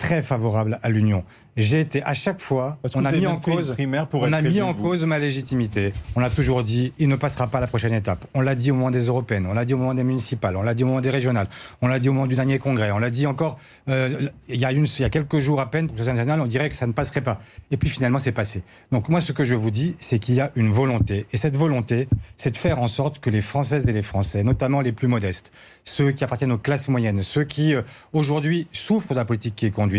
très 0.00 0.22
favorable 0.22 0.80
à 0.82 0.88
l'union. 0.88 1.24
J'ai 1.56 1.80
été 1.80 2.02
à 2.04 2.14
chaque 2.14 2.40
fois, 2.40 2.78
on 2.94 3.04
a 3.04 3.12
mis 3.12 3.26
en 3.26 3.36
cause, 3.36 3.76
on 4.12 4.32
a 4.32 4.40
mis 4.40 4.62
en 4.62 4.72
cause 4.72 5.04
ma 5.04 5.18
légitimité. 5.18 5.92
On 6.16 6.22
a 6.22 6.30
toujours 6.30 6.62
dit, 6.62 6.92
il 6.98 7.08
ne 7.08 7.16
passera 7.16 7.48
pas 7.48 7.58
à 7.58 7.60
la 7.60 7.66
prochaine 7.66 7.92
étape. 7.92 8.24
On 8.32 8.40
l'a 8.40 8.54
dit 8.54 8.70
au 8.70 8.74
moment 8.74 8.90
des 8.90 9.06
européennes, 9.06 9.46
on 9.46 9.52
l'a 9.52 9.66
dit 9.66 9.74
au 9.74 9.76
moment 9.76 9.92
des 9.92 10.02
municipales, 10.02 10.56
on 10.56 10.62
l'a 10.62 10.72
dit 10.72 10.84
au 10.84 10.86
moment 10.86 11.02
des 11.02 11.10
régionales, 11.10 11.48
on 11.82 11.88
l'a 11.88 11.98
dit 11.98 12.08
au 12.08 12.14
moment 12.14 12.26
du 12.26 12.34
dernier 12.34 12.58
congrès, 12.58 12.90
on 12.92 12.98
l'a 12.98 13.10
dit 13.10 13.26
encore 13.26 13.58
euh, 13.90 14.28
il, 14.48 14.58
y 14.58 14.64
a 14.64 14.72
une, 14.72 14.86
il 14.86 15.02
y 15.02 15.04
a 15.04 15.10
quelques 15.10 15.38
jours 15.40 15.60
à 15.60 15.70
peine, 15.70 15.90
au 15.90 16.02
national, 16.02 16.40
on 16.40 16.46
dirait 16.46 16.70
que 16.70 16.76
ça 16.76 16.86
ne 16.86 16.92
passerait 16.92 17.20
pas. 17.20 17.38
Et 17.70 17.76
puis 17.76 17.90
finalement, 17.90 18.18
c'est 18.18 18.32
passé. 18.32 18.62
Donc 18.90 19.10
moi, 19.10 19.20
ce 19.20 19.32
que 19.32 19.44
je 19.44 19.54
vous 19.54 19.70
dis, 19.70 19.96
c'est 20.00 20.18
qu'il 20.18 20.36
y 20.36 20.40
a 20.40 20.52
une 20.54 20.70
volonté, 20.70 21.26
et 21.32 21.36
cette 21.36 21.58
volonté, 21.58 22.08
c'est 22.38 22.52
de 22.52 22.56
faire 22.56 22.80
en 22.80 22.88
sorte 22.88 23.18
que 23.18 23.28
les 23.28 23.42
Françaises 23.42 23.86
et 23.86 23.92
les 23.92 24.02
Français, 24.02 24.44
notamment 24.44 24.80
les 24.80 24.92
plus 24.92 25.08
modestes, 25.08 25.52
ceux 25.84 26.12
qui 26.12 26.24
appartiennent 26.24 26.52
aux 26.52 26.58
classes 26.58 26.88
moyennes, 26.88 27.22
ceux 27.22 27.44
qui 27.44 27.74
euh, 27.74 27.82
aujourd'hui 28.14 28.66
souffrent 28.72 29.10
de 29.12 29.18
la 29.18 29.26
politique 29.26 29.56
qui 29.56 29.66
est 29.66 29.70
conduite, 29.70 29.89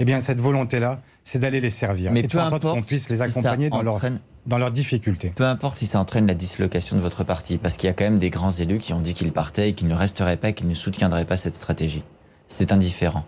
eh 0.00 0.04
bien, 0.04 0.20
cette 0.20 0.40
volonté-là, 0.40 1.00
c'est 1.24 1.38
d'aller 1.38 1.60
les 1.60 1.70
servir. 1.70 2.10
Mais 2.10 2.20
et 2.20 2.28
peu 2.28 2.40
en 2.40 2.48
sorte 2.48 2.62
qu'on 2.62 2.82
puisse 2.82 3.10
les 3.10 3.20
accompagner 3.20 3.68
dans, 3.68 3.82
leur, 3.82 4.00
dans 4.46 4.58
leurs 4.58 4.70
difficultés. 4.70 5.30
Peu 5.36 5.44
importe 5.44 5.76
si 5.76 5.86
ça 5.86 6.00
entraîne 6.00 6.26
la 6.26 6.34
dislocation 6.34 6.96
de 6.96 7.02
votre 7.02 7.22
parti, 7.22 7.58
parce 7.58 7.76
qu'il 7.76 7.86
y 7.86 7.90
a 7.90 7.92
quand 7.92 8.04
même 8.04 8.18
des 8.18 8.30
grands 8.30 8.50
élus 8.50 8.78
qui 8.78 8.92
ont 8.92 9.00
dit 9.00 9.12
qu'ils 9.14 9.32
partaient 9.32 9.70
et 9.70 9.72
qu'ils 9.74 9.88
ne 9.88 9.94
resteraient 9.94 10.38
pas, 10.38 10.52
qu'ils 10.52 10.68
ne 10.68 10.74
soutiendraient 10.74 11.26
pas 11.26 11.36
cette 11.36 11.54
stratégie. 11.54 12.02
C'est 12.48 12.72
indifférent. 12.72 13.24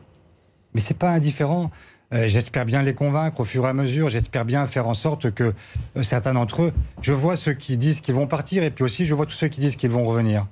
Mais 0.75 0.81
c'est 0.81 0.97
pas 0.97 1.11
indifférent. 1.11 1.71
Euh, 2.13 2.29
j'espère 2.29 2.65
bien 2.65 2.83
les 2.83 2.95
convaincre 2.95 3.41
au 3.41 3.45
fur 3.45 3.65
et 3.65 3.69
à 3.69 3.73
mesure. 3.73 4.09
J'espère 4.09 4.45
bien 4.45 4.67
faire 4.67 4.89
en 4.89 4.95
sorte 4.95 5.31
que 5.31 5.55
euh, 5.97 6.03
certains 6.03 6.35
d'entre 6.35 6.63
eux, 6.63 6.73
je 7.01 7.13
vois 7.13 7.37
ceux 7.37 7.55
qui 7.55 7.77
disent 7.77 8.01
qu'ils 8.01 8.15
vont 8.15 8.27
partir 8.27 8.63
et 8.63 8.71
puis 8.71 8.85
aussi 8.85 9.07
je 9.07 9.15
vois 9.15 9.27
tous 9.27 9.33
ceux 9.33 9.49
qui 9.49 9.61
disent 9.61 9.77
qu'ils 9.77 9.91
vont 9.91 10.05
revenir. 10.05 10.47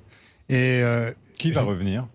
Et 0.48 0.80
euh, 0.82 1.12
qui 1.38 1.50
va 1.50 1.62
revenir? 1.62 2.06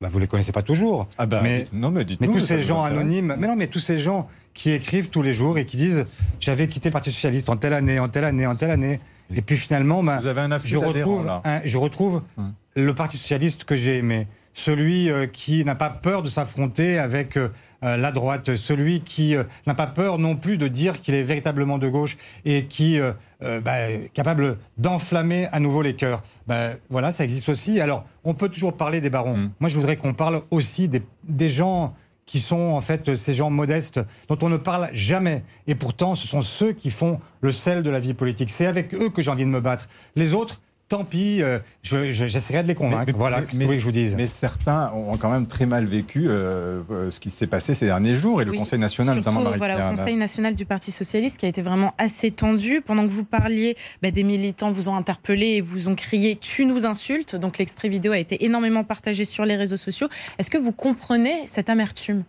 Bah, 0.00 0.08
vous 0.08 0.18
les 0.18 0.26
connaissez 0.26 0.52
pas 0.52 0.62
toujours. 0.62 1.06
Ah 1.18 1.26
bah, 1.26 1.40
mais, 1.42 1.66
non, 1.72 1.90
mais, 1.90 2.06
mais 2.20 2.26
tous 2.26 2.38
ces 2.38 2.62
gens 2.62 2.82
anonymes, 2.82 3.36
mais 3.38 3.46
non, 3.46 3.56
mais 3.56 3.66
tous 3.66 3.80
ces 3.80 3.98
gens 3.98 4.28
qui 4.54 4.70
écrivent 4.70 5.10
tous 5.10 5.22
les 5.22 5.34
jours 5.34 5.58
et 5.58 5.66
qui 5.66 5.76
disent 5.76 6.06
j'avais 6.40 6.68
quitté 6.68 6.88
le 6.88 6.92
Parti 6.94 7.10
socialiste 7.10 7.50
en 7.50 7.56
telle 7.56 7.74
année, 7.74 7.98
en 7.98 8.08
telle 8.08 8.24
année, 8.24 8.46
en 8.46 8.56
telle 8.56 8.70
année. 8.70 8.98
Et 9.34 9.42
puis 9.42 9.56
finalement, 9.56 10.02
bah, 10.02 10.18
vous 10.18 10.26
avez 10.26 10.40
un 10.40 10.58
je, 10.64 10.78
retrouve 10.78 11.28
je 11.64 11.78
retrouve 11.78 12.22
hum. 12.38 12.52
le 12.76 12.94
Parti 12.94 13.18
socialiste 13.18 13.64
que 13.64 13.76
j'ai 13.76 13.98
aimé 13.98 14.26
celui 14.52 15.10
euh, 15.10 15.26
qui 15.26 15.64
n'a 15.64 15.74
pas 15.74 15.90
peur 15.90 16.22
de 16.22 16.28
s'affronter 16.28 16.98
avec 16.98 17.36
euh, 17.36 17.48
euh, 17.84 17.96
la 17.96 18.12
droite, 18.12 18.54
celui 18.54 19.00
qui 19.00 19.34
n'a 19.66 19.74
pas 19.74 19.86
peur 19.86 20.18
non 20.18 20.36
plus 20.36 20.58
de 20.58 20.68
dire 20.68 21.00
qu'il 21.00 21.14
est 21.14 21.22
véritablement 21.22 21.78
de 21.78 21.88
gauche 21.88 22.16
et 22.44 22.66
qui 22.66 22.98
bah, 23.40 23.90
est 23.90 24.12
capable 24.12 24.58
d'enflammer 24.76 25.48
à 25.52 25.60
nouveau 25.60 25.82
les 25.82 25.96
cœurs. 25.96 26.22
Bah, 26.46 26.72
voilà, 26.90 27.10
ça 27.10 27.24
existe 27.24 27.48
aussi. 27.48 27.80
Alors, 27.80 28.04
on 28.24 28.34
peut 28.34 28.48
toujours 28.48 28.76
parler 28.76 29.00
des 29.00 29.10
barons. 29.10 29.36
Mm. 29.36 29.50
Moi, 29.60 29.68
je 29.70 29.76
voudrais 29.76 29.96
qu'on 29.96 30.12
parle 30.12 30.42
aussi 30.50 30.88
des, 30.88 31.02
des 31.24 31.48
gens 31.48 31.94
qui 32.26 32.38
sont 32.38 32.56
en 32.56 32.80
fait 32.80 33.14
ces 33.14 33.34
gens 33.34 33.50
modestes 33.50 34.00
dont 34.28 34.38
on 34.42 34.48
ne 34.48 34.56
parle 34.56 34.88
jamais. 34.92 35.42
Et 35.66 35.74
pourtant, 35.74 36.14
ce 36.14 36.28
sont 36.28 36.42
ceux 36.42 36.72
qui 36.72 36.90
font 36.90 37.18
le 37.40 37.50
sel 37.50 37.82
de 37.82 37.90
la 37.90 37.98
vie 37.98 38.14
politique. 38.14 38.50
C'est 38.50 38.66
avec 38.66 38.94
eux 38.94 39.08
que 39.10 39.22
j'ai 39.22 39.30
envie 39.30 39.44
de 39.44 39.50
me 39.50 39.60
battre. 39.60 39.88
Les 40.16 40.34
autres, 40.34 40.60
tant 40.90 41.04
pis, 41.04 41.40
euh, 41.40 41.60
j'essaierai 41.82 42.64
de 42.64 42.68
les 42.68 42.74
convaincre. 42.74 43.12
voilà, 43.16 43.42
mais, 43.54 43.66
que 43.66 43.78
je 43.78 43.84
vous 43.84 43.92
dise? 43.92 44.16
Mais 44.16 44.26
certains 44.26 44.92
ont 44.92 45.16
quand 45.16 45.30
même 45.30 45.46
très 45.46 45.64
mal 45.64 45.86
vécu 45.86 46.26
euh, 46.28 46.82
euh, 46.90 47.10
ce 47.12 47.20
qui 47.20 47.30
s'est 47.30 47.46
passé 47.46 47.74
ces 47.74 47.86
derniers 47.86 48.16
jours 48.16 48.42
et 48.42 48.44
le 48.44 48.52
Conseil 48.52 48.80
national, 48.80 49.16
notamment 49.16 49.40
voilà, 49.56 49.90
le 49.90 49.96
Conseil 49.96 50.16
national 50.16 50.54
du 50.54 50.66
Parti 50.66 50.90
socialiste 50.90 51.38
qui 51.38 51.46
a 51.46 51.48
été 51.48 51.62
vraiment 51.62 51.94
assez 51.96 52.32
tendu. 52.32 52.82
Pendant 52.82 53.04
que 53.04 53.12
vous 53.12 53.24
parliez, 53.24 53.76
bah, 54.02 54.10
des 54.10 54.24
militants 54.24 54.72
vous 54.72 54.88
ont 54.88 54.96
interpellé 54.96 55.46
et 55.46 55.60
vous 55.60 55.88
ont 55.88 55.94
crié 55.94 56.34
"Tu 56.34 56.66
nous 56.66 56.84
insultes". 56.84 57.36
Donc 57.36 57.58
l'extrait 57.58 57.88
vidéo 57.88 58.10
a 58.10 58.18
été 58.18 58.44
énormément 58.44 58.82
partagé 58.82 59.24
sur 59.24 59.44
les 59.44 59.54
réseaux 59.54 59.76
sociaux. 59.76 60.08
Est-ce 60.38 60.50
que 60.50 60.58
vous 60.58 60.72
comprenez 60.72 61.46
cette 61.46 61.70
amertume? 61.70 62.24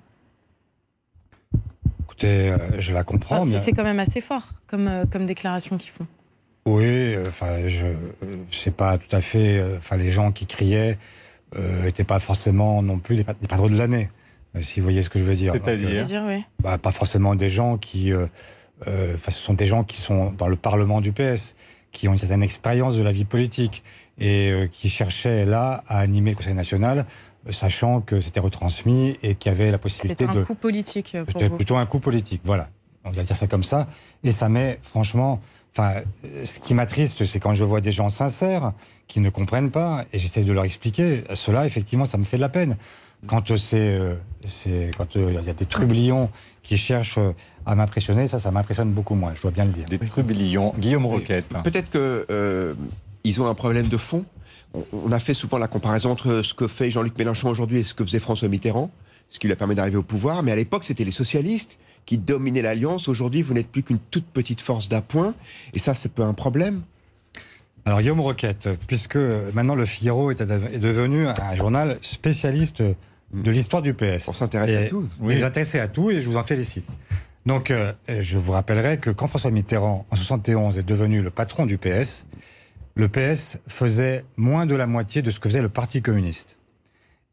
Écoutez, 2.03 2.53
je 2.77 2.93
la 2.93 3.03
comprends. 3.03 3.41
C'est 3.57 3.71
quand 3.71 3.83
même 3.83 3.99
assez 3.99 4.21
fort 4.21 4.49
comme, 4.67 5.05
comme 5.11 5.25
déclaration 5.25 5.79
qu'ils 5.79 5.91
font. 5.91 6.05
Oui, 6.65 7.15
euh, 7.15 7.25
enfin, 7.27 7.67
je 7.67 7.87
ne 7.87 8.51
sais 8.51 8.71
pas 8.71 8.97
tout 8.97 9.13
à 9.15 9.21
fait. 9.21 9.57
Euh, 9.57 9.77
enfin, 9.77 9.97
les 9.97 10.11
gens 10.11 10.31
qui 10.31 10.45
criaient 10.45 10.97
n'étaient 11.83 12.03
euh, 12.03 12.05
pas 12.05 12.19
forcément 12.19 12.81
non 12.83 12.99
plus 12.99 13.15
des, 13.15 13.23
padres 13.23 13.69
de 13.69 13.77
l'année, 13.77 14.09
si 14.59 14.79
vous 14.79 14.85
voyez 14.85 15.01
ce 15.01 15.09
que 15.09 15.19
je 15.19 15.23
veux 15.23 15.35
dire. 15.35 15.53
C'est-à-dire 15.53 16.23
oui. 16.27 16.43
bah, 16.61 16.77
Pas 16.77 16.91
forcément 16.91 17.35
des 17.35 17.49
gens 17.49 17.77
qui. 17.77 18.11
Enfin, 18.85 19.31
ce 19.31 19.39
sont 19.39 19.53
des 19.53 19.65
gens 19.65 19.83
qui 19.83 19.97
sont 19.97 20.31
dans 20.31 20.47
le 20.47 20.55
Parlement 20.55 21.01
du 21.01 21.11
PS, 21.11 21.55
qui 21.91 22.07
ont 22.07 22.13
une 22.13 22.17
certaine 22.17 22.43
expérience 22.43 22.95
de 22.95 23.03
la 23.03 23.11
vie 23.11 23.25
politique 23.25 23.83
et 24.19 24.67
qui 24.71 24.89
cherchaient 24.89 25.45
là 25.45 25.83
à 25.87 25.99
animer 25.99 26.31
le 26.31 26.35
Conseil 26.35 26.53
national 26.53 27.05
sachant 27.49 28.01
que 28.01 28.21
c'était 28.21 28.39
retransmis 28.39 29.17
et 29.23 29.33
qu'il 29.33 29.51
y 29.51 29.55
avait 29.55 29.71
la 29.71 29.79
possibilité 29.79 30.25
de. 30.25 30.29
C'était 30.29 30.41
un 30.41 30.45
coup 30.45 30.55
politique. 30.55 31.17
C'était 31.27 31.49
plutôt 31.49 31.75
un 31.75 31.85
coup 31.85 31.99
politique, 31.99 32.41
voilà. 32.43 32.69
on 33.03 33.11
va 33.11 33.23
dire 33.23 33.35
ça 33.35 33.47
comme 33.47 33.63
ça, 33.63 33.87
et 34.23 34.31
ça 34.31 34.47
met 34.47 34.79
franchement. 34.83 35.41
Enfin, 35.73 36.01
ce 36.43 36.59
qui 36.59 36.73
m'attriste, 36.73 37.23
c'est 37.23 37.39
quand 37.39 37.53
je 37.53 37.63
vois 37.63 37.79
des 37.79 37.93
gens 37.93 38.09
sincères 38.09 38.73
qui 39.07 39.21
ne 39.21 39.29
comprennent 39.29 39.71
pas, 39.71 40.05
et 40.11 40.19
j'essaie 40.19 40.43
de 40.43 40.51
leur 40.51 40.65
expliquer. 40.65 41.23
Cela, 41.33 41.65
effectivement, 41.65 42.05
ça 42.05 42.17
me 42.17 42.25
fait 42.25 42.37
de 42.37 42.41
la 42.41 42.49
peine. 42.49 42.75
Quand 43.27 43.55
c'est, 43.55 43.77
euh, 43.77 44.15
c'est 44.45 44.91
quand 44.97 45.15
euh, 45.15 45.37
il 45.39 45.45
y 45.45 45.49
a 45.49 45.53
des 45.53 45.65
trublions 45.65 46.29
qui 46.63 46.75
cherchent 46.75 47.19
euh, 47.19 47.33
à 47.65 47.75
m'impressionner, 47.75 48.27
ça, 48.27 48.39
ça 48.39 48.49
m'impressionne 48.51 48.91
beaucoup 48.91 49.13
moins. 49.13 49.33
Je 49.35 49.43
dois 49.43 49.51
bien 49.51 49.65
le 49.65 49.71
dire. 49.71 49.85
Des 49.85 49.99
trublions. 49.99 50.73
Guillaume 50.77 51.05
Roquette. 51.05 51.47
Peut-être 51.63 51.91
que 51.91 52.25
euh, 52.31 52.73
ils 53.23 53.39
ont 53.39 53.45
un 53.45 53.53
problème 53.53 53.87
de 53.87 53.97
fond. 53.97 54.25
On, 54.73 54.83
on 54.91 55.11
a 55.11 55.19
fait 55.19 55.35
souvent 55.35 55.59
la 55.59 55.67
comparaison 55.67 56.09
entre 56.09 56.41
ce 56.41 56.53
que 56.55 56.67
fait 56.67 56.89
Jean-Luc 56.89 57.15
Mélenchon 57.17 57.49
aujourd'hui 57.49 57.81
et 57.81 57.83
ce 57.83 57.93
que 57.93 58.03
faisait 58.03 58.19
François 58.19 58.47
Mitterrand, 58.47 58.89
ce 59.29 59.37
qui 59.37 59.45
lui 59.47 59.53
a 59.53 59.55
permis 59.55 59.75
d'arriver 59.75 59.97
au 59.97 60.03
pouvoir. 60.03 60.41
Mais 60.41 60.51
à 60.51 60.55
l'époque, 60.55 60.83
c'était 60.83 61.05
les 61.05 61.11
socialistes 61.11 61.77
qui 62.05 62.17
dominaient 62.17 62.61
l'alliance. 62.61 63.07
Aujourd'hui, 63.07 63.41
vous 63.41 63.53
n'êtes 63.53 63.69
plus 63.69 63.83
qu'une 63.83 63.99
toute 63.99 64.25
petite 64.25 64.61
force 64.61 64.89
d'appoint, 64.89 65.33
et 65.73 65.79
ça, 65.79 65.93
c'est 65.93 66.13
peu 66.13 66.23
un 66.23 66.33
problème. 66.33 66.81
Alors 67.85 67.99
Guillaume 68.01 68.19
Roquette, 68.19 68.69
puisque 68.85 69.17
maintenant 69.53 69.73
le 69.73 69.85
Figaro 69.85 70.29
est, 70.29 70.41
devenu 70.43 71.25
un 71.25 71.55
journal 71.55 71.97
spécialiste 72.01 72.83
de 73.33 73.51
l'histoire 73.51 73.81
du 73.81 73.93
PS. 73.93 74.27
On 74.27 74.33
s'intéresse 74.33 74.85
à 74.85 74.89
tout. 74.89 75.07
Oui. 75.19 75.37
Vous 75.37 75.43
intéressez 75.43 75.79
à 75.79 75.87
tout 75.87 76.11
et 76.11 76.21
je 76.21 76.29
vous 76.29 76.37
en 76.37 76.43
félicite. 76.43 76.85
Donc, 77.45 77.71
euh, 77.71 77.93
je 78.07 78.37
vous 78.37 78.51
rappellerai 78.51 78.99
que 78.99 79.09
quand 79.09 79.27
François 79.27 79.49
Mitterrand, 79.49 80.05
en 80.11 80.15
71, 80.15 80.77
est 80.77 80.83
devenu 80.83 81.21
le 81.21 81.31
patron 81.31 81.65
du 81.65 81.77
PS, 81.77 82.27
le 82.95 83.07
PS 83.07 83.57
faisait 83.67 84.25
moins 84.37 84.65
de 84.65 84.75
la 84.75 84.85
moitié 84.85 85.21
de 85.21 85.31
ce 85.31 85.39
que 85.39 85.49
faisait 85.49 85.61
le 85.61 85.69
Parti 85.69 86.01
communiste. 86.01 86.57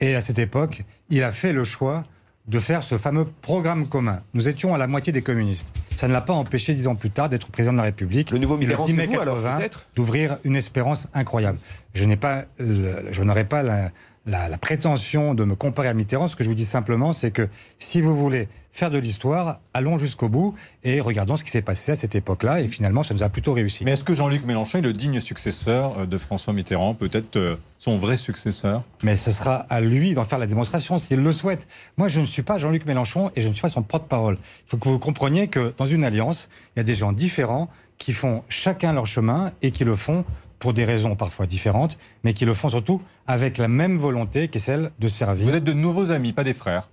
Et 0.01 0.15
à 0.15 0.21
cette 0.21 0.39
époque, 0.39 0.85
il 1.11 1.23
a 1.25 1.33
fait 1.33 1.53
le 1.53 1.65
choix 1.65 2.05
de 2.49 2.59
faire 2.59 2.83
ce 2.83 2.97
fameux 2.97 3.27
programme 3.43 3.89
commun. 3.89 4.23
Nous 4.35 4.49
étions 4.49 4.75
à 4.75 4.79
la 4.79 4.87
moitié 4.87 5.13
des 5.13 5.23
communistes. 5.23 5.73
Ça 5.97 6.09
ne 6.09 6.13
l'a 6.13 6.23
pas 6.23 6.33
empêché, 6.33 6.75
dix 6.75 6.87
ans 6.89 6.95
plus 6.95 7.11
tard, 7.11 7.29
d'être 7.29 7.51
président 7.51 7.73
de 7.73 7.79
la 7.79 7.85
République. 7.85 8.31
Le 8.31 8.39
nouveau 8.39 8.57
Mitterrand, 8.57 8.87
10 8.87 8.93
mai 8.95 9.07
c'est 9.07 9.15
vous, 9.15 9.21
alors, 9.21 9.37
80, 9.37 9.59
peut-être? 9.59 9.87
d'ouvrir 9.95 10.37
une 10.45 10.57
espérance 10.57 11.09
incroyable. 11.13 11.59
Je 11.93 12.05
n'ai 12.05 12.17
pas, 12.17 12.45
euh, 12.61 13.03
je 13.11 13.23
n'aurais 13.23 13.45
pas 13.45 13.63
la, 13.63 13.91
la- 14.29 14.49
la 14.49 14.59
prétention 14.59 15.35
de 15.35 15.43
me 15.45 15.55
comparer 15.55 15.89
à 15.89 15.95
Mitterrand. 15.95 16.29
Ce 16.29 16.37
que 16.37 16.45
je 16.45 16.49
vous 16.49 16.55
dis 16.55 16.65
simplement, 16.65 17.13
c'est 17.13 17.31
que 17.31 17.49
si 17.79 18.01
vous 18.01 18.15
voulez 18.17 18.49
faire 18.71 18.91
de 18.91 18.99
l'histoire, 18.99 19.59
allons 19.75 19.99
jusqu'au 19.99 20.29
bout 20.29 20.55
et 20.85 21.01
regardons 21.01 21.35
ce 21.37 21.43
qui 21.43 21.51
s'est 21.51 21.63
passé 21.63 21.93
à 21.93 21.97
cette 21.97 22.15
époque-là. 22.15 22.61
Et 22.61 22.69
finalement, 22.69 23.03
ça 23.03 23.15
nous 23.15 23.23
a 23.25 23.29
plutôt 23.29 23.53
réussi. 23.53 23.85
Mais 23.85 23.93
est-ce 23.93 24.05
que 24.05 24.15
Jean-Luc 24.15 24.45
Mélenchon 24.45 24.79
est 24.79 24.83
le 24.83 24.93
digne 24.93 25.19
successeur 25.21 25.99
euh, 25.99 26.07
de 26.07 26.19
François 26.19 26.53
Mitterrand 26.53 26.95
Peut-être 26.95 27.37
euh, 27.37 27.57
son 27.79 27.99
vrai 27.99 28.17
successeur? 28.17 28.83
Mais 29.03 29.17
ce 29.17 29.31
sera 29.33 29.57
à 29.71 29.81
lui 29.81 30.13
d'en 30.13 30.25
faire 30.25 30.39
la 30.39 30.47
démonstration 30.47 30.99
s'il 30.99 31.21
le 31.21 31.33
souhaite. 31.33 31.67
Moi, 31.97 32.09
je 32.09 32.21
ne 32.21 32.27
suis 32.27 32.43
pas 32.43 32.59
Jean-Luc 32.59 32.85
Mélenchon 32.87 33.31
et 33.35 33.41
je 33.41 33.49
ne 33.49 33.55
suis 33.55 33.63
pas 33.63 33.69
son 33.71 33.83
porte-parole. 33.83 34.37
Il 34.41 34.69
faut 34.71 34.77
que 34.77 34.89
vous 34.89 34.99
compreniez 34.99 35.49
que 35.49 35.75
dans 35.79 35.87
une 35.87 36.05
alliance, 36.05 36.49
il 36.77 36.81
y 36.81 36.83
a 36.83 36.85
des 36.85 36.95
gens 36.95 37.13
différents 37.13 37.69
qui 37.97 38.13
font 38.13 38.45
chacun 38.49 38.93
leur 38.93 39.07
chemin 39.07 39.51
et 39.63 39.73
qui 39.73 39.83
le 39.85 39.97
font 39.97 40.25
pour 40.59 40.73
des 40.73 40.85
raisons 40.85 41.15
parfois 41.17 41.47
différentes, 41.47 41.99
mais 42.25 42.35
qui 42.35 42.45
le 42.45 42.55
font 42.55 42.69
surtout 42.69 43.01
avec 43.27 43.59
la 43.59 43.69
même 43.69 43.97
volonté 43.97 44.49
qui 44.49 44.59
est 44.59 44.61
celle 44.61 44.91
de 44.99 45.09
servir. 45.09 45.47
Vous 45.47 45.55
êtes 45.57 45.65
de 45.65 45.73
nouveaux 45.73 46.11
amis, 46.11 46.33
pas 46.33 46.45
des 46.45 46.55
frères. 46.55 46.91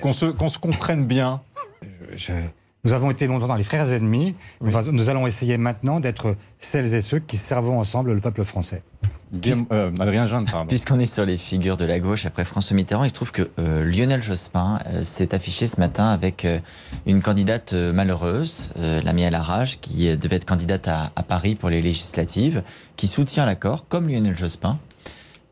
Qu'on 0.00 0.12
se, 0.12 0.58
comprenne 0.58 1.06
bien. 1.06 1.40
Je- 2.14 2.32
Nous 2.84 2.92
avons 2.92 3.10
été 3.10 3.26
longtemps 3.26 3.48
dans 3.48 3.56
les 3.56 3.64
frères 3.64 3.92
ennemis. 3.92 4.34
Nous 4.60 5.08
allons 5.10 5.26
essayer 5.26 5.58
maintenant 5.58 6.00
d'être 6.00 6.36
celles 6.58 6.94
et 6.94 7.00
ceux 7.00 7.18
qui 7.18 7.36
servons 7.36 7.78
ensemble 7.80 8.12
le 8.12 8.20
peuple 8.20 8.44
français. 8.44 8.82
Euh, 9.72 9.90
Adrien 9.98 10.26
Jeanne, 10.26 10.46
pardon. 10.46 10.68
Puisqu'on 10.68 10.98
est 10.98 11.04
sur 11.12 11.26
les 11.26 11.36
figures 11.36 11.76
de 11.76 11.84
la 11.84 12.00
gauche 12.00 12.24
après 12.24 12.46
François 12.46 12.74
Mitterrand, 12.74 13.04
il 13.04 13.10
se 13.10 13.14
trouve 13.14 13.30
que 13.30 13.50
euh, 13.58 13.84
Lionel 13.84 14.22
Jospin 14.22 14.78
euh, 14.86 15.04
s'est 15.04 15.34
affiché 15.34 15.66
ce 15.66 15.78
matin 15.78 16.06
avec 16.08 16.46
euh, 16.46 16.60
une 17.04 17.20
candidate 17.20 17.74
euh, 17.74 17.92
malheureuse, 17.92 18.72
euh, 18.78 19.02
l'amie 19.02 19.26
à 19.26 19.30
la 19.30 19.42
rage, 19.42 19.80
qui 19.80 20.08
euh, 20.08 20.16
devait 20.16 20.36
être 20.36 20.46
candidate 20.46 20.88
à, 20.88 21.12
à 21.14 21.22
Paris 21.22 21.56
pour 21.56 21.68
les 21.68 21.82
législatives, 21.82 22.62
qui 22.96 23.06
soutient 23.06 23.44
l'accord, 23.44 23.86
comme 23.88 24.08
Lionel 24.08 24.36
Jospin. 24.36 24.78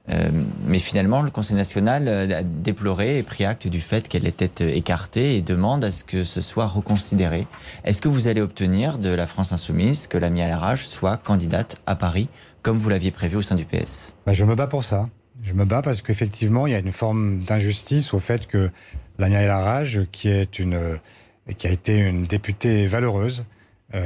Euh, 0.09 0.31
mais 0.67 0.79
finalement, 0.79 1.23
le 1.23 1.31
Conseil 1.31 1.57
national 1.57 2.07
euh, 2.07 2.39
a 2.39 2.43
déploré 2.43 3.19
et 3.19 3.23
pris 3.23 3.45
acte 3.45 3.67
du 3.67 3.81
fait 3.81 4.09
qu'elle 4.09 4.27
était 4.27 4.63
euh, 4.63 4.69
écartée 4.69 5.37
et 5.37 5.43
demande 5.43 5.85
à 5.85 5.91
ce 5.91 6.05
que 6.05 6.23
ce 6.23 6.41
soit 6.41 6.67
reconsidéré. 6.67 7.47
Est-ce 7.85 8.01
que 8.01 8.09
vous 8.09 8.29
allez 8.29 8.41
obtenir 8.41 8.99
de 8.99 9.09
la 9.09 9.27
France 9.27 9.53
insoumise 9.53 10.07
que 10.07 10.17
l'amie 10.17 10.43
à 10.43 10.49
la 10.49 10.59
rage 10.59 10.87
soit 10.87 11.17
candidate 11.17 11.81
à 11.87 11.97
Paris, 11.97 12.29
comme 12.63 12.79
vous 12.79 12.89
l'aviez 12.89 13.11
prévu 13.11 13.37
au 13.37 13.43
sein 13.43 13.57
du 13.57 13.65
PS 13.65 14.15
Bah, 14.27 14.33
je 14.33 14.45
me 14.45 14.55
bats 14.55 14.69
pour 14.69 14.85
ça. 14.85 15.07
Je 15.43 15.55
me 15.55 15.65
bats 15.65 15.83
parce 15.83 16.03
qu'effectivement, 16.03 16.67
il 16.67 16.73
y 16.73 16.77
a 16.77 16.79
une 16.79 16.93
forme 16.93 17.41
d'injustice 17.41 18.15
au 18.15 18.21
fait 18.21 18.47
que 18.47 18.71
Lamia 19.19 19.41
El 19.41 19.51
Haraj, 19.51 20.03
qui, 20.13 20.31
qui 20.49 21.67
a 21.67 21.71
été 21.71 21.97
une 21.99 22.25
députée 22.25 22.87
valeureuse, 22.87 23.45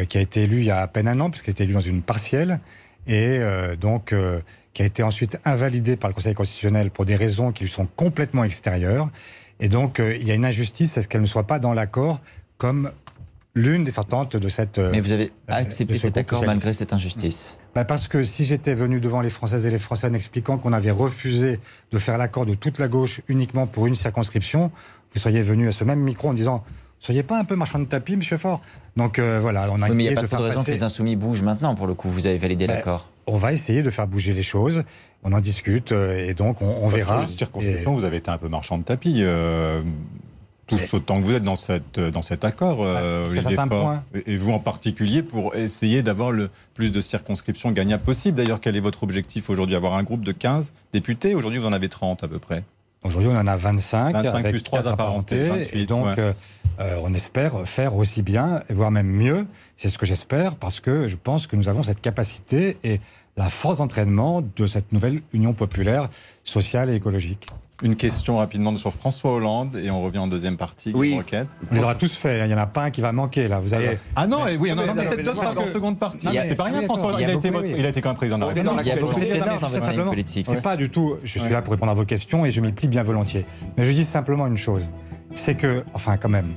qui 0.08 0.18
a 0.18 0.20
été 0.20 0.42
élue 0.42 0.58
il 0.58 0.66
y 0.66 0.70
a 0.70 0.80
à 0.80 0.86
peine 0.88 1.08
un 1.08 1.18
an, 1.20 1.30
parce 1.30 1.40
qu'elle 1.40 1.52
a 1.52 1.56
été 1.56 1.64
élue 1.64 1.72
dans 1.72 1.80
une 1.80 2.02
partielle, 2.02 2.60
et 3.06 3.40
donc 3.80 4.12
qui 4.80 4.84
a 4.84 4.86
été 4.86 5.02
ensuite 5.02 5.36
invalidée 5.44 5.96
par 5.96 6.08
le 6.08 6.14
Conseil 6.14 6.32
constitutionnel 6.32 6.90
pour 6.90 7.04
des 7.04 7.14
raisons 7.14 7.52
qui 7.52 7.64
lui 7.64 7.70
sont 7.70 7.86
complètement 7.96 8.44
extérieures. 8.44 9.10
Et 9.60 9.68
donc, 9.68 10.00
euh, 10.00 10.16
il 10.16 10.26
y 10.26 10.30
a 10.30 10.34
une 10.34 10.46
injustice 10.46 10.96
à 10.96 11.02
ce 11.02 11.08
qu'elle 11.08 11.20
ne 11.20 11.26
soit 11.26 11.46
pas 11.46 11.58
dans 11.58 11.74
l'accord 11.74 12.22
comme 12.56 12.90
l'une 13.54 13.84
des 13.84 13.90
sortantes 13.90 14.38
de 14.38 14.48
cette... 14.48 14.78
euh, 14.78 14.88
Mais 14.90 15.00
vous 15.00 15.12
avez 15.12 15.32
euh, 15.50 15.52
accepté 15.52 15.96
ce 15.96 16.00
cet 16.00 16.16
accord 16.16 16.42
malgré 16.46 16.72
cette 16.72 16.94
injustice? 16.94 17.58
Bah, 17.74 17.84
parce 17.84 18.08
que 18.08 18.22
si 18.22 18.46
j'étais 18.46 18.72
venu 18.72 19.00
devant 19.00 19.20
les 19.20 19.28
Françaises 19.28 19.66
et 19.66 19.70
les 19.70 19.76
Français 19.76 20.06
en 20.06 20.14
expliquant 20.14 20.56
qu'on 20.56 20.72
avait 20.72 20.90
refusé 20.90 21.60
de 21.90 21.98
faire 21.98 22.16
l'accord 22.16 22.46
de 22.46 22.54
toute 22.54 22.78
la 22.78 22.88
gauche 22.88 23.20
uniquement 23.28 23.66
pour 23.66 23.86
une 23.86 23.96
circonscription, 23.96 24.72
vous 25.12 25.20
seriez 25.20 25.42
venu 25.42 25.68
à 25.68 25.72
ce 25.72 25.84
même 25.84 26.00
micro 26.00 26.30
en 26.30 26.32
disant 26.32 26.64
Soyez 27.02 27.22
pas 27.22 27.38
un 27.38 27.44
peu 27.44 27.56
marchand 27.56 27.78
de 27.78 27.86
tapis, 27.86 28.14
monsieur 28.14 28.36
Faure? 28.36 28.60
Donc 28.96 29.18
euh, 29.18 29.40
voilà, 29.40 29.68
on 29.72 29.80
a 29.80 29.88
Oui, 29.88 29.96
mais 29.96 30.04
il 30.04 30.06
n'y 30.08 30.12
essayé 30.12 30.18
a 30.18 30.20
pas 30.20 30.36
de 30.36 30.42
de 30.42 30.48
raison 30.48 30.62
que 30.62 30.70
les 30.70 30.82
insoumis 30.82 31.16
bougent 31.16 31.42
maintenant, 31.42 31.74
pour 31.74 31.86
le 31.86 31.94
coup. 31.94 32.10
Vous 32.10 32.26
avez 32.26 32.36
validé 32.36 32.66
Bah, 32.66 32.74
l'accord. 32.74 33.08
On 33.30 33.36
va 33.36 33.52
essayer 33.52 33.82
de 33.82 33.90
faire 33.90 34.06
bouger 34.06 34.32
les 34.32 34.42
choses. 34.42 34.82
On 35.22 35.32
en 35.32 35.40
discute 35.40 35.92
euh, 35.92 36.28
et 36.28 36.34
donc 36.34 36.62
on, 36.62 36.66
on 36.82 36.88
verra. 36.88 37.20
sur 37.20 37.30
les 37.30 37.36
circonscriptions, 37.36 37.94
vous 37.94 38.04
avez 38.04 38.16
été 38.16 38.30
un 38.30 38.38
peu 38.38 38.48
marchand 38.48 38.78
de 38.78 38.82
tapis. 38.84 39.18
euh, 39.18 39.82
tous 40.66 40.94
autant 40.94 41.20
que 41.20 41.24
vous 41.24 41.34
êtes 41.34 41.42
dans, 41.42 41.56
cette, 41.56 41.98
dans 41.98 42.22
cet 42.22 42.44
accord, 42.44 42.78
euh. 42.80 43.28
Et 44.14 44.32
et 44.32 44.36
vous 44.36 44.52
en 44.52 44.60
particulier 44.60 45.22
pour 45.22 45.56
essayer 45.56 46.02
d'avoir 46.02 46.30
le 46.30 46.48
plus 46.74 46.92
de 46.92 47.00
circonscriptions 47.00 47.72
gagnables 47.72 48.04
possible. 48.04 48.36
D'ailleurs, 48.36 48.60
quel 48.60 48.76
est 48.76 48.80
votre 48.80 49.02
objectif 49.02 49.50
aujourd'hui 49.50 49.74
Avoir 49.76 49.94
un 49.94 50.02
groupe 50.04 50.22
de 50.22 50.32
15 50.32 50.72
députés? 50.92 51.34
Aujourd'hui, 51.34 51.58
vous 51.58 51.66
en 51.66 51.72
avez 51.72 51.88
30 51.88 52.22
à 52.22 52.28
peu 52.28 52.38
près. 52.38 52.62
Aujourd'hui, 53.02 53.30
on 53.32 53.36
en 53.36 53.46
a 53.46 53.56
25, 53.56 54.12
25 54.12 54.34
avec 54.38 54.52
plus 54.52 54.62
trois 54.62 54.80
quatre 54.80 54.92
apparentés, 54.92 55.48
28, 55.48 55.70
et 55.72 55.86
donc, 55.86 56.04
ouais. 56.04 56.14
euh, 56.18 56.32
euh, 56.80 57.00
on 57.02 57.14
espère 57.14 57.66
faire 57.66 57.96
aussi 57.96 58.22
bien, 58.22 58.62
voire 58.68 58.90
même 58.90 59.06
mieux. 59.06 59.46
C'est 59.76 59.88
ce 59.88 59.96
que 59.96 60.04
j'espère, 60.04 60.56
parce 60.56 60.80
que 60.80 61.08
je 61.08 61.16
pense 61.16 61.46
que 61.46 61.56
nous 61.56 61.70
avons 61.70 61.82
cette 61.82 62.02
capacité 62.02 62.76
et 62.84 63.00
la 63.36 63.48
force 63.48 63.78
d'entraînement 63.78 64.42
de 64.56 64.66
cette 64.66 64.92
nouvelle 64.92 65.22
Union 65.32 65.52
populaire 65.52 66.08
sociale 66.44 66.90
et 66.90 66.94
écologique. 66.94 67.46
Une 67.82 67.96
question 67.96 68.36
rapidement 68.36 68.76
sur 68.76 68.92
François 68.92 69.32
Hollande 69.32 69.76
et 69.82 69.90
on 69.90 70.02
revient 70.02 70.18
en 70.18 70.26
deuxième 70.26 70.58
partie. 70.58 70.92
Oui. 70.94 71.14
Roquette. 71.14 71.48
On 71.70 71.74
les 71.74 71.82
aura 71.82 71.94
tous 71.94 72.14
fait. 72.14 72.38
hein. 72.42 72.44
Il 72.44 72.48
n'y 72.48 72.54
en 72.54 72.58
a 72.58 72.66
pas 72.66 72.82
un 72.84 72.90
qui 72.90 73.00
va 73.00 73.10
manquer 73.12 73.48
là. 73.48 73.58
Vous 73.58 73.72
allez. 73.72 73.98
Ah 74.14 74.26
non, 74.26 74.46
et 74.46 74.58
oui, 74.58 74.70
on 74.70 74.74
en 74.76 74.82
a 74.82 74.86
non, 74.88 74.94
mais 74.94 75.06
peut-être 75.08 75.24
d'autres 75.34 75.54
que- 75.64 75.72
seconde 75.72 75.98
partie. 75.98 76.28
C'est 76.46 76.54
pas 76.56 76.64
rien, 76.64 76.82
François. 76.82 77.12
Il 77.12 77.14
a, 77.14 77.20
Il 77.20 77.28
y 77.28 77.32
a 77.32 77.34
été, 77.38 77.50
il 77.78 77.86
a 77.86 77.88
été 77.88 78.02
quand 78.02 78.10
même 78.10 78.16
président 78.16 78.36
de 78.36 78.42
la 78.42 78.48
République. 78.48 78.70
dans 78.70 78.76
la 78.76 78.82
Il 78.82 78.88
y 78.88 78.90
a 78.92 78.96
beaucoup 78.96 79.18
Non, 79.18 80.04
mais 80.04 80.10
politique. 80.10 80.46
C'est 80.46 80.60
pas 80.60 80.76
du 80.76 80.90
tout. 80.90 81.16
Je 81.24 81.30
suis 81.30 81.40
Ouais. 81.40 81.48
là 81.50 81.62
pour 81.62 81.72
répondre 81.72 81.90
à 81.92 81.94
vos 81.94 82.04
questions 82.04 82.44
et 82.44 82.50
je 82.50 82.60
m'y 82.60 82.72
plie 82.72 82.88
bien 82.88 83.00
volontiers. 83.02 83.46
Mais 83.78 83.86
je 83.86 83.92
dis 83.92 84.04
simplement 84.04 84.46
une 84.46 84.58
chose. 84.58 84.86
C'est 85.34 85.54
que, 85.54 85.82
enfin, 85.94 86.18
quand 86.18 86.28
même, 86.28 86.52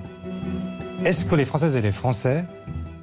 est-ce 1.06 1.24
que 1.24 1.36
les 1.36 1.46
Françaises 1.46 1.78
et 1.78 1.82
les 1.82 1.92
Français 1.94 2.44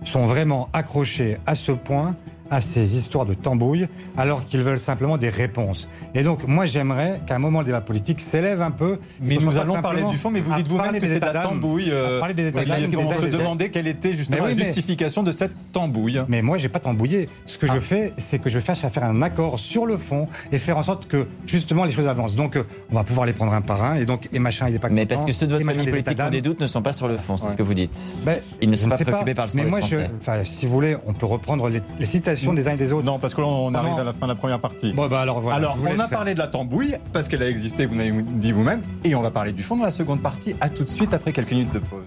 sont 0.04 0.26
vraiment 0.26 0.68
accrochés 0.74 1.38
à 1.46 1.54
ce 1.54 1.72
point 1.72 2.16
à 2.50 2.60
ces 2.60 2.96
histoires 2.96 3.26
de 3.26 3.34
tambouille 3.34 3.86
alors 4.16 4.44
qu'ils 4.44 4.62
veulent 4.62 4.78
simplement 4.78 5.18
des 5.18 5.28
réponses. 5.28 5.88
Et 6.14 6.22
donc, 6.22 6.46
moi, 6.46 6.66
j'aimerais 6.66 7.20
qu'à 7.26 7.36
un 7.36 7.38
moment 7.38 7.60
le 7.60 7.66
débat 7.66 7.80
politique 7.80 8.20
s'élève 8.20 8.60
un 8.62 8.70
peu. 8.70 8.98
Mais 9.20 9.36
nous 9.36 9.56
allons 9.56 9.80
parler 9.80 10.02
du 10.10 10.16
fond, 10.16 10.30
mais 10.30 10.40
vous 10.40 10.54
dites 10.54 10.68
vous-même 10.68 10.98
que 11.00 11.06
c'est 11.06 11.20
la 11.20 11.42
tambouille. 11.42 11.90
euh, 11.90 12.18
parler 12.18 12.34
des 12.34 12.48
états 12.48 12.60
oui, 12.60 12.64
états 12.84 13.26
se 13.26 13.30
demandait 13.36 13.68
quelle 13.70 13.86
était 13.86 14.14
justement 14.14 14.42
oui, 14.44 14.50
la 14.50 14.54
mais- 14.56 14.64
justification 14.64 15.22
de 15.22 15.32
cette 15.32 15.52
tambouille. 15.72 16.20
Mais 16.28 16.42
moi, 16.42 16.58
j'ai 16.58 16.68
pas 16.68 16.80
tambouillé. 16.80 17.28
Ce 17.46 17.56
que 17.58 17.66
Ah. 17.68 17.74
je 17.74 17.80
fais, 17.80 18.12
c'est 18.18 18.38
que 18.38 18.50
je 18.50 18.58
cherche 18.58 18.84
à 18.84 18.90
faire 18.90 19.04
un 19.04 19.22
accord 19.22 19.58
sur 19.58 19.86
le 19.86 19.96
fond 19.96 20.28
et 20.52 20.58
faire 20.58 20.76
en 20.78 20.82
sorte 20.82 21.06
que 21.06 21.26
justement 21.46 21.84
les 21.84 21.92
choses 21.92 22.08
avancent. 22.08 22.34
Donc, 22.34 22.56
euh, 22.56 22.64
on 22.90 22.94
va 22.94 23.04
pouvoir 23.04 23.26
les 23.26 23.32
prendre 23.32 23.52
un 23.52 23.60
par 23.60 23.82
un. 23.84 23.94
Et 23.94 24.06
donc, 24.06 24.28
et 24.32 24.38
machin, 24.38 24.66
il 24.68 24.74
est 24.74 24.78
pas 24.78 24.88
Mais 24.88 25.02
content, 25.02 25.14
parce 25.16 25.26
que 25.26 25.32
ceux 25.32 25.46
de 25.46 25.52
votre 25.54 25.64
famille 25.64 25.88
politique 25.90 26.16
qui 26.16 26.22
ont 26.22 26.30
des 26.30 26.42
doutes 26.42 26.60
ne 26.60 26.66
sont 26.66 26.82
pas 26.82 26.92
sur 26.92 27.08
le 27.08 27.16
fond, 27.16 27.36
c'est 27.36 27.46
Ouais. 27.46 27.52
ce 27.52 27.56
que 27.56 27.62
vous 27.62 27.74
dites. 27.74 28.16
Ben, 28.24 28.40
Ils 28.60 28.68
ne 28.70 28.76
sont 28.76 28.88
pas 28.88 28.96
préoccupés 28.98 29.34
par 29.34 29.46
le 29.46 29.52
Mais 29.54 29.64
moi, 29.64 29.80
je, 29.80 29.96
Français. 29.96 30.10
enfin, 30.20 30.44
si 30.44 30.66
vous 30.66 30.72
voulez, 30.72 30.96
on 31.06 31.12
peut 31.14 31.26
reprendre 31.26 31.68
les, 31.68 31.80
les 31.98 32.06
des 32.52 32.68
uns 32.68 32.72
et 32.72 32.76
des 32.76 32.92
autres. 32.92 33.04
Non, 33.04 33.18
parce 33.18 33.34
que 33.34 33.40
là, 33.40 33.46
on 33.46 33.74
arrive 33.74 33.98
à 33.98 34.04
la 34.04 34.12
fin 34.12 34.26
de 34.26 34.32
la 34.32 34.36
première 34.36 34.60
partie. 34.60 34.92
Bon, 34.92 35.08
bah 35.08 35.20
alors 35.20 35.40
voilà. 35.40 35.56
Alors, 35.56 35.78
on 35.80 35.98
a 35.98 36.08
parlé 36.08 36.34
de 36.34 36.38
la 36.38 36.46
tambouille, 36.46 36.96
parce 37.12 37.28
qu'elle 37.28 37.42
a 37.42 37.48
existé, 37.48 37.86
vous 37.86 37.94
l'avez 37.96 38.12
dit 38.12 38.52
vous-même, 38.52 38.82
et 39.04 39.14
on 39.14 39.22
va 39.22 39.30
parler 39.30 39.52
du 39.52 39.62
fond 39.62 39.76
dans 39.76 39.84
la 39.84 39.90
seconde 39.90 40.20
partie. 40.22 40.54
À 40.60 40.68
tout 40.68 40.84
de 40.84 40.88
suite, 40.88 41.14
après 41.14 41.32
quelques 41.32 41.52
minutes 41.52 41.72
de 41.72 41.78
pause. 41.78 42.06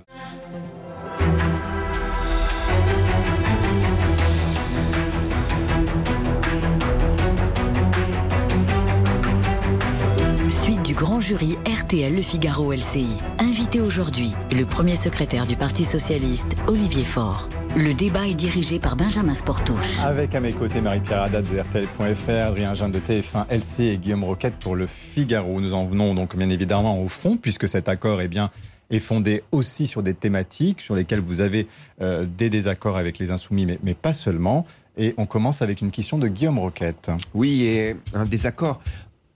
Grand 11.04 11.20
jury 11.20 11.58
RTL 11.66 12.16
Le 12.16 12.22
Figaro 12.22 12.72
LCI. 12.72 13.20
Invité 13.38 13.82
aujourd'hui, 13.82 14.32
le 14.54 14.64
premier 14.64 14.96
secrétaire 14.96 15.46
du 15.46 15.58
Parti 15.58 15.84
Socialiste, 15.84 16.56
Olivier 16.66 17.04
Faure. 17.04 17.50
Le 17.76 17.94
débat 17.94 18.26
est 18.26 18.36
dirigé 18.36 18.80
par 18.80 18.96
Benjamin 18.96 19.34
Sportouche. 19.34 20.00
Avec 20.02 20.34
à 20.34 20.40
mes 20.40 20.54
côtés 20.54 20.80
Marie-Pierre 20.80 21.24
Haddad 21.24 21.46
de 21.46 21.60
RTL.fr, 21.60 22.48
Adrien 22.48 22.74
Jean 22.74 22.88
de 22.88 23.00
TF1 23.00 23.48
LC 23.50 23.80
et 23.82 23.98
Guillaume 23.98 24.24
Roquette 24.24 24.56
pour 24.56 24.78
le 24.78 24.88
Figaro. 24.88 25.60
Nous 25.60 25.74
en 25.74 25.86
venons 25.88 26.16
donc 26.16 26.38
bien 26.38 26.50
évidemment 26.50 27.04
au 27.04 27.10
fond, 27.10 27.36
puisque 27.36 27.68
cet 27.68 27.90
accord 27.90 28.22
est 28.22 28.30
bien 28.30 28.50
est 28.90 29.00
fondé 29.00 29.44
aussi 29.52 29.88
sur 29.88 30.04
des 30.04 30.14
thématiques 30.14 30.80
sur 30.80 30.96
lesquelles 30.96 31.20
vous 31.20 31.42
avez 31.42 31.68
euh, 32.02 32.26
des 32.26 32.50
désaccords 32.50 32.96
avec 32.96 33.20
les 33.20 33.30
insoumis, 33.32 33.66
mais, 33.66 33.78
mais, 33.84 33.94
pas 33.94 34.14
seulement. 34.14 34.66
Et 34.98 35.16
on 35.18 35.26
commence 35.26 35.62
avec 35.62 35.82
une 35.82 35.92
question 35.92 36.18
de 36.18 36.30
Guillaume 36.30 36.60
Roquette. 36.60 37.12
Oui, 37.34 37.64
et 37.64 37.96
un 38.14 38.26
désaccord 38.26 38.80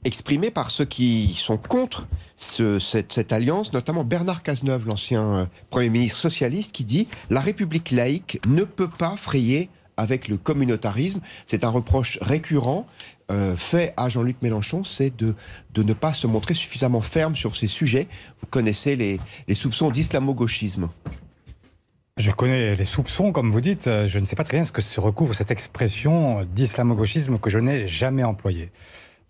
exprimé 0.07 0.51
par 0.51 0.71
ceux 0.71 0.85
qui 0.85 1.37
sont 1.37 1.57
contre 1.57 2.07
ce, 2.37 2.79
cette, 2.79 3.11
cette, 3.11 3.33
alliance, 3.33 3.73
notamment 3.73 4.03
Bernard 4.03 4.41
Cazeneuve, 4.41 4.87
l'ancien 4.87 5.23
euh, 5.23 5.45
Premier 5.69 5.89
ministre 5.89 6.17
socialiste, 6.17 6.71
qui 6.71 6.85
dit 6.85 7.07
La 7.29 7.41
République 7.41 7.91
laïque 7.91 8.39
ne 8.47 8.63
peut 8.63 8.89
pas 8.89 9.17
frayer 9.17 9.69
avec 9.97 10.29
le 10.29 10.37
communautarisme. 10.37 11.19
C'est 11.45 11.65
un 11.65 11.69
reproche 11.69 12.19
récurrent 12.21 12.87
euh, 13.31 13.57
fait 13.57 13.93
à 13.97 14.07
Jean-Luc 14.07 14.37
Mélenchon, 14.41 14.85
c'est 14.85 15.15
de, 15.17 15.35
de 15.73 15.83
ne 15.83 15.93
pas 15.93 16.13
se 16.13 16.25
montrer 16.25 16.53
suffisamment 16.53 17.01
ferme 17.01 17.35
sur 17.35 17.57
ces 17.57 17.67
sujets. 17.67 18.07
Vous 18.39 18.47
connaissez 18.47 18.95
les, 18.95 19.19
les 19.49 19.55
soupçons 19.55 19.91
d'islamo-gauchisme. 19.91 20.87
Je 22.15 22.31
connais 22.31 22.75
les 22.75 22.85
soupçons, 22.85 23.33
comme 23.33 23.49
vous 23.49 23.61
dites. 23.61 23.89
Je 24.05 24.19
ne 24.19 24.25
sais 24.25 24.35
pas 24.37 24.45
très 24.45 24.57
bien 24.57 24.63
ce 24.63 24.71
que 24.71 24.81
se 24.81 24.99
recouvre 25.01 25.35
cette 25.35 25.51
expression 25.51 26.45
d'islamo-gauchisme 26.45 27.37
que 27.37 27.49
je 27.49 27.59
n'ai 27.59 27.87
jamais 27.87 28.23
employée. 28.23 28.71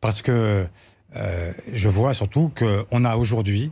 Parce 0.02 0.22
que 0.22 0.68
euh, 1.16 1.54
je 1.72 1.90
vois 1.90 2.14
surtout 2.14 2.52
qu'on 2.58 3.06
a 3.06 3.16
aujourd'hui 3.16 3.72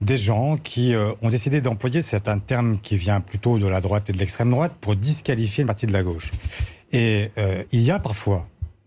des 0.00 0.16
gens 0.16 0.56
qui 0.56 0.94
euh, 0.94 1.12
ont 1.22 1.28
décidé 1.28 1.60
d'employer, 1.60 2.02
c'est 2.02 2.28
un 2.28 2.38
terme 2.38 2.78
qui 2.78 2.96
vient 2.96 3.20
plutôt 3.20 3.58
de 3.58 3.66
la 3.66 3.80
droite 3.80 4.10
et 4.10 4.12
de 4.12 4.18
l'extrême 4.18 4.50
droite, 4.50 4.72
pour 4.80 4.96
disqualifier 4.96 5.62
une 5.62 5.66
partie 5.66 5.86
de 5.86 5.92
la 5.92 6.02
gauche. 6.02 6.32
Et 6.92 7.30
euh, 7.38 7.62
il 7.72 7.80
y 7.80 7.90
a 7.90 7.98
parfois 7.98 8.46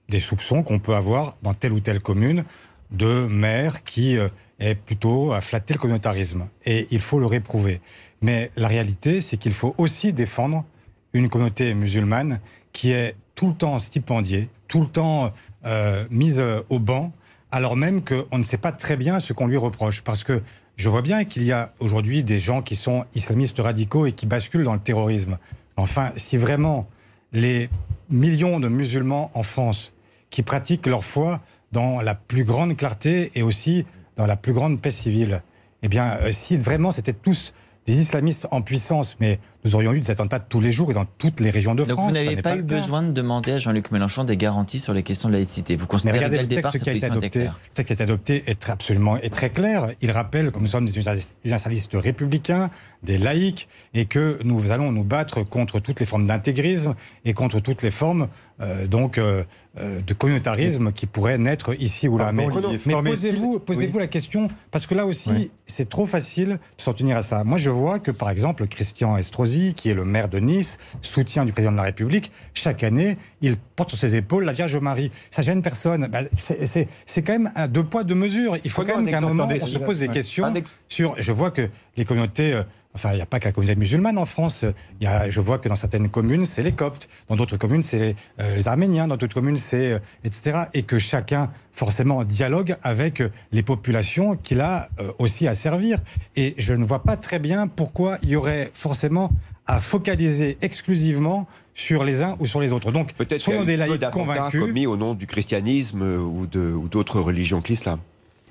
des 0.09 0.19
soupçons 0.19 0.63
qu'on 0.63 0.79
peut 0.79 0.95
avoir 0.95 1.35
dans 1.41 1.53
telle 1.53 1.73
ou 1.73 1.79
telle 1.79 2.01
commune 2.01 2.43
de 2.91 3.27
maire 3.27 3.83
qui 3.83 4.17
est 4.59 4.75
plutôt 4.75 5.33
à 5.33 5.41
flatter 5.41 5.73
le 5.73 5.79
communautarisme. 5.79 6.47
Et 6.65 6.87
il 6.91 7.01
faut 7.01 7.19
le 7.19 7.25
réprouver. 7.25 7.81
Mais 8.21 8.49
la 8.55 8.69
réalité, 8.69 9.19
c'est 9.19 9.35
qu'il 9.35 9.51
faut 9.51 9.75
aussi 9.77 10.13
défendre 10.13 10.63
une 11.11 11.27
communauté 11.27 11.73
musulmane 11.73 12.39
qui 12.71 12.91
est 12.91 13.15
tout 13.37 13.47
le 13.47 13.53
temps 13.53 13.79
stipendiée, 13.79 14.49
tout 14.67 14.81
le 14.81 14.87
temps 14.87 15.31
euh, 15.65 16.05
mise 16.09 16.43
au 16.69 16.79
banc, 16.79 17.13
alors 17.51 17.77
même 17.77 18.01
qu'on 18.03 18.37
ne 18.37 18.43
sait 18.43 18.57
pas 18.57 18.71
très 18.71 18.97
bien 18.97 19.19
ce 19.19 19.31
qu'on 19.31 19.47
lui 19.47 19.57
reproche. 19.57 20.01
Parce 20.01 20.23
que 20.23 20.41
je 20.75 20.89
vois 20.89 21.01
bien 21.01 21.23
qu'il 21.23 21.43
y 21.43 21.51
a 21.51 21.71
aujourd'hui 21.79 22.23
des 22.23 22.39
gens 22.39 22.61
qui 22.61 22.75
sont 22.75 23.05
islamistes 23.15 23.59
radicaux 23.59 24.05
et 24.05 24.11
qui 24.11 24.25
basculent 24.25 24.63
dans 24.63 24.73
le 24.73 24.79
terrorisme. 24.79 25.37
Enfin, 25.77 26.11
si 26.15 26.35
vraiment 26.35 26.87
les 27.31 27.69
millions 28.09 28.59
de 28.59 28.67
musulmans 28.67 29.29
en 29.33 29.43
France 29.43 29.93
qui 30.29 30.41
pratiquent 30.41 30.87
leur 30.87 31.03
foi 31.03 31.41
dans 31.71 32.01
la 32.01 32.15
plus 32.15 32.43
grande 32.43 32.75
clarté 32.75 33.31
et 33.35 33.43
aussi 33.43 33.85
dans 34.15 34.25
la 34.25 34.35
plus 34.35 34.53
grande 34.53 34.81
paix 34.81 34.91
civile, 34.91 35.43
eh 35.83 35.89
bien, 35.89 36.17
euh, 36.21 36.31
si 36.31 36.57
vraiment 36.57 36.91
c'était 36.91 37.13
tous 37.13 37.53
des 37.85 38.01
islamistes 38.01 38.47
en 38.51 38.61
puissance, 38.61 39.15
mais 39.19 39.39
nous 39.67 39.75
aurions 39.75 39.93
eu 39.93 39.99
des 39.99 40.11
attentats 40.11 40.39
tous 40.39 40.61
les 40.61 40.71
jours 40.71 40.91
et 40.91 40.93
dans 40.93 41.03
toutes 41.03 41.41
les 41.41 41.49
régions 41.49 41.75
de 41.75 41.83
Donc 41.83 41.97
France. 41.97 42.07
vous 42.07 42.13
n'avez 42.13 42.41
pas, 42.41 42.55
eu 42.55 42.61
besoin 42.63 43.03
de 43.03 43.11
demander 43.11 43.51
à 43.51 43.59
Jean-Luc 43.59 43.91
Mélenchon 43.91 44.23
des 44.23 44.37
garanties 44.37 44.79
sur 44.79 44.93
les 44.93 45.03
questions 45.03 45.27
de 45.27 45.33
laïcité. 45.33 45.75
Vous 45.75 45.87
considérez 45.87 46.19
regardez 46.19 46.37
dès 46.37 46.41
le 46.43 46.47
départ 46.47 46.71
texte 46.71 46.85
qui 46.85 46.89
a 46.89 46.93
été 46.93 47.05
adopté. 47.05 47.39
Le 47.39 47.49
texte 47.73 47.87
qui 47.87 47.93
a 47.93 47.95
été 47.95 48.03
adopté 48.03 48.43
est 48.49 48.59
très, 48.59 48.71
absolument 48.71 49.17
est 49.17 49.33
très 49.33 49.49
clair. 49.49 49.89
Il 50.01 50.11
rappelle 50.11 50.51
que 50.51 50.59
nous 50.59 50.67
sommes 50.67 50.85
des 50.85 50.95
universalistes 50.97 51.91
républicains, 51.95 52.69
des 53.03 53.17
laïcs, 53.17 53.67
et 53.93 54.05
que 54.05 54.39
nous 54.43 54.71
allons 54.71 54.91
nous 54.93 55.03
battre 55.03 55.43
contre 55.43 55.79
toutes 55.81 55.99
les 55.99 56.05
formes 56.05 56.27
d'intégrisme 56.27 56.95
et 57.25 57.33
contre 57.33 57.59
toutes 57.59 57.83
les 57.83 57.91
formes 57.91 58.29
euh, 58.61 58.87
donc 58.87 59.17
euh, 59.17 59.43
euh, 59.77 60.01
de 60.01 60.13
communautarisme 60.13 60.91
qui 60.91 61.05
pourraient 61.05 61.37
naître 61.37 61.79
ici 61.79 62.07
ou 62.07 62.17
là. 62.17 62.31
Pardon, 62.33 62.71
mais 62.85 62.93
posez-vous 63.03 63.53
mais- 63.53 63.59
posez 63.59 63.91
oui. 63.93 63.99
la 63.99 64.07
question 64.07 64.49
parce 64.71 64.85
que 64.85 64.95
là 64.95 65.05
aussi 65.05 65.29
Oui. 65.29 65.51
c'est 65.65 65.89
trop 65.89 66.05
facile 66.05 66.59
de 66.77 66.81
s'en 66.81 66.93
tenir 66.93 67.17
à 67.17 67.21
ça. 67.21 67.43
Moi 67.43 67.57
je 67.57 67.69
vois 67.69 67.99
que 67.99 68.11
par 68.11 68.29
exemple 68.29 68.65
Christian 68.67 69.17
Estrosi, 69.17 69.56
qui 69.75 69.89
est 69.89 69.93
le 69.93 70.05
maire 70.05 70.29
de 70.29 70.39
Nice, 70.39 70.77
soutien 71.01 71.45
du 71.45 71.51
président 71.51 71.71
de 71.71 71.77
la 71.77 71.83
République, 71.83 72.31
chaque 72.53 72.83
année 72.83 73.17
il 73.41 73.57
porte 73.75 73.89
sur 73.91 73.99
ses 73.99 74.15
épaules 74.15 74.45
la 74.45 74.53
Vierge 74.53 74.75
Marie. 74.77 75.11
Ça 75.29 75.41
gêne 75.41 75.61
personne. 75.61 76.07
Bah, 76.07 76.19
c'est- 76.33 76.87
quand 77.23 77.33
même 77.33 77.51
un 77.55 77.67
deux 77.67 77.83
poids 77.83 78.03
deux 78.03 78.15
mesures. 78.15 78.57
Il 78.63 78.69
faut 78.71 78.83
quand 78.83 78.97
même 78.97 79.05
qu'à 79.09 79.17
un 79.17 79.21
moment 79.21 79.47
on 79.61 79.65
se 79.65 79.77
pose 79.79 79.99
des 79.99 80.07
questions 80.09 80.43
sur. 80.87 81.15
Je 81.17 81.31
vois 81.31 81.51
que 81.51 81.69
les 81.95 82.05
communautés. 82.05 82.61
Enfin, 82.97 83.11
il 83.11 83.17
n'y 83.17 83.21
a 83.21 83.27
pas 83.27 83.39
que 83.39 83.45
la 83.45 83.51
communauté 83.51 83.79
musulmane 83.79 84.17
en 84.17 84.25
France. 84.25 84.65
Il 84.99 85.03
y 85.03 85.07
a, 85.07 85.29
je 85.29 85.39
vois 85.39 85.59
que 85.59 85.69
dans 85.69 85.75
certaines 85.75 86.09
communes, 86.09 86.45
c'est 86.45 86.63
les 86.63 86.71
Coptes. 86.71 87.07
Dans 87.29 87.35
d'autres 87.35 87.55
communes, 87.57 87.83
c'est 87.83 87.99
les, 87.99 88.15
euh, 88.39 88.55
les 88.55 88.67
Arméniens. 88.67 89.07
Dans 89.07 89.17
d'autres 89.17 89.35
communes, 89.35 89.57
c'est 89.57 89.93
euh, 89.93 89.99
etc. 90.23 90.63
Et 90.73 90.81
que 90.81 90.97
chacun, 90.97 91.51
forcément, 91.71 92.23
dialogue 92.23 92.75
avec 92.81 93.21
euh, 93.21 93.29
les 93.51 93.61
populations 93.61 94.35
qu'il 94.35 94.61
a 94.61 94.89
euh, 94.99 95.11
aussi 95.19 95.47
à 95.47 95.53
servir. 95.53 95.99
Et 96.35 96.55
je 96.57 96.73
ne 96.73 96.83
vois 96.83 97.03
pas 97.03 97.17
très 97.17 97.37
bien 97.37 97.67
pourquoi 97.67 98.17
il 98.23 98.29
y 98.29 98.35
aurait 98.35 98.71
forcément 98.73 99.31
à 99.67 99.79
focaliser 99.81 100.57
exclusivement 100.61 101.45
sur 101.75 102.03
les 102.03 102.21
uns 102.23 102.35
ou 102.39 102.45
sur 102.47 102.59
les 102.61 102.71
autres. 102.71 102.91
Donc, 102.91 103.13
Peut-être 103.13 103.41
soyons 103.41 103.63
des 103.63 103.77
laïcs 103.77 104.09
convaincus. 104.11 104.61
commis 104.61 104.87
au 104.87 104.97
nom 104.97 105.13
du 105.13 105.27
christianisme 105.27 106.01
ou 106.01 106.47
de- 106.47 106.71
ou 106.73 106.87
d'autres 106.87 107.19
religions 107.19 107.61
que 107.61 107.67
l'islam. 107.67 107.99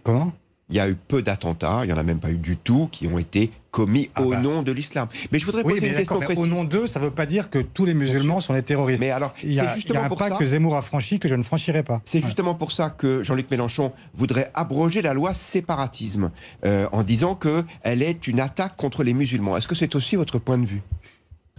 Comment? 0.02 0.32
Il 0.68 0.76
y 0.76 0.80
a 0.80 0.88
eu 0.88 0.94
peu 0.96 1.22
d'attentats, 1.22 1.80
il 1.84 1.86
n'y 1.86 1.92
en 1.92 1.96
a 1.98 2.02
même 2.02 2.18
pas 2.18 2.30
eu 2.30 2.36
du 2.36 2.56
tout, 2.56 2.88
qui 2.90 3.06
ont 3.06 3.18
été 3.18 3.50
commis 3.76 4.08
Ah 4.14 4.22
au 4.22 4.30
bah. 4.30 4.40
nom 4.40 4.62
de 4.62 4.72
l'islam. 4.72 5.06
Mais 5.30 5.38
je 5.38 5.44
voudrais 5.44 5.62
poser 5.62 5.86
une 5.88 5.94
question 5.94 6.18
précise. 6.18 6.42
au 6.42 6.46
nom 6.46 6.64
d'eux, 6.64 6.86
ça 6.86 6.98
ne 6.98 7.04
veut 7.04 7.10
pas 7.10 7.26
dire 7.26 7.50
que 7.50 7.58
tous 7.58 7.84
les 7.84 7.92
musulmans 7.92 8.40
sont 8.40 8.54
des 8.54 8.62
terroristes. 8.62 9.02
Mais 9.02 9.10
alors, 9.10 9.34
il 9.42 9.52
y 9.52 9.60
a, 9.60 9.64
il 9.64 9.66
y 9.66 9.68
a 9.68 9.74
justement 9.74 10.02
un 10.04 10.08
pour 10.08 10.16
pas 10.16 10.30
ça- 10.30 10.36
que 10.36 10.46
Zemmour 10.46 10.74
a 10.76 10.80
franchi 10.80 11.18
que 11.18 11.28
je 11.28 11.34
ne 11.34 11.42
franchirai 11.42 11.82
pas. 11.82 12.00
C'est 12.06 12.22
justement 12.24 12.54
pour 12.54 12.72
ça 12.72 12.88
que 12.88 13.22
Jean-Luc 13.22 13.50
Mélenchon 13.50 13.92
voudrait 14.14 14.50
abroger 14.54 15.02
la 15.02 15.12
loi 15.12 15.34
séparatisme 15.34 16.30
euh, 16.64 16.88
en 16.92 17.02
disant 17.02 17.34
qu'elle 17.34 18.00
est 18.02 18.26
une 18.26 18.40
attaque 18.40 18.76
contre 18.76 19.04
les 19.04 19.12
musulmans. 19.12 19.58
Est-ce 19.58 19.68
que 19.68 19.74
c'est 19.74 19.94
aussi 19.94 20.16
votre 20.16 20.38
point 20.38 20.56
de 20.56 20.64
vue? 20.66 20.80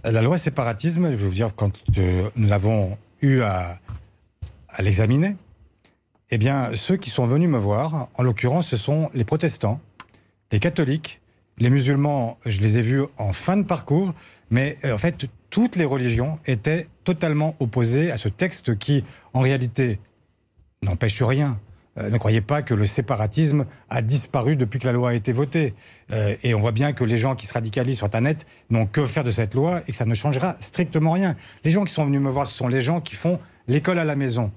La 0.02 0.20
loi 0.22 0.38
séparatisme, 0.38 1.10
je 1.12 1.16
vous 1.24 1.32
dire, 1.32 1.52
quand 1.54 1.70
euh, 1.98 2.28
nous 2.34 2.48
l'avons 2.48 2.98
eu 3.20 3.42
à, 3.42 3.78
à 4.70 4.82
l'examiner, 4.82 5.36
eh 6.30 6.38
bien, 6.38 6.70
ceux 6.74 6.96
qui 6.96 7.10
sont 7.10 7.26
venus 7.26 7.48
me 7.48 7.58
voir, 7.58 8.08
en 8.14 8.22
l'occurrence, 8.24 8.66
ce 8.68 8.76
sont 8.76 9.08
les 9.14 9.24
protestants, 9.24 9.80
les 10.52 10.58
catholiques, 10.58 11.20
les 11.60 11.70
musulmans, 11.70 12.38
je 12.46 12.60
les 12.60 12.78
ai 12.78 12.80
vus 12.80 13.02
en 13.16 13.32
fin 13.32 13.56
de 13.56 13.62
parcours, 13.62 14.14
mais 14.50 14.76
euh, 14.84 14.94
en 14.94 14.98
fait, 14.98 15.26
toutes 15.50 15.76
les 15.76 15.84
religions 15.84 16.38
étaient 16.46 16.86
totalement 17.04 17.56
opposées 17.58 18.10
à 18.10 18.16
ce 18.16 18.28
texte 18.28 18.78
qui, 18.78 19.04
en 19.32 19.40
réalité, 19.40 19.98
n'empêche 20.82 21.22
rien. 21.22 21.58
Euh, 21.98 22.10
ne 22.10 22.18
croyez 22.18 22.40
pas 22.40 22.62
que 22.62 22.74
le 22.74 22.84
séparatisme 22.84 23.66
a 23.90 24.02
disparu 24.02 24.56
depuis 24.56 24.78
que 24.78 24.86
la 24.86 24.92
loi 24.92 25.10
a 25.10 25.14
été 25.14 25.32
votée. 25.32 25.74
Euh, 26.12 26.36
et 26.42 26.54
on 26.54 26.58
voit 26.58 26.72
bien 26.72 26.92
que 26.92 27.04
les 27.04 27.16
gens 27.16 27.34
qui 27.34 27.46
se 27.46 27.54
radicalisent 27.54 27.98
sur 27.98 28.06
Internet 28.06 28.46
n'ont 28.70 28.86
que 28.86 29.04
faire 29.06 29.24
de 29.24 29.30
cette 29.30 29.54
loi 29.54 29.82
et 29.86 29.92
que 29.92 29.96
ça 29.96 30.04
ne 30.04 30.14
changera 30.14 30.56
strictement 30.60 31.12
rien. 31.12 31.34
Les 31.64 31.70
gens 31.70 31.84
qui 31.84 31.92
sont 31.92 32.04
venus 32.04 32.20
me 32.20 32.30
voir, 32.30 32.46
ce 32.46 32.54
sont 32.54 32.68
les 32.68 32.80
gens 32.80 33.00
qui 33.00 33.14
font 33.14 33.40
l'école 33.66 33.98
à 33.98 34.04
la 34.04 34.14
maison, 34.14 34.52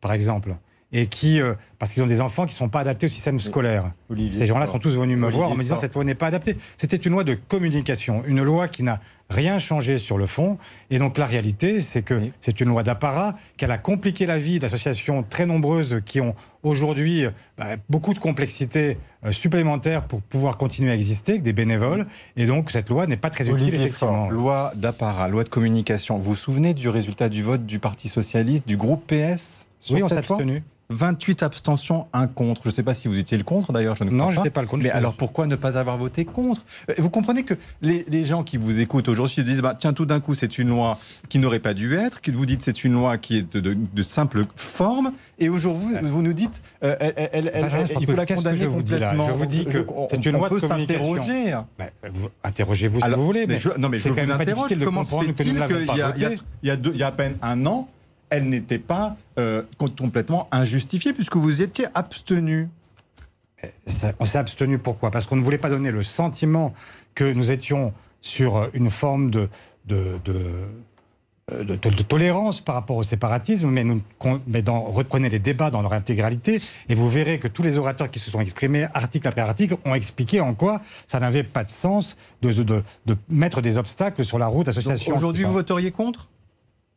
par 0.00 0.12
exemple. 0.12 0.56
Et 0.94 1.06
qui, 1.06 1.40
euh, 1.40 1.54
parce 1.78 1.92
qu'ils 1.92 2.02
ont 2.02 2.06
des 2.06 2.20
enfants 2.20 2.44
qui 2.44 2.52
ne 2.54 2.58
sont 2.58 2.68
pas 2.68 2.80
adaptés 2.80 3.06
au 3.06 3.08
système 3.08 3.38
scolaire. 3.38 3.90
Olivier 4.10 4.32
Ces 4.32 4.44
gens-là 4.46 4.66
sont 4.66 4.78
tous 4.78 4.96
venus 4.98 5.16
me 5.16 5.24
Olivier 5.24 5.38
voir 5.38 5.50
en 5.50 5.54
me 5.54 5.62
disant 5.62 5.76
Faure. 5.76 5.80
cette 5.80 5.94
loi 5.94 6.04
n'est 6.04 6.14
pas 6.14 6.26
adaptée. 6.26 6.56
C'était 6.76 6.96
une 6.96 7.12
loi 7.12 7.24
de 7.24 7.34
communication, 7.34 8.22
une 8.26 8.42
loi 8.42 8.68
qui 8.68 8.82
n'a 8.82 8.98
rien 9.30 9.58
changé 9.58 9.96
sur 9.96 10.18
le 10.18 10.26
fond. 10.26 10.58
Et 10.90 10.98
donc 10.98 11.16
la 11.16 11.24
réalité, 11.24 11.80
c'est 11.80 12.02
que 12.02 12.12
Oui. 12.14 12.32
c'est 12.40 12.60
une 12.60 12.68
loi 12.68 12.82
d'apparat, 12.82 13.34
qu'elle 13.56 13.70
a 13.70 13.78
compliqué 13.78 14.26
la 14.26 14.36
vie 14.36 14.58
d'associations 14.58 15.22
très 15.22 15.46
nombreuses 15.46 16.02
qui 16.04 16.20
ont 16.20 16.34
aujourd'hui 16.62 17.24
euh, 17.24 17.30
bah, 17.56 17.76
beaucoup 17.88 18.12
de 18.12 18.18
complexité 18.18 18.98
euh, 19.24 19.32
supplémentaire 19.32 20.04
pour 20.04 20.20
pouvoir 20.20 20.58
continuer 20.58 20.90
à 20.90 20.94
exister, 20.94 21.38
des 21.38 21.54
bénévoles. 21.54 22.06
Et 22.36 22.44
donc 22.44 22.70
cette 22.70 22.90
loi 22.90 23.06
n'est 23.06 23.16
pas 23.16 23.30
très 23.30 23.44
utile, 23.44 23.54
Olivier 23.54 23.80
effectivement. 23.80 24.26
Faure, 24.26 24.30
loi 24.30 24.72
d'apparat, 24.76 25.28
loi 25.28 25.44
de 25.44 25.48
communication. 25.48 26.18
Vous 26.18 26.32
vous 26.32 26.36
souvenez 26.36 26.74
du 26.74 26.90
résultat 26.90 27.30
du 27.30 27.42
vote 27.42 27.64
du 27.64 27.78
Parti 27.78 28.08
Socialiste, 28.08 28.68
du 28.68 28.76
groupe 28.76 29.06
PS 29.06 29.68
sur 29.80 29.96
Oui, 29.96 30.02
on 30.02 30.08
s'est 30.08 30.18
abstenu. 30.18 30.62
28 30.90 31.42
abstentions, 31.42 32.06
un 32.12 32.26
contre. 32.26 32.62
Je 32.64 32.68
ne 32.68 32.74
sais 32.74 32.82
pas 32.82 32.92
si 32.94 33.08
vous 33.08 33.18
étiez 33.18 33.38
le 33.38 33.44
contre 33.44 33.72
d'ailleurs, 33.72 33.94
je 33.96 34.04
ne 34.04 34.10
crois 34.10 34.18
Non, 34.18 34.26
pas. 34.26 34.30
je 34.32 34.36
n'étais 34.38 34.50
pas 34.50 34.60
le 34.60 34.66
contre. 34.66 34.82
Mais 34.82 34.90
alors 34.90 35.14
pourquoi 35.14 35.46
ne 35.46 35.56
pas 35.56 35.78
avoir 35.78 35.96
voté 35.96 36.24
contre? 36.24 36.62
Euh, 36.90 36.94
Vous 36.98 37.08
comprenez 37.08 37.44
que 37.44 37.54
les, 37.80 38.04
les 38.08 38.24
gens 38.26 38.42
qui 38.42 38.56
vous 38.58 38.80
écoutent 38.80 39.08
aujourd'hui 39.08 39.34
se 39.36 39.40
disent 39.40 39.60
bah, 39.62 39.74
tiens, 39.78 39.92
tout 39.94 40.04
d'un 40.06 40.20
coup, 40.20 40.34
c'est 40.34 40.58
une 40.58 40.68
loi 40.68 40.98
qui 41.30 41.38
n'aurait 41.38 41.60
pas 41.60 41.72
dû 41.74 41.96
être, 41.96 42.20
que 42.20 42.30
vous 42.30 42.44
dites 42.46 42.62
c'est 42.62 42.84
une 42.84 42.92
loi 42.92 43.16
qui 43.18 43.38
est 43.38 43.52
de, 43.54 43.60
de- 43.60 43.74
de 43.92 44.02
simple 44.02 44.44
forme, 44.56 45.12
et 45.38 45.48
aujourd'hui, 45.48 45.94
vous, 46.02 46.08
vous 46.10 46.22
nous 46.22 46.32
dites 46.34 46.60
euh, 46.84 46.94
elle, 47.00 47.50
il 47.98 48.06
faut 48.06 48.12
la 48.12 48.26
condamner 48.26 48.56
je 48.58 48.66
vous 48.66 48.82
dis 48.82 48.98
là? 48.98 49.10
complètement. 49.12 49.26
Je 49.28 49.32
vous 49.32 49.46
dis 49.46 49.64
que 49.64 49.86
c'est 50.10 50.26
une 50.26 50.36
on 50.36 50.38
loi 50.40 50.48
de 50.50 50.54
peut 50.56 50.60
communication. 50.68 51.14
s'interroger. 51.16 51.56
Vous- 52.10 52.28
Interrogez-vous 52.44 52.98
si 52.98 53.04
Alors, 53.04 53.18
vous 53.18 53.24
voulez, 53.24 53.46
mais 53.46 53.58
je, 53.58 53.70
non, 53.78 53.88
mais 53.88 53.98
je 53.98 54.08
vous 54.10 54.18
interroge. 54.20 54.44
difficile 54.46 54.78
de 54.80 54.84
Comment 54.84 55.04
se 55.04 55.14
fait-il 55.14 55.34
qu'il 55.34 55.56
y 56.64 57.02
a 57.02 57.06
à 57.06 57.12
peine 57.12 57.36
un 57.42 57.64
an, 57.66 57.88
elle 58.32 58.48
n'était 58.48 58.78
pas 58.78 59.16
euh, 59.38 59.62
complètement 59.96 60.48
injustifiée 60.50 61.12
puisque 61.12 61.36
vous 61.36 61.62
étiez 61.62 61.86
abstenu 61.94 62.68
Ça- 63.86 64.12
on 64.18 64.24
s'est 64.24 64.38
abstenu 64.38 64.78
pourquoi? 64.78 65.10
Parce 65.10 65.26
qu'on 65.26 65.36
ne 65.36 65.42
voulait 65.42 65.58
pas 65.58 65.68
donner 65.70 65.90
le 65.92 66.02
sentiment 66.02 66.74
que 67.14 67.32
nous 67.32 67.50
étions 67.52 67.92
sur 68.20 68.68
une 68.74 68.90
forme 68.90 69.30
de, 69.30 69.48
de, 69.86 70.18
de, 70.24 70.34
euh, 71.52 71.64
de- 71.64 71.76
de- 71.76 71.90
de 71.90 72.02
tolérance 72.02 72.60
par 72.60 72.74
rapport 72.74 72.96
au 72.96 73.02
séparatisme, 73.02 73.68
mais, 73.68 73.84
nous, 73.84 74.00
mais 74.46 74.62
dans, 74.62 74.80
reprenez 74.82 75.28
les 75.28 75.38
débats 75.38 75.70
dans 75.70 75.82
leur 75.82 75.92
intégralité 75.92 76.60
et 76.88 76.94
vous 76.94 77.08
verrez 77.08 77.38
que 77.38 77.48
tous 77.48 77.62
les 77.62 77.78
orateurs 77.78 78.10
qui 78.10 78.18
se 78.18 78.30
sont 78.30 78.40
exprimés, 78.40 78.86
article 78.94 79.28
après 79.28 79.42
article, 79.42 79.76
ont 79.84 79.94
expliqué 79.94 80.40
en 80.40 80.54
quoi 80.54 80.80
ça 81.06 81.20
n'avait 81.20 81.42
pas 81.44 81.62
de 81.64 81.70
sens 81.70 82.16
de, 82.42 82.82
mettre 83.28 83.60
des 83.60 83.76
obstacles 83.78 84.24
sur 84.24 84.38
la 84.38 84.46
route 84.46 84.68
association. 84.68 85.16
Aujourd'hui, 85.16 85.44
vous 85.44 85.52
voteriez 85.52 85.90
contre? 85.92 86.28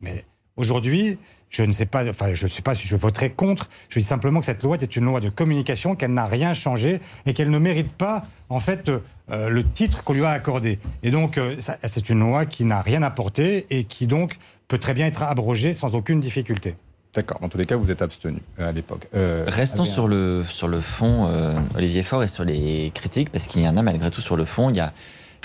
Mais 0.00 0.24
aujourd'hui, 0.56 1.18
je 1.50 1.62
ne 1.62 1.72
sais 1.72 1.86
pas, 1.86 2.08
enfin, 2.08 2.34
je 2.34 2.44
ne 2.44 2.50
sais 2.50 2.62
pas 2.62 2.74
si 2.74 2.86
je 2.86 2.96
voterai 2.96 3.30
contre. 3.30 3.68
Je 3.88 3.98
dis 3.98 4.04
simplement 4.04 4.40
que 4.40 4.46
cette 4.46 4.62
loi 4.62 4.76
est 4.76 4.96
une 4.96 5.04
loi 5.04 5.20
de 5.20 5.28
communication, 5.28 5.94
qu'elle 5.94 6.12
n'a 6.12 6.26
rien 6.26 6.54
changé 6.54 7.00
et 7.24 7.34
qu'elle 7.34 7.50
ne 7.50 7.58
mérite 7.58 7.92
pas, 7.92 8.24
en 8.48 8.60
fait, 8.60 8.90
euh, 9.30 9.48
le 9.48 9.64
titre 9.64 10.04
qu'on 10.04 10.12
lui 10.12 10.24
a 10.24 10.30
accordé. 10.30 10.78
Et 11.02 11.10
donc, 11.10 11.38
euh, 11.38 11.56
c'est 11.84 12.08
une 12.08 12.20
loi 12.20 12.44
qui 12.44 12.64
n'a 12.64 12.82
rien 12.82 13.02
apporté 13.02 13.66
et 13.70 13.84
qui 13.84 14.06
donc 14.06 14.36
peut 14.68 14.78
très 14.78 14.94
bien 14.94 15.06
être 15.06 15.22
abrogée 15.22 15.72
sans 15.72 15.94
aucune 15.94 16.20
difficulté. 16.20 16.74
D'accord. 17.16 17.38
En 17.40 17.48
tous 17.48 17.56
les 17.56 17.64
cas, 17.64 17.76
vous 17.76 17.90
êtes 17.90 18.02
abstenu 18.02 18.40
euh, 18.58 18.68
à 18.68 18.72
l'époque. 18.72 19.08
Euh, 19.14 19.44
Restons 19.48 19.84
sur 19.84 20.06
le, 20.06 20.44
sur 20.46 20.68
le 20.68 20.82
fond, 20.82 21.26
euh, 21.28 21.54
Olivier 21.74 22.02
Faure, 22.02 22.22
et 22.22 22.28
sur 22.28 22.44
les 22.44 22.92
critiques, 22.94 23.30
parce 23.30 23.46
qu'il 23.46 23.62
y 23.62 23.68
en 23.68 23.76
a 23.78 23.82
malgré 23.82 24.10
tout 24.10 24.20
sur 24.20 24.36
le 24.36 24.44
fond. 24.44 24.68
Il 24.68 24.76
y 24.76 24.80
a 24.80 24.88
euh, 24.88 24.90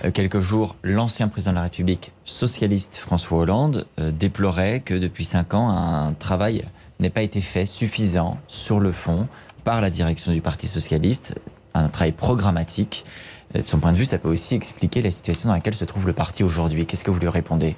quelques 0.10 0.39
jours, 0.39 0.76
l'ancien 0.84 1.28
président 1.28 1.52
de 1.52 1.58
la 1.58 1.64
République 1.64 2.12
socialiste 2.26 2.97
François 2.97 3.38
Hollande 3.39 3.86
euh, 3.99 4.12
déplorait 4.12 4.80
que 4.80 4.95
depuis 4.95 5.26
cinq 5.26 5.54
ans, 5.54 5.70
un 5.70 6.14
travail 6.14 6.64
n'ait 6.99 7.12
pas 7.12 7.22
été 7.22 7.41
fait 7.41 7.66
suffisant 7.68 8.39
sur 8.47 8.80
le 8.80 8.91
fond 8.91 9.28
par 9.64 9.80
la 9.82 9.91
direction 9.91 10.32
du 10.34 10.41
Parti 10.41 10.68
socialiste, 10.68 11.36
un 11.74 11.89
travail 11.89 12.14
programmatique. 12.14 13.06
Euh, 13.56 13.60
De 13.60 13.66
son 13.66 13.80
point 13.80 13.91
de 13.91 13.97
vue, 13.97 14.06
ça 14.06 14.18
peut 14.18 14.30
aussi 14.30 14.56
expliquer 14.56 15.02
la 15.02 15.12
situation 15.12 15.49
dans 15.49 15.56
laquelle 15.56 15.76
se 15.76 15.86
trouve 15.86 16.08
le 16.08 16.14
parti 16.14 16.43
aujourd'hui. 16.43 16.86
Qu'est-ce 16.88 17.04
que 17.04 17.12
vous 17.12 17.20
lui 17.20 17.28
répondez? 17.30 17.76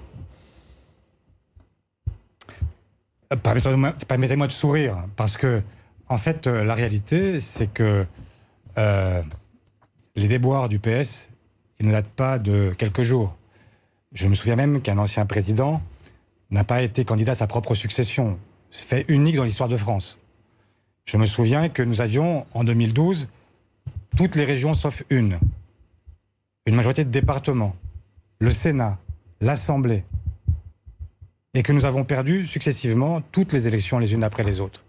Euh, 3.33 3.35
Permettez-moi 3.35 4.47
de 4.47 4.51
sourire, 4.51 5.03
parce 5.15 5.37
que, 5.37 5.61
en 6.07 6.17
fait, 6.17 6.47
euh, 6.47 6.63
la 6.63 6.73
réalité, 6.73 7.39
c'est 7.39 7.67
que 7.67 8.05
euh, 8.77 9.21
les 10.15 10.27
déboires 10.27 10.69
du 10.69 10.79
PS, 10.79 11.29
ne 11.83 11.91
datent 11.91 12.09
pas 12.09 12.39
de 12.39 12.73
quelques 12.77 13.03
jours. 13.03 13.35
Je 14.13 14.27
me 14.27 14.35
souviens 14.35 14.55
même 14.55 14.81
qu'un 14.81 14.97
ancien 14.97 15.25
président 15.25 15.81
n'a 16.51 16.63
pas 16.63 16.81
été 16.81 17.05
candidat 17.05 17.33
à 17.33 17.35
sa 17.35 17.47
propre 17.47 17.75
succession. 17.75 18.37
Fait 18.71 19.05
unique 19.07 19.35
dans 19.35 19.43
l'histoire 19.43 19.69
de 19.69 19.77
France. 19.77 20.19
Je 21.05 21.17
me 21.17 21.25
souviens 21.25 21.69
que 21.69 21.83
nous 21.83 22.01
avions, 22.01 22.45
en 22.53 22.63
2012, 22.63 23.27
toutes 24.15 24.35
les 24.35 24.45
régions 24.45 24.73
sauf 24.73 25.03
une. 25.09 25.39
Une 26.65 26.75
majorité 26.75 27.03
de 27.03 27.09
départements, 27.09 27.75
le 28.39 28.51
Sénat, 28.51 28.97
l'Assemblée, 29.41 30.05
et 31.53 31.61
que 31.61 31.73
nous 31.73 31.85
avons 31.85 32.03
perdu 32.03 32.47
successivement 32.47 33.21
toutes 33.31 33.53
les 33.53 33.67
élections 33.67 33.99
les 33.99 34.13
unes 34.13 34.23
après 34.23 34.43
les 34.43 34.59
autres. 34.59 34.83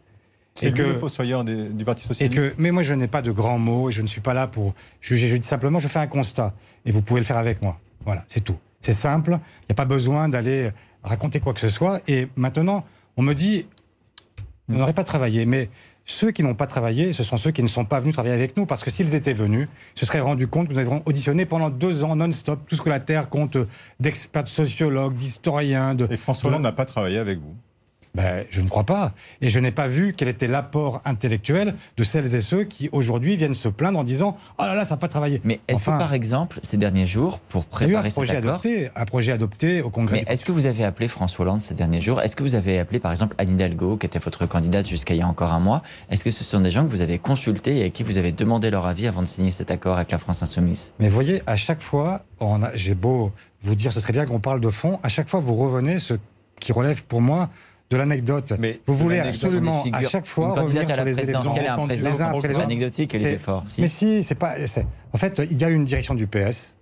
C'est 0.55 0.73
que- 0.73 0.83
le 0.83 0.95
fossoyeur 0.95 1.43
des- 1.45 1.69
du 1.69 1.85
Parti 1.85 2.05
Et 2.05 2.09
Socialiste 2.09 2.57
que, 2.57 2.63
mais 2.63 2.71
moi, 2.71 2.83
je 2.85 2.95
n'ai 2.95 3.09
pas 3.09 3.23
de 3.23 3.33
grands 3.33 3.59
mots 3.59 3.89
et 3.89 3.93
je 3.93 4.03
ne 4.03 4.07
suis 4.07 4.21
pas 4.21 4.35
là 4.35 4.47
pour 4.47 4.73
juger. 5.01 5.27
Je 5.29 5.37
dis 5.37 5.47
simplement, 5.47 5.81
je 5.81 5.89
fais 5.89 5.99
un 5.99 6.07
constat 6.07 6.55
et 6.85 6.93
vous 6.93 7.03
pouvez 7.03 7.21
le 7.21 7.27
faire 7.27 7.39
avec 7.39 7.61
moi. 7.61 7.79
Voilà, 8.05 8.25
c'est 8.29 8.43
tout. 8.45 8.57
C'est 8.81 8.93
simple. 8.93 9.33
Il 9.33 9.67
n'y 9.71 9.73
a 9.73 9.75
pas 9.75 9.85
besoin 9.85 10.29
d'aller 10.29 10.71
raconter 11.03 11.41
quoi 11.41 11.55
que 11.55 11.61
ce 11.61 11.69
soit. 11.69 12.01
Et 12.07 12.29
maintenant, 12.37 12.85
on 13.17 13.23
me 13.23 13.35
dit, 13.35 13.67
on 14.69 14.75
n'aurait 14.79 14.93
pas 14.93 15.03
travaillé. 15.05 15.45
Mais 15.45 15.71
ceux 16.05 16.31
qui 16.31 16.43
n'ont 16.45 16.55
pas 16.55 16.67
travaillé, 16.69 17.13
ce 17.13 17.25
sont 17.25 17.37
ceux 17.37 17.51
qui 17.51 17.63
ne 17.65 17.69
sont 17.69 17.85
pas 17.85 17.99
venus 17.99 18.15
travailler 18.15 18.35
avec 18.35 18.57
nous. 18.57 18.65
Parce 18.67 18.85
que 18.85 18.91
s'ils 18.91 19.15
étaient 19.17 19.33
venus, 19.33 19.67
ils 19.97 19.99
se 20.01 20.07
seraient 20.07 20.21
rendus 20.21 20.47
compte 20.47 20.69
que 20.69 20.75
nous 20.75 20.79
avons 20.79 21.03
auditionné 21.07 21.47
pendant 21.47 21.69
deux 21.71 22.05
ans 22.05 22.15
non-stop 22.15 22.61
tout 22.69 22.77
ce 22.77 22.83
que 22.83 22.91
la 22.91 23.01
Terre 23.01 23.29
compte 23.29 23.57
d'experts 23.99 24.47
sociologues, 24.49 25.15
d'historiens, 25.17 25.95
de. 25.97 26.07
Et 26.13 26.17
François 26.17 26.51
Hollande 26.51 26.63
n'a 26.63 26.73
pas 26.73 26.85
travaillé 26.85 27.19
avec 27.19 27.41
vous. 27.41 27.57
Ben, 28.15 28.45
je 28.51 28.61
ne 28.61 28.69
crois 28.69 28.85
pas. 28.85 29.13
Et 29.41 29.49
je 29.51 29.59
n'ai 29.59 29.73
pas 29.73 29.89
vu 29.89 30.15
quel 30.17 30.29
était 30.29 30.47
l'apport 30.47 31.03
intellectuel 31.05 31.75
de 31.97 32.05
celles 32.05 32.35
et 32.37 32.41
ceux 32.41 32.63
qui 32.65 32.89
aujourd'hui 32.93 33.35
viennent 33.35 33.55
se 33.55 33.69
plaindre 33.69 33.99
en 33.99 34.05
disant 34.05 34.37
Oh 34.59 34.63
là 34.63 34.75
là, 34.75 34.85
ça 34.85 34.95
n'a 34.95 34.99
pas 34.99 35.09
travaillé. 35.09 35.41
Mais 35.43 35.61
est-ce 35.67 35.79
Enfin, 35.79 35.95
que, 35.95 35.99
par 35.99 36.15
exemple, 36.15 36.61
ces 36.63 36.77
derniers 36.77 37.07
jours, 37.07 37.41
pour 37.41 37.65
préparer 37.65 38.11
cet 38.11 38.17
projet 38.19 38.37
accord, 38.37 38.51
adopté, 38.53 38.89
un 38.95 39.05
projet 39.05 39.33
adopté 39.33 39.83
au 39.83 39.91
Congrès. 39.91 40.19
Mais 40.19 40.25
du- 40.25 40.31
est-ce 40.33 40.47
que 40.47 40.53
vous 40.53 40.67
avez 40.67 40.85
appelé 40.85 41.09
François 41.09 41.45
Hollande 41.45 41.61
ces 41.61 41.75
derniers 41.75 42.01
jours? 42.01 42.21
Est-ce 42.21 42.37
que 42.37 42.43
vous 42.45 42.55
avez 42.55 42.79
appelé 42.79 43.01
par 43.01 43.11
exemple 43.11 43.35
Anne 43.39 43.51
Hidalgo, 43.51 43.97
qui 43.97 44.07
était 44.07 44.21
votre 44.21 44.47
candidate 44.47 44.89
jusqu'à 44.89 45.15
il 45.15 45.19
y 45.19 45.23
a 45.23 45.27
encore 45.29 45.53
un 45.53 45.61
mois? 45.61 45.83
Est-ce 46.11 46.23
que 46.23 46.31
ce 46.31 46.45
sont 46.45 46.61
des 46.61 46.71
gens 46.71 46.85
que 46.85 46.91
vous 46.91 47.03
avez 47.03 47.19
consultés 47.19 47.79
et 47.81 47.85
à 47.87 47.91
qui 47.91 48.05
vous 48.05 48.17
avez 48.19 48.31
demandé 48.31 48.71
leur 48.71 48.87
avis 48.87 49.09
avant 49.09 49.23
de 49.23 49.27
signer 49.27 49.51
cet 49.51 49.73
accord 49.73 49.97
avec 49.97 50.13
la 50.13 50.19
France 50.19 50.41
Insoumise? 50.43 50.93
Mais 51.01 51.09
vous 51.09 51.15
voyez, 51.15 51.43
à 51.49 51.57
chaque 51.57 51.83
fois, 51.83 52.23
j'ai 52.75 52.95
beau 52.95 53.33
vous 53.63 53.75
dire, 53.75 53.93
ce 53.93 53.99
serait 53.99 54.13
bien 54.13 54.25
qu'on 54.25 54.39
parle 54.41 54.61
de 54.61 54.71
fond, 54.71 55.01
à 55.03 55.09
chaque 55.09 55.29
fois, 55.29 55.41
vous 55.41 55.55
revenez 55.57 55.99
ce 55.99 56.15
qui 56.61 56.73
relève 56.73 57.03
pour 57.05 57.21
moi 57.21 57.51
de 57.91 57.97
l'anecdote. 57.97 58.53
Vous 58.87 58.95
voulez 58.95 59.19
absolument, 59.19 59.83
à 59.93 60.03
chaque 60.03 60.27
fois, 60.27 60.53
revenir 60.53 60.89
sur 60.89 61.05
les 61.05 61.21
éléments 61.21 61.87
les 61.87 62.23
uns 62.23 62.29
après 62.29 62.49
les 62.49 62.57
anecdotique, 62.57 63.17
C'est- 63.19 63.37
Faure 63.37 63.65
Si. 63.67 63.83
Mais 63.83 63.89
si, 63.89 64.23
c'est 64.23 64.35
pas. 64.35 64.55
En 65.13 65.19
fait, 65.19 65.43
il 65.51 65.61
y 65.61 65.65
a 65.65 65.69
une 65.69 65.85
direction 65.85 66.15
du 66.15 66.27
PS 66.27 66.77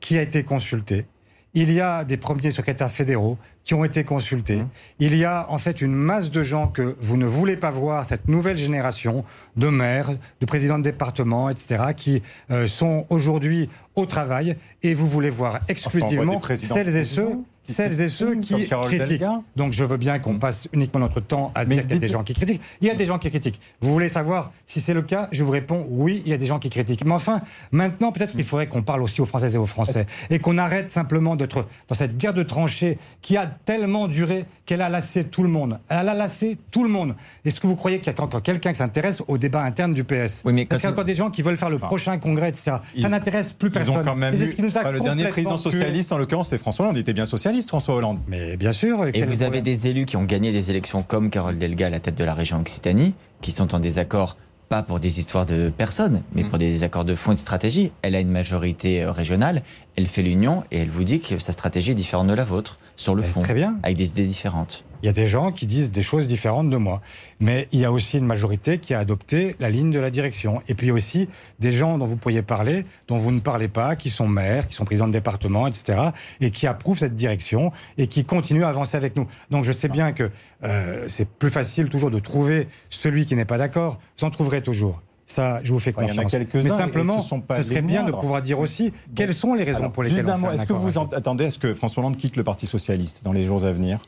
qui 0.00 0.18
a 0.18 0.22
été 0.22 0.42
consultée. 0.42 1.06
Il 1.54 1.72
y 1.72 1.80
a 1.80 2.04
des 2.04 2.18
premiers 2.18 2.50
secrétaires 2.50 2.90
fédéraux 2.90 3.38
qui 3.64 3.72
ont 3.72 3.82
été 3.82 4.04
consultés. 4.04 4.56
Mmh. 4.56 4.68
Il 4.98 5.16
y 5.16 5.24
a 5.24 5.46
en 5.48 5.56
fait 5.56 5.80
une 5.80 5.94
masse 5.94 6.30
de 6.30 6.42
gens 6.42 6.68
que 6.68 6.96
vous 7.00 7.16
ne 7.16 7.24
voulez 7.24 7.56
pas 7.56 7.70
voir, 7.70 8.04
cette 8.04 8.28
nouvelle 8.28 8.58
génération 8.58 9.24
de 9.56 9.68
maires, 9.68 10.10
de 10.10 10.46
présidents 10.46 10.76
de 10.78 10.84
département, 10.84 11.48
etc., 11.48 11.82
qui 11.96 12.22
euh, 12.50 12.66
sont 12.66 13.06
aujourd'hui 13.08 13.70
au 13.94 14.04
travail 14.04 14.56
et 14.82 14.92
vous 14.92 15.06
voulez 15.06 15.30
voir 15.30 15.60
exclusivement 15.68 16.42
celles 16.56 16.94
et 16.94 17.04
ceux, 17.04 17.38
celles 17.66 18.00
et 18.00 18.08
ceux 18.08 18.36
qui 18.36 18.66
critiquent. 18.66 19.22
Donc 19.56 19.72
je 19.72 19.84
veux 19.84 19.96
bien 19.96 20.18
qu'on 20.18 20.38
passe 20.38 20.68
uniquement 20.72 21.00
notre 21.00 21.20
temps 21.20 21.52
à 21.54 21.64
dire 21.64 21.82
qu'il 21.82 21.92
y 21.94 21.96
a 21.96 22.00
des 22.00 22.08
gens 22.08 22.22
qui 22.22 22.34
critiquent. 22.34 22.60
Il 22.80 22.86
y 22.86 22.90
a 22.90 22.94
des 22.94 23.04
gens 23.06 23.18
qui 23.18 23.30
critiquent. 23.30 23.60
Vous 23.80 23.92
voulez 23.92 24.08
savoir 24.08 24.52
si 24.66 24.80
c'est 24.80 24.94
le 24.94 25.02
cas 25.02 25.28
Je 25.32 25.44
vous 25.44 25.50
réponds 25.50 25.86
oui, 25.90 26.22
il 26.24 26.30
y 26.30 26.34
a 26.34 26.38
des 26.38 26.46
gens 26.46 26.58
qui 26.58 26.70
critiquent. 26.70 27.04
Mais 27.04 27.12
enfin, 27.12 27.40
maintenant, 27.72 28.12
peut-être 28.12 28.32
qu'il 28.32 28.44
faudrait 28.44 28.66
qu'on 28.68 28.82
parle 28.82 29.02
aussi 29.02 29.20
aux 29.20 29.26
Françaises 29.26 29.54
et 29.54 29.58
aux 29.58 29.66
Français 29.66 30.06
et 30.30 30.38
qu'on 30.38 30.58
arrête 30.58 30.90
simplement 30.90 31.36
d'être 31.36 31.66
dans 31.88 31.94
cette 31.94 32.16
guerre 32.16 32.34
de 32.34 32.42
tranchées 32.42 32.98
qui 33.22 33.36
a 33.36 33.46
tellement 33.46 34.08
duré 34.08 34.44
qu'elle 34.64 34.82
a 34.82 34.88
lassé 34.88 35.24
tout 35.24 35.42
le 35.42 35.48
monde. 35.48 35.78
Elle 35.88 36.08
a 36.08 36.14
lassé 36.14 36.58
tout 36.70 36.82
le 36.84 36.90
monde. 36.90 37.14
Est-ce 37.44 37.60
que 37.60 37.66
vous 37.66 37.76
croyez 37.76 37.98
qu'il 38.00 38.12
y 38.12 38.16
a 38.16 38.22
encore 38.22 38.42
quelqu'un 38.42 38.70
qui 38.72 38.78
s'intéresse 38.78 39.22
au 39.28 39.38
débat 39.38 39.62
interne 39.62 39.94
du 39.94 40.04
PS 40.04 40.42
Oui, 40.44 40.52
mais 40.52 40.66
Parce 40.66 40.80
qu'il 40.80 40.88
y 40.88 40.90
a 40.90 40.92
encore 40.92 41.04
des 41.04 41.14
gens 41.14 41.30
qui 41.30 41.42
veulent 41.42 41.56
faire 41.56 41.70
le 41.70 41.78
prochain 41.78 42.18
congrès, 42.18 42.48
etc. 42.50 42.76
ils- 42.94 43.02
Ça 43.02 43.08
n'intéresse 43.08 43.52
plus 43.52 43.68
Ils 43.68 43.72
personne. 43.72 43.96
ont 43.98 44.04
quand 44.04 44.16
même 44.16 44.34
Et 44.34 44.36
c'est 44.36 44.44
eu. 44.46 44.50
ce 44.50 44.56
qui 44.56 44.62
nous 44.62 44.76
a 44.76 44.80
enfin, 44.80 44.90
le 44.92 45.00
dernier 45.00 45.24
président 45.28 45.56
socialiste, 45.56 46.12
en 46.12 46.18
l'occurrence, 46.18 46.48
c'est 46.50 46.58
François 46.58 46.84
Hollande. 46.86 46.96
Il 46.96 47.00
était 47.00 47.12
bien 47.12 47.24
socialiste, 47.24 47.55
François 47.62 47.94
Hollande. 47.94 48.18
Mais 48.28 48.56
bien 48.56 48.72
sûr. 48.72 49.06
Et 49.14 49.22
vous 49.24 49.42
avez 49.42 49.60
des 49.60 49.88
élus 49.88 50.06
qui 50.06 50.16
ont 50.16 50.24
gagné 50.24 50.52
des 50.52 50.70
élections 50.70 51.02
comme 51.02 51.30
Carole 51.30 51.58
Delga 51.58 51.86
à 51.86 51.90
la 51.90 52.00
tête 52.00 52.16
de 52.16 52.24
la 52.24 52.34
région 52.34 52.60
Occitanie, 52.60 53.14
qui 53.40 53.52
sont 53.52 53.74
en 53.74 53.80
désaccord 53.80 54.36
pas 54.68 54.82
pour 54.82 54.98
des 54.98 55.20
histoires 55.20 55.46
de 55.46 55.70
personnes, 55.70 56.22
mais 56.34 56.42
Mm. 56.42 56.48
pour 56.48 56.58
des 56.58 56.68
désaccords 56.70 57.04
de 57.04 57.14
fond 57.14 57.30
et 57.30 57.34
de 57.36 57.40
stratégie. 57.40 57.92
Elle 58.02 58.16
a 58.16 58.20
une 58.20 58.32
majorité 58.32 59.04
euh, 59.04 59.12
régionale, 59.12 59.62
elle 59.96 60.08
fait 60.08 60.22
l'union 60.22 60.64
et 60.72 60.78
elle 60.78 60.88
vous 60.88 61.04
dit 61.04 61.20
que 61.20 61.38
sa 61.38 61.52
stratégie 61.52 61.92
est 61.92 61.94
différente 61.94 62.26
de 62.26 62.34
la 62.34 62.42
vôtre, 62.44 62.78
sur 62.96 63.14
le 63.14 63.22
Eh, 63.24 63.28
fond, 63.28 63.42
Très 63.42 63.54
bien. 63.54 63.78
avec 63.82 63.96
des 63.96 64.08
idées 64.10 64.26
différentes. 64.26 64.84
Il 65.02 65.06
y 65.06 65.08
a 65.10 65.12
des 65.12 65.26
gens 65.26 65.52
qui 65.52 65.66
disent 65.66 65.90
des 65.90 66.02
choses 66.02 66.26
différentes 66.26 66.70
de 66.70 66.76
moi. 66.78 67.02
Mais 67.38 67.68
il 67.70 67.78
y 67.80 67.84
a 67.84 67.92
aussi 67.92 68.16
une 68.18 68.24
majorité 68.24 68.78
qui 68.78 68.94
a 68.94 68.98
adopté 68.98 69.54
la 69.60 69.68
ligne 69.68 69.90
de 69.90 70.00
la 70.00 70.10
direction. 70.10 70.62
Et 70.68 70.74
puis 70.74 70.90
aussi 70.90 71.28
des 71.60 71.70
gens 71.70 71.98
dont 71.98 72.06
vous 72.06 72.16
pourriez 72.16 72.40
parler, 72.42 72.86
dont 73.06 73.18
vous 73.18 73.30
ne 73.30 73.40
parlez 73.40 73.68
pas, 73.68 73.94
qui 73.94 74.08
sont 74.08 74.26
maires, 74.26 74.66
qui 74.66 74.74
sont 74.74 74.86
présidents 74.86 75.06
de 75.06 75.12
département, 75.12 75.66
etc. 75.66 76.00
Et 76.40 76.50
qui 76.50 76.66
approuvent 76.66 76.98
cette 76.98 77.14
direction 77.14 77.72
et 77.98 78.06
qui 78.06 78.24
continuent 78.24 78.64
à 78.64 78.68
avancer 78.68 78.96
avec 78.96 79.16
nous. 79.16 79.26
Donc 79.50 79.64
je 79.64 79.70
sais 79.72 79.88
bien 79.88 80.12
que 80.12 80.30
euh, 80.64 81.04
c'est 81.08 81.28
plus 81.28 81.50
facile 81.50 81.88
toujours 81.90 82.10
de 82.10 82.18
trouver 82.18 82.66
celui 82.88 83.26
qui 83.26 83.36
n'est 83.36 83.44
pas 83.44 83.58
d'accord. 83.58 83.98
Vous 84.18 84.24
en 84.24 84.30
trouverez 84.30 84.62
toujours. 84.62 85.02
Ça, 85.28 85.60
je 85.64 85.72
vous 85.72 85.80
fais 85.80 85.92
Enfin, 85.96 86.06
il 86.06 86.08
y 86.08 86.10
en 86.12 86.20
a 86.20 86.22
confiance. 86.22 86.30
quelques-uns, 86.32 86.62
Mais 86.62 86.70
simplement, 86.70 87.20
ce 87.20 87.28
sont 87.28 87.40
pas 87.40 87.56
ce 87.56 87.62
serait 87.62 87.82
bien 87.82 88.04
de 88.04 88.12
pouvoir 88.12 88.40
dire 88.42 88.60
aussi 88.60 88.92
quelles 89.14 89.34
sont 89.34 89.54
les 89.54 89.64
raisons 89.64 89.80
Alors, 89.80 89.92
pour 89.92 90.04
juste 90.04 90.16
lesquelles 90.16 90.30
un 90.30 90.52
est-ce 90.52 90.66
que 90.66 90.72
vous 90.72 90.98
en- 90.98 91.06
attendez 91.08 91.46
à 91.46 91.50
ce 91.50 91.58
que 91.58 91.74
François 91.74 92.02
Hollande 92.02 92.16
quitte 92.16 92.36
le 92.36 92.44
Parti 92.44 92.66
socialiste 92.66 93.24
dans 93.24 93.32
les 93.32 93.44
jours 93.44 93.64
à 93.64 93.72
venir? 93.72 93.98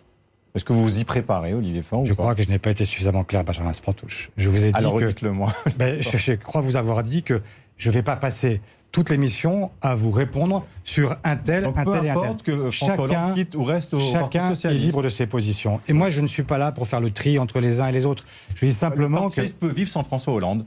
Est-ce 0.55 0.65
que 0.65 0.73
vous 0.73 0.83
vous 0.85 0.99
y 1.01 1.05
préparez, 1.05 1.55
Olivier 1.55 1.83
Faure 1.83 2.07
Je 2.07 2.15
crois 2.15 2.35
que 2.35 2.43
je 2.43 2.49
n'ai 2.49 2.59
pas 2.59 2.71
été 2.71 2.85
suffisamment 2.85 3.25
clair, 3.25 3.43
Benjamin 3.45 3.73
Sportouche. 3.73 4.31
Je 4.37 4.49
vous 4.49 4.65
ai 4.65 4.69
dit 4.73 4.79
Alors 4.79 4.99
que 4.99 5.05
dites-le 5.07 5.33
moi. 5.33 5.53
Ben, 5.77 6.01
je, 6.01 6.17
je 6.17 6.33
crois 6.33 6.61
vous 6.61 6.77
avoir 6.77 7.03
dit 7.03 7.23
que 7.25 7.43
je 7.77 7.89
ne 7.91 7.95
vais 7.95 8.03
pas 8.03 8.17
passer 8.17 8.61
toute 8.91 9.11
l'émission 9.11 9.71
à 9.83 9.95
vous 9.95 10.11
répondre 10.11 10.65
sur 10.85 11.17
un 11.25 11.37
tel, 11.37 11.65
Donc 11.65 11.77
un 11.79 11.85
tel 11.85 12.05
et 12.07 12.11
un 12.11 12.15
tel. 12.21 12.37
que 12.43 12.71
François 12.71 13.05
Hollande 13.05 13.35
quitte 13.35 13.55
ou 13.57 13.63
reste 13.65 13.93
au 13.93 13.99
Parti 13.99 14.13
chacun 14.13 14.53
est 14.55 14.75
libre 14.75 15.03
de 15.03 15.09
ses 15.11 15.27
positions. 15.27 15.81
Et 15.89 15.93
moi, 15.93 16.11
je 16.11 16.21
ne 16.23 16.27
suis 16.29 16.45
pas 16.45 16.59
là 16.59 16.73
pour 16.73 16.87
faire 16.89 17.01
le 17.01 17.11
tri 17.11 17.39
entre 17.41 17.61
les 17.61 17.81
uns 17.81 17.89
et 17.89 17.93
les 17.93 18.07
autres. 18.07 18.25
Je 18.55 18.61
dis 18.61 18.67
Le 18.67 18.71
simplement 18.71 19.17
Parti 19.23 19.27
que 19.29 19.35
socialiste 19.43 19.59
peut 19.59 19.69
vivre 19.73 19.91
sans 19.91 20.03
François 20.05 20.33
Hollande. 20.33 20.65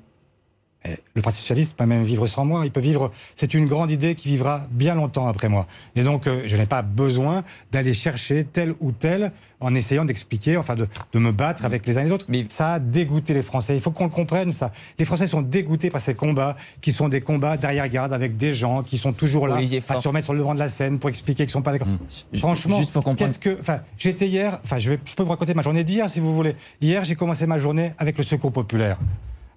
Eh, 0.83 0.95
le 1.13 1.21
Parti 1.21 1.39
socialiste 1.39 1.75
peut 1.75 1.85
même 1.85 2.03
vivre 2.03 2.25
sans 2.25 2.43
moi. 2.43 2.65
Il 2.65 2.71
peut 2.71 2.79
vivre. 2.79 3.11
C'est 3.35 3.53
une 3.53 3.65
grande 3.65 3.91
idée 3.91 4.15
qui 4.15 4.29
vivra 4.29 4.67
bien 4.71 4.95
longtemps 4.95 5.27
après 5.27 5.47
moi. 5.47 5.67
Et 5.95 6.03
donc, 6.03 6.25
euh, 6.25 6.43
je 6.47 6.57
n'ai 6.57 6.65
pas 6.65 6.81
besoin 6.81 7.43
d'aller 7.71 7.93
chercher 7.93 8.43
tel 8.43 8.73
ou 8.79 8.91
tel 8.91 9.31
en 9.59 9.75
essayant 9.75 10.05
d'expliquer, 10.05 10.57
enfin, 10.57 10.75
de, 10.75 10.87
de, 11.13 11.19
me 11.19 11.31
battre 11.31 11.65
avec 11.65 11.85
les 11.85 11.97
uns 11.97 12.01
et 12.01 12.05
les 12.05 12.11
autres. 12.11 12.25
Mais 12.29 12.45
ça 12.47 12.73
a 12.73 12.79
dégoûté 12.79 13.33
les 13.35 13.43
Français. 13.43 13.75
Il 13.75 13.81
faut 13.81 13.91
qu'on 13.91 14.05
le 14.05 14.09
comprenne, 14.09 14.51
ça. 14.51 14.71
Les 14.97 15.05
Français 15.05 15.27
sont 15.27 15.43
dégoûtés 15.43 15.91
par 15.91 16.01
ces 16.01 16.15
combats, 16.15 16.55
qui 16.81 16.91
sont 16.91 17.09
des 17.09 17.21
combats 17.21 17.57
derrière-garde 17.57 18.11
avec 18.11 18.37
des 18.37 18.55
gens 18.55 18.81
qui 18.81 18.97
sont 18.97 19.13
toujours 19.13 19.47
là 19.47 19.57
à 19.57 20.01
se 20.01 20.07
remettre 20.07 20.25
sur 20.25 20.33
le 20.33 20.39
devant 20.39 20.55
de 20.55 20.59
la 20.59 20.67
scène 20.67 20.97
pour 20.97 21.09
expliquer 21.09 21.43
qu'ils 21.43 21.51
sont 21.51 21.61
pas 21.61 21.73
d'accord. 21.73 21.87
Mmh. 21.87 22.37
Franchement, 22.37 22.77
Juste 22.77 22.93
pour 22.93 23.15
qu'est-ce 23.15 23.37
que. 23.37 23.59
Enfin, 23.59 23.81
j'étais 23.99 24.27
hier. 24.27 24.59
Enfin, 24.63 24.79
je, 24.79 24.91
vais, 24.91 24.99
je 25.05 25.13
peux 25.13 25.21
vous 25.21 25.29
raconter 25.29 25.53
ma 25.53 25.61
journée 25.61 25.83
d'hier 25.83 26.09
si 26.09 26.19
vous 26.19 26.33
voulez. 26.33 26.55
Hier, 26.81 27.03
j'ai 27.05 27.15
commencé 27.15 27.45
ma 27.45 27.59
journée 27.59 27.91
avec 27.99 28.17
le 28.17 28.23
Secours 28.23 28.51
populaire 28.51 28.97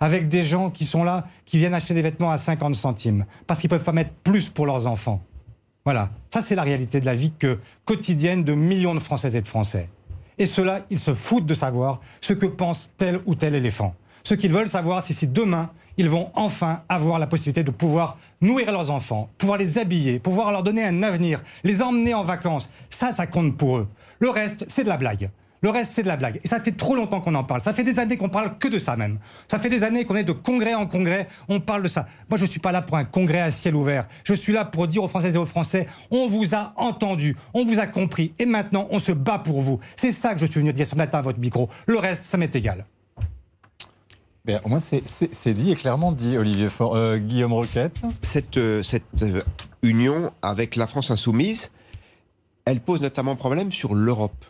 avec 0.05 0.29
des 0.29 0.43
gens 0.43 0.69
qui 0.69 0.85
sont 0.85 1.03
là, 1.03 1.27
qui 1.47 1.57
viennent 1.57 1.73
acheter 1.73 1.95
des 1.95 2.03
vêtements 2.03 2.31
à 2.31 2.37
50 2.37 2.75
centimes, 2.75 3.25
parce 3.47 3.59
qu'ils 3.59 3.69
ne 3.69 3.77
peuvent 3.79 3.85
pas 3.85 3.93
mettre 3.93 4.11
plus 4.23 4.51
pour 4.51 4.67
leurs 4.67 4.87
enfants. 4.87 5.23
Voilà, 5.87 6.11
ça 6.31 6.43
c'est 6.43 6.55
la 6.55 6.63
réalité 6.63 7.01
de 7.01 7.07
la 7.07 7.15
vie 7.15 7.33
que, 7.39 7.59
quotidienne 7.87 8.45
de 8.45 8.53
millions 8.53 8.95
de 8.95 9.01
Françaises 9.01 9.35
et 9.35 9.41
de 9.41 9.49
Français. 9.49 9.89
Et 10.37 10.45
ceux-là, 10.45 10.81
ils 10.91 10.99
se 10.99 11.15
foutent 11.15 11.47
de 11.47 11.55
savoir 11.55 12.01
ce 12.21 12.35
que 12.35 12.45
pense 12.45 12.93
tel 12.99 13.21
ou 13.25 13.35
tel 13.35 13.55
éléphant. 13.55 13.95
Ce 14.25 14.35
qu'ils 14.35 14.53
veulent 14.53 14.69
savoir, 14.69 15.03
c'est 15.03 15.15
si 15.15 15.27
demain, 15.27 15.71
ils 15.97 16.11
vont 16.11 16.31
enfin 16.35 16.83
avoir 16.91 17.19
la 17.19 17.27
possibilité 17.27 17.65
de 17.65 17.71
pouvoir 17.71 18.19
nourrir 18.43 18.73
leurs 18.73 18.91
enfants, 18.91 19.31
pouvoir 19.39 19.57
les 19.57 19.79
habiller, 19.79 20.19
pouvoir 20.19 20.53
leur 20.53 20.63
donner 20.63 20.85
un 20.85 21.03
avenir, 21.03 21.43
les 21.63 21.81
emmener 21.81 22.13
en 22.13 22.25
vacances. 22.25 22.69
Ça, 22.91 23.15
ça 23.15 23.27
compte 23.27 23.57
pour 23.57 23.79
eux. 23.79 23.89
Le 24.19 24.29
reste, 24.29 24.67
c'est 24.69 24.85
de 24.85 24.91
la 24.91 24.99
blague. 24.99 25.31
Le 25.65 25.71
reste, 25.71 25.93
c'est 25.93 26.03
de 26.03 26.09
la 26.09 26.19
blague. 26.19 26.41
Et 26.45 26.47
ça 26.47 26.61
fait 26.61 26.73
trop 26.73 26.95
longtemps 26.95 27.23
qu'on 27.23 27.35
en 27.35 27.43
parle. 27.43 27.63
Ça 27.63 27.73
fait 27.73 27.85
des 27.85 27.99
années 27.99 28.19
qu'on 28.19 28.29
parle 28.29 28.59
que 28.59 28.69
de 28.69 28.77
ça 28.77 28.97
même. 28.97 29.19
Ça 29.49 29.59
fait 29.59 29.71
des 29.71 29.83
années 29.83 30.05
qu'on 30.05 30.15
est 30.15 30.23
de 30.23 30.33
congrès 30.33 30.75
en 30.75 30.87
congrès, 30.87 31.27
on 31.49 31.59
parle 31.59 31.85
de 31.85 31.89
ça. 31.89 32.05
Moi, 32.29 32.37
je 32.37 32.45
ne 32.45 32.51
suis 32.51 32.61
pas 32.61 32.71
là 32.71 32.83
pour 32.83 32.99
un 32.99 33.05
congrès 33.07 33.41
à 33.41 33.51
ciel 33.51 33.75
ouvert. 33.75 34.07
Je 34.25 34.35
suis 34.35 34.53
là 34.53 34.67
pour 34.67 34.87
dire 34.89 35.03
aux 35.03 35.09
Françaises 35.09 35.37
et 35.37 35.39
aux 35.39 35.47
Français, 35.47 35.87
on 36.11 36.29
vous 36.29 36.55
a 36.55 36.75
entendu, 36.77 37.35
on 37.55 37.65
vous 37.65 37.79
a 37.79 37.87
compris, 37.87 38.35
et 38.39 38.45
maintenant, 38.45 38.87
on 38.91 38.99
se 38.99 39.13
bat 39.13 39.39
pour 39.39 39.63
vous. 39.63 39.81
C'est 39.97 40.13
ça 40.13 40.35
que 40.35 40.41
je 40.41 40.45
suis 40.45 40.61
venu 40.61 40.71
dire 40.75 40.87
ce 40.87 40.97
matin 40.97 41.21
à 41.21 41.23
votre 41.23 41.41
micro. 41.41 41.71
Le 41.87 41.97
reste, 41.97 42.25
ça 42.25 42.37
m'est 42.37 42.55
égal. 42.55 42.85
Bien, 44.45 44.61
au 44.65 44.69
moins, 44.69 44.81
c'est 44.81 45.55
dit 45.55 45.73
et 45.73 45.77
clairement 45.77 46.13
dit, 46.13 46.37
Olivier 46.37 46.69
euh, 46.79 47.17
Guillaume 47.17 47.55
Roquette. 47.55 47.97
Cette, 48.21 48.59
euh, 48.59 48.83
cette 48.83 49.23
euh, 49.23 49.41
union 49.83 50.31
avec 50.43 50.77
la 50.77 50.87
France 50.87 51.11
insoumise, 51.11 51.71
elle 52.67 52.81
pose 52.81 53.01
notamment 53.01 53.35
problème 53.35 53.73
sur 53.73 53.95
l'Europe. 53.95 54.45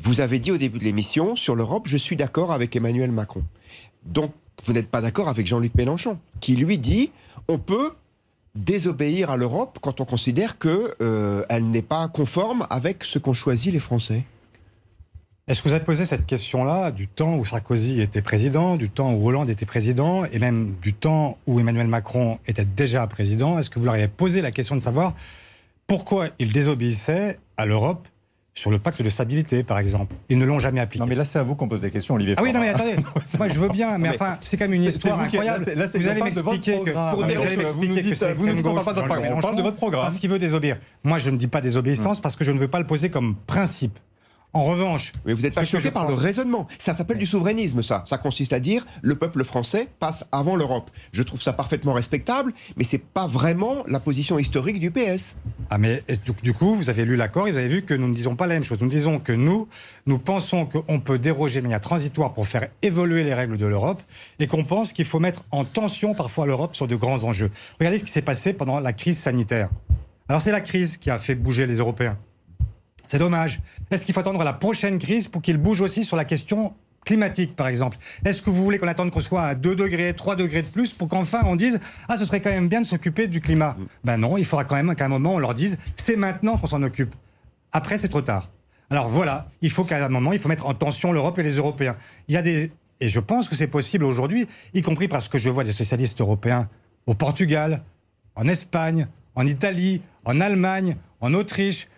Vous 0.00 0.20
avez 0.20 0.38
dit 0.38 0.52
au 0.52 0.58
début 0.58 0.78
de 0.78 0.84
l'émission, 0.84 1.36
sur 1.36 1.54
l'Europe, 1.54 1.84
je 1.86 1.96
suis 1.96 2.16
d'accord 2.16 2.52
avec 2.52 2.74
Emmanuel 2.76 3.10
Macron. 3.10 3.42
Donc, 4.04 4.32
vous 4.64 4.72
n'êtes 4.72 4.88
pas 4.88 5.00
d'accord 5.00 5.28
avec 5.28 5.46
Jean-Luc 5.46 5.74
Mélenchon, 5.74 6.18
qui 6.40 6.56
lui 6.56 6.78
dit, 6.78 7.10
on 7.48 7.58
peut 7.58 7.92
désobéir 8.54 9.30
à 9.30 9.36
l'Europe 9.36 9.78
quand 9.80 10.00
on 10.00 10.04
considère 10.04 10.58
qu'elle 10.58 10.90
euh, 11.00 11.60
n'est 11.60 11.82
pas 11.82 12.08
conforme 12.08 12.66
avec 12.70 13.04
ce 13.04 13.18
qu'ont 13.18 13.32
choisi 13.32 13.70
les 13.70 13.78
Français. 13.78 14.24
Est-ce 15.46 15.62
que 15.62 15.68
vous 15.68 15.74
avez 15.74 15.84
posé 15.84 16.04
cette 16.04 16.26
question-là 16.26 16.90
du 16.90 17.08
temps 17.08 17.36
où 17.36 17.44
Sarkozy 17.44 18.02
était 18.02 18.20
président, 18.20 18.76
du 18.76 18.90
temps 18.90 19.14
où 19.14 19.26
Hollande 19.26 19.48
était 19.48 19.64
président, 19.64 20.26
et 20.26 20.38
même 20.38 20.74
du 20.82 20.92
temps 20.92 21.38
où 21.46 21.58
Emmanuel 21.58 21.88
Macron 21.88 22.38
était 22.46 22.66
déjà 22.66 23.06
président? 23.06 23.58
Est-ce 23.58 23.70
que 23.70 23.78
vous 23.78 23.86
leur 23.86 23.94
avez 23.94 24.08
posé 24.08 24.42
la 24.42 24.50
question 24.50 24.76
de 24.76 24.80
savoir 24.80 25.14
pourquoi 25.86 26.28
il 26.38 26.52
désobéissait 26.52 27.38
à 27.56 27.64
l'Europe 27.64 28.06
sur 28.58 28.70
le 28.72 28.78
pacte 28.80 29.00
de 29.00 29.08
stabilité, 29.08 29.62
par 29.62 29.78
exemple. 29.78 30.16
Ils 30.28 30.36
ne 30.36 30.44
l'ont 30.44 30.58
jamais 30.58 30.80
appliqué. 30.80 31.00
Non, 31.00 31.08
mais 31.08 31.14
là, 31.14 31.24
c'est 31.24 31.38
à 31.38 31.44
vous 31.44 31.54
qu'on 31.54 31.68
pose 31.68 31.80
des 31.80 31.90
questions, 31.90 32.14
Olivier. 32.14 32.34
Ah 32.36 32.42
oui, 32.42 32.52
non, 32.52 32.60
mais 32.60 32.70
attendez. 32.70 32.96
moi, 33.38 33.48
je 33.48 33.58
veux 33.58 33.68
bien, 33.68 33.98
mais, 33.98 34.08
enfin, 34.10 34.36
c'est 34.42 34.56
quand 34.56 34.64
même 34.64 34.74
une 34.74 34.82
histoire 34.84 35.20
incroyable. 35.20 35.72
vous 35.94 36.08
allez 36.08 36.22
m'expliquer 36.22 36.80
que. 36.80 36.90
Pour 36.90 37.20
vous 37.20 37.26
m'expliquer 37.26 37.56
que 37.56 38.34
vous 38.34 38.46
nous 38.48 38.62
parle 38.62 38.84
pas 38.84 38.92
de 38.92 39.00
votre 39.00 39.08
programme. 39.08 39.34
On 39.36 39.40
parle 39.40 39.56
de 39.56 39.62
votre 39.62 39.76
programme. 39.76 40.02
Parce 40.02 40.18
qu'il 40.18 40.30
veut 40.30 40.38
désobéir. 40.38 40.78
Moi, 41.04 41.18
je 41.18 41.30
ne 41.30 41.36
dis 41.36 41.46
pas 41.46 41.60
désobéissance 41.60 42.20
parce 42.20 42.34
que 42.34 42.44
je 42.44 42.52
ne 42.52 42.58
veux 42.58 42.68
pas 42.68 42.80
le 42.80 42.86
poser 42.86 43.10
comme 43.10 43.36
principe. 43.46 43.98
En 44.54 44.64
revanche. 44.64 45.12
Mais 45.26 45.34
vous 45.34 45.42
n'êtes 45.42 45.54
pas 45.54 45.66
choqué 45.66 45.90
par 45.90 46.08
le 46.08 46.14
raisonnement. 46.14 46.66
Ça 46.78 46.94
s'appelle 46.94 47.18
du 47.18 47.26
souverainisme, 47.26 47.82
ça. 47.82 48.02
Ça 48.06 48.16
consiste 48.16 48.54
à 48.54 48.60
dire 48.60 48.86
le 49.02 49.14
peuple 49.14 49.44
français 49.44 49.88
passe 50.00 50.24
avant 50.32 50.56
l'Europe. 50.56 50.90
Je 51.12 51.22
trouve 51.22 51.42
ça 51.42 51.52
parfaitement 51.52 51.92
respectable, 51.92 52.52
mais 52.76 52.84
c'est 52.84 52.98
pas 52.98 53.26
vraiment 53.26 53.84
la 53.86 54.00
position 54.00 54.38
historique 54.38 54.80
du 54.80 54.90
PS. 54.90 55.36
Ah, 55.68 55.76
mais 55.76 56.02
du 56.42 56.54
coup, 56.54 56.74
vous 56.74 56.88
avez 56.88 57.04
lu 57.04 57.14
l'accord 57.14 57.46
et 57.46 57.52
vous 57.52 57.58
avez 57.58 57.68
vu 57.68 57.82
que 57.82 57.92
nous 57.92 58.08
ne 58.08 58.14
disons 58.14 58.36
pas 58.36 58.46
la 58.46 58.54
même 58.54 58.64
chose. 58.64 58.80
Nous 58.80 58.88
disons 58.88 59.18
que 59.18 59.32
nous, 59.32 59.68
nous 60.06 60.18
pensons 60.18 60.64
qu'on 60.64 60.98
peut 60.98 61.18
déroger 61.18 61.60
de 61.60 61.64
manière 61.64 61.80
transitoire 61.80 62.32
pour 62.32 62.46
faire 62.46 62.68
évoluer 62.80 63.24
les 63.24 63.34
règles 63.34 63.58
de 63.58 63.66
l'Europe 63.66 64.02
et 64.38 64.46
qu'on 64.46 64.64
pense 64.64 64.94
qu'il 64.94 65.04
faut 65.04 65.20
mettre 65.20 65.44
en 65.50 65.64
tension 65.64 66.14
parfois 66.14 66.46
l'Europe 66.46 66.74
sur 66.74 66.88
de 66.88 66.96
grands 66.96 67.24
enjeux. 67.24 67.50
Regardez 67.78 67.98
ce 67.98 68.04
qui 68.04 68.12
s'est 68.12 68.22
passé 68.22 68.54
pendant 68.54 68.80
la 68.80 68.94
crise 68.94 69.18
sanitaire. 69.18 69.68
Alors, 70.30 70.40
c'est 70.40 70.52
la 70.52 70.60
crise 70.60 70.96
qui 70.96 71.10
a 71.10 71.18
fait 71.18 71.34
bouger 71.34 71.66
les 71.66 71.76
Européens. 71.76 72.18
C'est 73.08 73.18
dommage. 73.18 73.60
Est-ce 73.90 74.04
qu'il 74.04 74.12
faut 74.12 74.20
attendre 74.20 74.44
la 74.44 74.52
prochaine 74.52 74.98
crise 74.98 75.28
pour 75.28 75.40
qu'il 75.40 75.56
bouge 75.56 75.80
aussi 75.80 76.04
sur 76.04 76.14
la 76.14 76.26
question 76.26 76.74
climatique, 77.06 77.56
par 77.56 77.66
exemple? 77.66 77.96
Est-ce 78.22 78.42
que 78.42 78.50
vous 78.50 78.62
voulez 78.62 78.76
qu'on 78.76 78.86
attende 78.86 79.10
qu'on 79.10 79.20
soit 79.20 79.44
à 79.44 79.54
2 79.54 79.74
degrés, 79.74 80.12
3 80.12 80.36
degrés 80.36 80.60
de 80.60 80.68
plus 80.68 80.92
pour 80.92 81.08
qu'enfin 81.08 81.40
on 81.46 81.56
dise 81.56 81.80
Ah, 82.10 82.18
ce 82.18 82.26
serait 82.26 82.42
quand 82.42 82.50
même 82.50 82.68
bien 82.68 82.82
de 82.82 82.86
s'occuper 82.86 83.26
du 83.26 83.40
climat 83.40 83.76
mm. 83.78 83.86
Ben 84.04 84.16
non, 84.18 84.36
il 84.36 84.44
faudra 84.44 84.66
quand 84.66 84.76
même 84.76 84.94
qu'à 84.94 85.06
un 85.06 85.08
moment 85.08 85.36
on 85.36 85.38
leur 85.38 85.54
dise 85.54 85.78
C'est 85.96 86.16
maintenant 86.16 86.58
qu'on 86.58 86.66
s'en 86.66 86.82
occupe. 86.82 87.14
Après, 87.72 87.96
c'est 87.96 88.08
trop 88.08 88.20
tard. 88.20 88.50
Alors 88.90 89.08
voilà, 89.08 89.48
il 89.62 89.70
faut 89.70 89.84
qu'à 89.84 90.04
un 90.04 90.10
moment, 90.10 90.34
il 90.34 90.38
faut 90.38 90.50
mettre 90.50 90.66
en 90.66 90.74
tension 90.74 91.10
l'Europe 91.10 91.38
et 91.38 91.42
les 91.42 91.56
Européens. 91.56 91.96
Il 92.28 92.34
y 92.34 92.36
a 92.36 92.42
des. 92.42 92.70
Et 93.00 93.08
je 93.08 93.20
pense 93.20 93.48
que 93.48 93.56
c'est 93.56 93.68
possible 93.68 94.04
aujourd'hui, 94.04 94.46
y 94.74 94.82
compris 94.82 95.08
parce 95.08 95.28
que 95.28 95.38
je 95.38 95.48
vois 95.48 95.64
des 95.64 95.72
socialistes 95.72 96.20
européens 96.20 96.68
au 97.06 97.14
Portugal, 97.14 97.82
en 98.34 98.46
Espagne, 98.48 99.06
en 99.34 99.46
Italie, 99.46 100.02
en 100.26 100.42
Allemagne, 100.42 100.96
en 101.22 101.32
Autriche, 101.32 101.88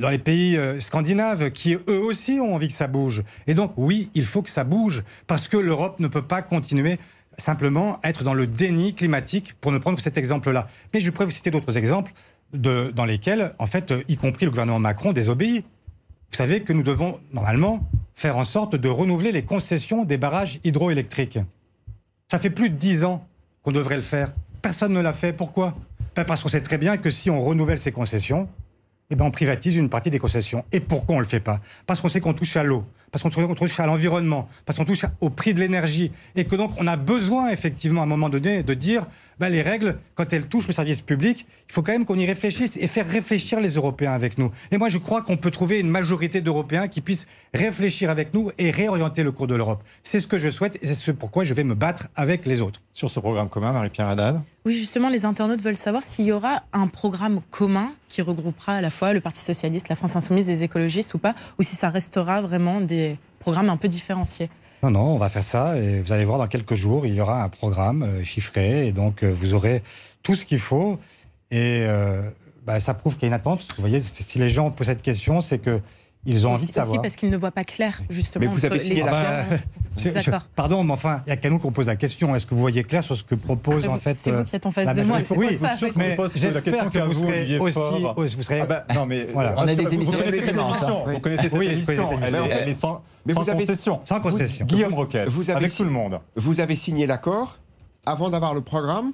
dans 0.00 0.10
les 0.10 0.18
pays 0.18 0.56
euh, 0.56 0.78
scandinaves 0.80 1.50
qui 1.50 1.74
eux 1.74 2.00
aussi 2.00 2.38
ont 2.40 2.54
envie 2.54 2.68
que 2.68 2.74
ça 2.74 2.86
bouge. 2.86 3.22
Et 3.46 3.54
donc 3.54 3.72
oui, 3.76 4.10
il 4.14 4.24
faut 4.24 4.42
que 4.42 4.50
ça 4.50 4.64
bouge 4.64 5.02
parce 5.26 5.48
que 5.48 5.56
l'Europe 5.56 6.00
ne 6.00 6.08
peut 6.08 6.22
pas 6.22 6.42
continuer 6.42 6.98
simplement 7.36 7.98
être 8.04 8.22
dans 8.24 8.34
le 8.34 8.46
déni 8.46 8.94
climatique 8.94 9.54
pour 9.60 9.72
ne 9.72 9.78
prendre 9.78 9.96
que 9.96 10.02
cet 10.02 10.18
exemple-là. 10.18 10.66
Mais 10.92 11.00
je 11.00 11.10
pourrais 11.10 11.24
vous 11.24 11.30
citer 11.30 11.50
d'autres 11.50 11.78
exemples 11.78 12.12
de, 12.52 12.92
dans 12.94 13.04
lesquels, 13.04 13.54
en 13.58 13.66
fait, 13.66 13.94
y 14.08 14.16
compris 14.16 14.44
le 14.44 14.50
gouvernement 14.50 14.78
Macron 14.78 15.12
désobéit. 15.12 15.64
Vous 16.30 16.36
savez 16.36 16.62
que 16.62 16.72
nous 16.72 16.82
devons 16.82 17.18
normalement 17.32 17.88
faire 18.14 18.36
en 18.36 18.44
sorte 18.44 18.76
de 18.76 18.88
renouveler 18.88 19.32
les 19.32 19.42
concessions 19.42 20.04
des 20.04 20.18
barrages 20.18 20.60
hydroélectriques. 20.64 21.38
Ça 22.30 22.38
fait 22.38 22.50
plus 22.50 22.70
de 22.70 22.76
dix 22.76 23.04
ans 23.04 23.26
qu'on 23.62 23.72
devrait 23.72 23.96
le 23.96 24.02
faire. 24.02 24.32
Personne 24.62 24.92
ne 24.92 25.00
l'a 25.00 25.12
fait. 25.12 25.32
Pourquoi? 25.32 25.74
Ben, 26.14 26.24
Parce 26.24 26.42
qu'on 26.42 26.48
sait 26.48 26.60
très 26.60 26.78
bien 26.78 26.96
que 26.98 27.10
si 27.10 27.30
on 27.30 27.40
renouvelle 27.40 27.78
ces 27.78 27.92
concessions, 27.92 28.48
eh 29.10 29.16
ben 29.16 29.24
on 29.24 29.30
privatise 29.30 29.76
une 29.76 29.88
partie 29.88 30.10
des 30.10 30.18
concessions. 30.18 30.64
Et 30.72 30.80
pourquoi 30.80 31.16
on 31.16 31.18
ne 31.18 31.24
le 31.24 31.28
fait 31.28 31.40
pas? 31.40 31.60
Parce 31.86 32.00
qu'on 32.00 32.08
sait 32.08 32.20
qu'on 32.20 32.32
touche 32.32 32.56
à 32.56 32.62
l'eau, 32.62 32.84
parce 33.10 33.22
qu'on 33.22 33.30
touche 33.54 33.80
à 33.80 33.86
l'environnement, 33.86 34.48
parce 34.64 34.78
qu'on 34.78 34.84
touche 34.84 35.04
au 35.20 35.30
prix 35.30 35.52
de 35.52 35.60
l'énergie, 35.60 36.12
et 36.36 36.44
que 36.44 36.56
donc 36.56 36.72
on 36.78 36.86
a 36.86 36.96
besoin 36.96 37.50
effectivement 37.50 38.02
à 38.02 38.04
un 38.04 38.08
moment 38.08 38.28
donné 38.28 38.62
de 38.62 38.74
dire 38.74 39.06
bah, 39.38 39.48
les 39.48 39.62
règles, 39.62 39.98
quand 40.14 40.32
elles 40.32 40.46
touchent 40.46 40.68
le 40.68 40.74
service 40.74 41.00
public, 41.00 41.46
il 41.68 41.72
faut 41.72 41.82
quand 41.82 41.92
même 41.92 42.04
qu'on 42.04 42.18
y 42.18 42.26
réfléchisse 42.26 42.76
et 42.76 42.86
faire 42.86 43.06
réfléchir 43.06 43.60
les 43.60 43.70
Européens 43.70 44.12
avec 44.12 44.38
nous. 44.38 44.50
Et 44.70 44.78
moi 44.78 44.88
je 44.88 44.98
crois 44.98 45.22
qu'on 45.22 45.36
peut 45.36 45.50
trouver 45.50 45.80
une 45.80 45.90
majorité 45.90 46.40
d'Européens 46.40 46.88
qui 46.88 47.00
puissent 47.00 47.26
réfléchir 47.52 48.10
avec 48.10 48.32
nous 48.32 48.50
et 48.58 48.70
réorienter 48.70 49.22
le 49.22 49.32
cours 49.32 49.46
de 49.46 49.54
l'Europe. 49.54 49.82
C'est 50.02 50.20
ce 50.20 50.26
que 50.26 50.38
je 50.38 50.50
souhaite 50.50 50.78
et 50.82 50.86
c'est 50.86 50.94
ce 50.94 51.10
pourquoi 51.10 51.44
je 51.44 51.54
vais 51.54 51.64
me 51.64 51.74
battre 51.74 52.08
avec 52.14 52.46
les 52.46 52.62
autres. 52.62 52.80
Sur 52.92 53.10
ce 53.10 53.18
programme 53.18 53.48
commun, 53.48 53.72
Marie-Pierre 53.72 54.08
Haddad 54.08 54.40
oui, 54.66 54.74
justement, 54.74 55.08
les 55.08 55.24
internautes 55.24 55.62
veulent 55.62 55.76
savoir 55.76 56.02
s'il 56.02 56.26
y 56.26 56.32
aura 56.32 56.62
un 56.74 56.86
programme 56.86 57.40
commun 57.50 57.92
qui 58.08 58.20
regroupera 58.20 58.74
à 58.74 58.80
la 58.82 58.90
fois 58.90 59.14
le 59.14 59.20
Parti 59.22 59.40
socialiste, 59.40 59.88
la 59.88 59.96
France 59.96 60.16
insoumise, 60.16 60.48
les 60.48 60.62
écologistes 60.62 61.14
ou 61.14 61.18
pas, 61.18 61.34
ou 61.58 61.62
si 61.62 61.76
ça 61.76 61.88
restera 61.88 62.42
vraiment 62.42 62.82
des 62.82 63.16
programmes 63.38 63.70
un 63.70 63.78
peu 63.78 63.88
différenciés. 63.88 64.50
Non, 64.82 64.90
non, 64.90 65.14
on 65.14 65.16
va 65.16 65.28
faire 65.28 65.42
ça 65.42 65.78
et 65.78 66.00
vous 66.00 66.12
allez 66.12 66.24
voir 66.24 66.38
dans 66.38 66.46
quelques 66.46 66.74
jours, 66.74 67.06
il 67.06 67.14
y 67.14 67.20
aura 67.20 67.42
un 67.42 67.48
programme 67.48 68.02
euh, 68.02 68.24
chiffré 68.24 68.86
et 68.86 68.92
donc 68.92 69.22
euh, 69.22 69.30
vous 69.30 69.52
aurez 69.52 69.82
tout 70.22 70.34
ce 70.34 70.44
qu'il 70.44 70.58
faut. 70.58 70.98
Et 71.50 71.84
euh, 71.86 72.22
bah, 72.64 72.80
ça 72.80 72.94
prouve 72.94 73.14
qu'il 73.14 73.22
y 73.22 73.26
a 73.26 73.28
une 73.28 73.34
attente. 73.34 73.66
vous 73.76 73.80
voyez, 73.80 74.00
si 74.00 74.38
les 74.38 74.48
gens 74.48 74.70
posent 74.70 74.86
cette 74.86 75.02
question, 75.02 75.40
c'est 75.40 75.58
que 75.58 75.80
ils 76.26 76.46
ont 76.46 76.52
envie 76.52 76.66
de 76.66 76.72
savoir. 76.72 76.90
Aussi 76.90 76.98
parce 77.00 77.16
qu'ils 77.16 77.30
ne 77.30 77.36
voient 77.36 77.50
pas 77.50 77.64
clair, 77.64 78.00
justement. 78.10 78.46
Mais 78.46 78.52
vous 78.52 78.64
avez 78.64 78.78
signé 78.78 79.02
la 79.02 79.44
D'accord. 80.04 80.42
Pardon, 80.54 80.84
mais 80.84 80.92
enfin, 80.92 81.22
il 81.26 81.30
n'y 81.30 81.32
a 81.32 81.36
qu'à 81.36 81.50
nous 81.50 81.58
qu'on 81.58 81.72
pose 81.72 81.88
la 81.88 81.96
question. 81.96 82.34
Est-ce 82.34 82.46
que 82.46 82.54
vous 82.54 82.60
voyez 82.60 82.84
clair 82.84 83.02
sur 83.02 83.16
ce 83.16 83.22
que 83.22 83.34
propose 83.34 83.86
en 83.86 83.98
fait 83.98 84.14
C'est 84.14 84.30
vous 84.30 84.44
qui 84.44 84.56
êtes 84.56 84.66
en 84.66 84.70
face 84.70 84.94
de 84.94 85.02
moi. 85.02 85.18
Oui, 85.36 85.56
ça, 85.56 85.74
mais 85.96 86.16
j'espère 86.34 86.90
que 86.90 86.98
vous 87.00 87.14
serez 87.14 87.58
aussi. 87.58 88.36
Vous 88.36 88.42
serez. 88.42 88.60
Ah 88.60 88.66
bah, 88.66 88.84
non, 88.94 89.06
mais 89.06 89.26
voilà. 89.32 89.54
On 89.58 89.66
a 89.66 89.74
des 89.74 89.94
émissions 89.94 90.18
Vous 91.06 91.20
connaissez 91.20 91.48
cette 91.48 91.62
émission. 91.62 93.00
Mais 93.26 93.34
sans 93.34 93.44
concession. 93.44 94.00
Sans 94.04 94.20
concession. 94.20 94.66
Guillaume 94.66 94.94
Roquette. 94.94 95.28
Avec 95.54 95.74
tout 95.74 95.84
le 95.84 95.90
monde. 95.90 96.20
Vous 96.36 96.60
avez 96.60 96.76
signé 96.76 97.06
l'accord 97.06 97.58
avant 98.06 98.30
d'avoir 98.30 98.54
le 98.54 98.62
programme 98.62 99.12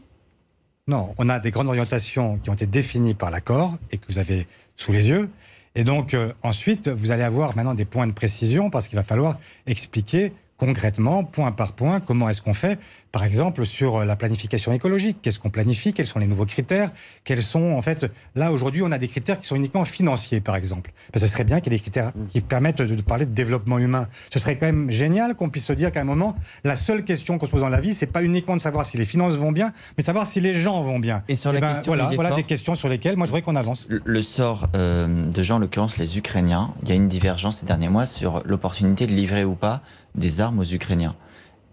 Non, 0.86 1.14
on 1.18 1.28
a 1.28 1.40
des 1.40 1.50
grandes 1.50 1.68
orientations 1.68 2.38
qui 2.38 2.50
ont 2.50 2.54
été 2.54 2.66
définies 2.66 3.14
par 3.14 3.30
l'accord 3.30 3.74
et 3.90 3.98
que 3.98 4.04
vous 4.08 4.18
avez 4.18 4.46
sous 4.76 4.92
les 4.92 5.08
yeux. 5.08 5.28
Et 5.76 5.84
donc, 5.84 6.14
euh, 6.14 6.32
ensuite, 6.42 6.88
vous 6.88 7.10
allez 7.10 7.22
avoir 7.22 7.54
maintenant 7.54 7.74
des 7.74 7.84
points 7.84 8.06
de 8.06 8.12
précision 8.12 8.70
parce 8.70 8.88
qu'il 8.88 8.96
va 8.96 9.02
falloir 9.02 9.38
expliquer 9.66 10.32
concrètement, 10.58 11.24
point 11.24 11.52
par 11.52 11.72
point, 11.72 12.00
comment 12.00 12.28
est-ce 12.28 12.40
qu'on 12.40 12.54
fait, 12.54 12.78
par 13.12 13.24
exemple, 13.24 13.64
sur 13.66 14.04
la 14.04 14.16
planification 14.16 14.72
écologique? 14.72 15.18
Qu'est-ce 15.22 15.38
qu'on 15.38 15.50
planifie? 15.50 15.92
Quels 15.92 16.06
sont 16.06 16.18
les 16.18 16.26
nouveaux 16.26 16.46
critères? 16.46 16.90
Quels 17.24 17.42
sont, 17.42 17.72
en 17.72 17.82
fait, 17.82 18.06
là, 18.34 18.52
aujourd'hui, 18.52 18.82
on 18.82 18.92
a 18.92 18.98
des 18.98 19.08
critères 19.08 19.38
qui 19.38 19.46
sont 19.46 19.56
uniquement 19.56 19.84
financiers, 19.84 20.40
par 20.40 20.56
exemple. 20.56 20.92
Parce 21.12 21.22
que 21.22 21.28
ce 21.28 21.32
serait 21.32 21.44
bien 21.44 21.60
qu'il 21.60 21.72
y 21.72 21.76
ait 21.76 21.78
des 21.78 21.82
critères 21.82 22.12
qui 22.28 22.40
permettent 22.40 22.82
de 22.82 23.02
parler 23.02 23.26
de 23.26 23.32
développement 23.32 23.78
humain. 23.78 24.08
Ce 24.32 24.38
serait 24.38 24.56
quand 24.56 24.66
même 24.66 24.90
génial 24.90 25.34
qu'on 25.34 25.48
puisse 25.50 25.66
se 25.66 25.72
dire 25.72 25.92
qu'à 25.92 26.00
un 26.00 26.04
moment, 26.04 26.36
la 26.64 26.76
seule 26.76 27.04
question 27.04 27.38
qu'on 27.38 27.46
se 27.46 27.50
pose 27.50 27.60
dans 27.60 27.68
la 27.68 27.80
vie, 27.80 27.94
c'est 27.94 28.06
pas 28.06 28.22
uniquement 28.22 28.56
de 28.56 28.62
savoir 28.62 28.84
si 28.84 28.96
les 28.98 29.04
finances 29.04 29.34
vont 29.34 29.52
bien, 29.52 29.72
mais 29.96 30.02
de 30.02 30.06
savoir 30.06 30.26
si 30.26 30.40
les 30.40 30.54
gens 30.54 30.80
vont 30.82 30.98
bien. 30.98 31.22
Et 31.28 31.36
sur 31.36 31.52
la 31.52 31.60
ben, 31.60 31.72
question 31.74 31.92
voilà, 31.94 32.10
voilà 32.14 32.34
des 32.34 32.42
questions 32.42 32.74
sur 32.74 32.88
lesquelles 32.88 33.16
moi 33.16 33.26
je 33.26 33.30
voudrais 33.30 33.42
qu'on 33.42 33.56
avance. 33.56 33.86
Le- 33.88 34.02
Le 34.04 34.22
sort 34.22 34.68
euh, 34.74 35.06
de 35.30 35.42
gens, 35.42 35.56
en 35.56 35.58
l'occurrence 35.58 35.98
les 35.98 36.16
Ukrainiens, 36.18 36.72
il 36.82 36.88
y 36.88 36.92
a 36.92 36.94
une 36.94 37.08
divergence 37.08 37.58
ces 37.58 37.66
derniers 37.66 37.88
mois 37.88 38.06
sur 38.06 38.42
l'opportunité 38.46 39.06
de 39.06 39.12
livrer 39.12 39.44
ou 39.44 39.54
pas 39.54 39.82
des 40.16 40.40
armes 40.40 40.58
aux 40.58 40.64
Ukrainiens. 40.64 41.14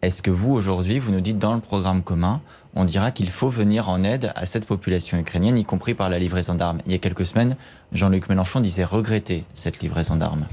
Est-ce 0.02 0.22
que 0.22 0.32
vous, 0.32 0.52
aujourd'hui, 0.52 1.00
vous 1.00 1.12
nous 1.12 1.22
dites 1.22 1.40
dans 1.40 1.56
le 1.56 1.62
programme 1.62 2.04
commun, 2.04 2.42
on 2.76 2.84
dira 2.84 3.12
qu'il 3.12 3.30
faut 3.30 3.50
venir 3.50 3.90
en 3.90 4.04
aide 4.04 4.34
à 4.36 4.46
cette 4.46 4.66
population 4.66 5.18
ukrainienne, 5.18 5.58
y 5.58 5.64
compris 5.64 5.94
par 5.94 6.10
la 6.10 6.20
livraison 6.20 6.56
d'armes? 6.56 6.82
Il 6.86 6.92
y 6.92 6.96
a 6.96 6.98
quelques 6.98 7.26
semaines, 7.26 7.56
Jean-Luc 7.94 8.28
Mélenchon 8.28 8.60
disait 8.60 8.84
regretter 8.84 9.46
cette 9.54 9.82
livraison 9.82 10.18
d'armes. 10.18 10.46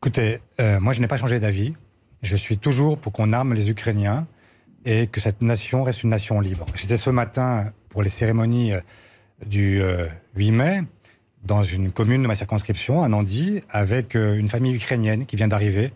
Écoutez, 0.00 0.40
euh, 0.60 0.80
moi 0.80 0.92
je 0.92 1.00
n'ai 1.00 1.06
pas 1.06 1.16
changé 1.16 1.38
d'avis. 1.38 1.74
Je 2.22 2.34
suis 2.36 2.58
toujours 2.58 2.98
pour 2.98 3.12
qu'on 3.12 3.32
arme 3.32 3.54
les 3.54 3.70
Ukrainiens 3.70 4.26
et 4.84 5.06
que 5.06 5.20
cette 5.20 5.42
nation 5.42 5.84
reste 5.84 6.02
une 6.02 6.10
nation 6.10 6.40
libre. 6.40 6.66
J'étais 6.74 6.96
ce 6.96 7.10
matin 7.10 7.72
pour 7.88 8.02
les 8.02 8.08
cérémonies 8.08 8.72
euh, 8.72 8.80
du 9.46 9.80
euh, 9.82 10.08
8 10.36 10.50
mai 10.50 10.82
dans 11.44 11.62
une 11.62 11.90
commune 11.90 12.22
de 12.22 12.28
ma 12.28 12.34
circonscription, 12.34 13.02
à 13.02 13.08
Nandy, 13.08 13.62
avec 13.68 14.14
euh, 14.16 14.36
une 14.36 14.48
famille 14.48 14.74
ukrainienne 14.74 15.26
qui 15.26 15.36
vient 15.36 15.48
d'arriver. 15.48 15.92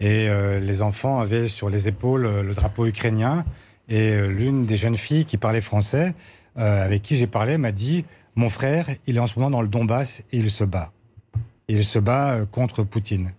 Et 0.00 0.28
euh, 0.28 0.60
les 0.60 0.82
enfants 0.82 1.20
avaient 1.20 1.48
sur 1.48 1.70
les 1.70 1.88
épaules 1.88 2.26
euh, 2.26 2.42
le 2.42 2.54
drapeau 2.54 2.86
ukrainien. 2.86 3.44
Et 3.88 4.12
euh, 4.12 4.26
l'une 4.26 4.66
des 4.66 4.76
jeunes 4.76 4.96
filles 4.96 5.24
qui 5.24 5.38
parlait 5.38 5.60
français, 5.60 6.14
avec 6.58 7.02
qui 7.02 7.16
j'ai 7.16 7.26
parlé, 7.26 7.58
m'a 7.58 7.70
dit 7.70 8.06
Mon 8.34 8.48
frère, 8.48 8.88
il 9.06 9.16
est 9.16 9.20
en 9.20 9.26
ce 9.26 9.38
moment 9.38 9.50
dans 9.50 9.60
le 9.60 9.68
Donbass 9.68 10.22
et 10.32 10.38
il 10.38 10.50
se 10.50 10.64
bat. 10.64 10.90
Il 11.68 11.84
se 11.84 11.98
bat 11.98 12.46
contre 12.50 12.82
Poutine. 12.82 13.32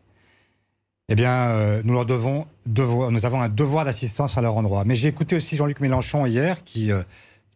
Eh 1.10 1.16
bien, 1.16 1.82
nous 1.84 1.94
leur 1.94 2.06
devons 2.06 2.46
nous 2.68 3.26
avons 3.26 3.42
un 3.42 3.50
devoir 3.50 3.86
d'assistance 3.86 4.38
à 4.38 4.42
leur 4.42 4.56
endroit. 4.56 4.84
Mais 4.86 4.94
j'ai 4.94 5.08
écouté 5.08 5.36
aussi 5.36 5.56
Jean-Luc 5.56 5.80
Mélenchon 5.80 6.28
hier, 6.28 6.64
qui 6.64 6.92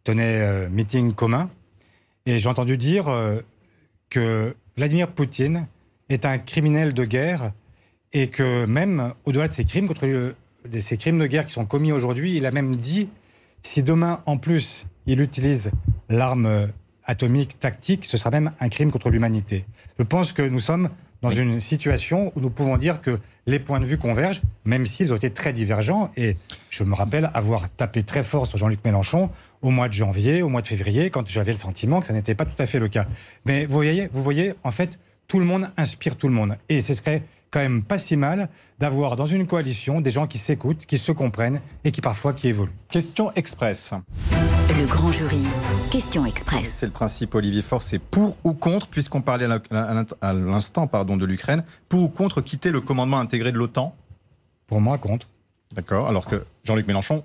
tenait 0.04 0.68
meeting 0.70 1.14
commun, 1.14 1.47
et 2.26 2.39
j'ai 2.39 2.49
entendu 2.49 2.76
dire 2.76 3.14
que 4.10 4.56
Vladimir 4.78 5.10
Poutine 5.10 5.68
est 6.10 6.26
un 6.26 6.39
criminel 6.39 6.95
de 6.95 7.06
guerre 7.06 7.52
et 8.14 8.28
que 8.28 8.66
même 8.66 9.14
au-delà 9.26 9.47
de 9.47 9.53
ces 9.53 9.66
crimes 9.66 9.88
contre 9.88 10.05
le- 10.05 10.36
de 10.70 10.80
ces 10.80 10.97
crimes 10.97 11.20
de 11.20 11.28
guerre 11.28 11.45
qui 11.45 11.53
sont 11.53 11.66
commis 11.66 11.91
aujourd'hui, 11.91 12.36
il 12.36 12.45
a 12.45 12.51
même 12.51 12.76
dit 12.76 13.09
si 13.64 13.84
demain 13.84 14.22
en 14.26 14.38
plus 14.38 14.88
il 15.07 15.22
utilise 15.22 15.72
l'arme 16.09 16.45
euh, 16.45 16.68
atomique 17.05 17.57
tactique, 17.59 18.05
ce 18.05 18.18
sera 18.18 18.30
même 18.30 18.51
un 18.59 18.70
crime 18.70 18.91
contre 18.91 19.09
l'humanité. 19.09 19.66
Je 19.97 20.03
pense 20.03 20.34
que 20.34 20.41
nous 20.43 20.59
sommes 20.59 20.89
dans 21.24 21.32
une 21.32 21.59
situation 21.59 22.32
où 22.36 22.41
nous 22.41 22.49
pouvons 22.49 22.78
dire 22.78 22.99
que 23.01 23.20
les 23.45 23.59
points 23.59 23.80
de 23.80 23.86
vue 23.86 23.97
convergent, 23.97 24.41
même 24.66 24.86
s'ils 24.88 25.14
ont 25.14 25.16
été 25.16 25.30
très 25.30 25.53
divergents. 25.53 26.12
Et 26.18 26.36
je 26.72 26.84
me 26.84 26.95
rappelle 26.95 27.30
avoir 27.36 27.70
tapé 27.70 28.01
très 28.01 28.24
fort 28.24 28.47
sur 28.47 28.57
Jean-Luc 28.57 28.80
Mélenchon 28.84 29.30
au 29.62 29.70
mois 29.70 29.88
de 29.88 29.93
janvier, 29.93 30.41
au 30.41 30.49
mois 30.49 30.62
de 30.64 30.68
février, 30.68 31.12
quand 31.12 31.28
j'avais 31.30 31.51
le 31.51 31.57
sentiment 31.59 31.99
que 31.99 32.07
ça 32.07 32.14
n'était 32.14 32.34
pas 32.34 32.45
tout 32.45 32.59
à 32.59 32.66
fait 32.66 32.80
le 32.80 32.88
cas. 32.88 33.05
Mais 33.45 33.66
vous 33.68 33.74
voyez, 33.74 34.09
vous 34.12 34.24
voyez, 34.24 34.53
en 34.64 34.72
fait, 34.72 34.99
tout 35.28 35.38
le 35.39 35.45
monde 35.45 35.70
inspire 35.78 36.16
tout 36.18 36.28
le 36.28 36.34
monde. 36.34 36.57
Et 36.70 36.82
ce 36.82 36.95
serait 36.95 37.22
quand 37.52 37.60
même 37.60 37.84
pas 37.84 37.97
si 37.97 38.16
mal 38.16 38.49
d'avoir 38.80 39.16
dans 39.18 39.26
une 39.26 39.45
coalition 39.45 39.99
des 40.02 40.10
gens 40.10 40.26
qui 40.26 40.38
s'écoutent, 40.38 40.86
qui 40.86 40.97
se 40.97 41.12
comprennent 41.12 41.60
et 41.84 41.91
qui 41.91 41.99
parfois 42.02 42.34
qui 42.34 42.47
évoluent. 42.47 42.72
Question 42.89 43.32
express. 43.34 43.93
Le 44.70 44.86
grand 44.88 45.12
jury. 45.12 45.43
Question 45.91 46.26
express. 46.26 46.70
C'est 46.80 46.86
le 46.86 46.91
principe, 46.93 47.36
Olivier 47.36 47.62
Faure, 47.62 47.84
c'est 47.84 47.99
pour 47.99 48.38
ou 48.45 48.54
contre, 48.54 48.88
puisqu'on 48.88 49.22
parlait 49.22 49.47
à 50.22 50.34
l'instant 50.34 50.88
pardon, 50.88 51.18
de 51.18 51.26
l'Ukraine, 51.26 51.64
pour 51.89 52.02
ou 52.04 52.08
contre 52.08 52.39
quitter 52.41 52.72
le 52.72 52.80
commandement 52.80 53.20
intégré 53.20 53.52
de 53.52 53.58
l'OTAN? 53.58 53.93
Pour 54.68 54.80
moi, 54.80 54.97
contre. 54.97 55.28
D'accord, 55.76 56.08
alors 56.08 56.26
que 56.28 56.45
Jean-Luc 56.64 56.88
Mélenchon 56.88 57.24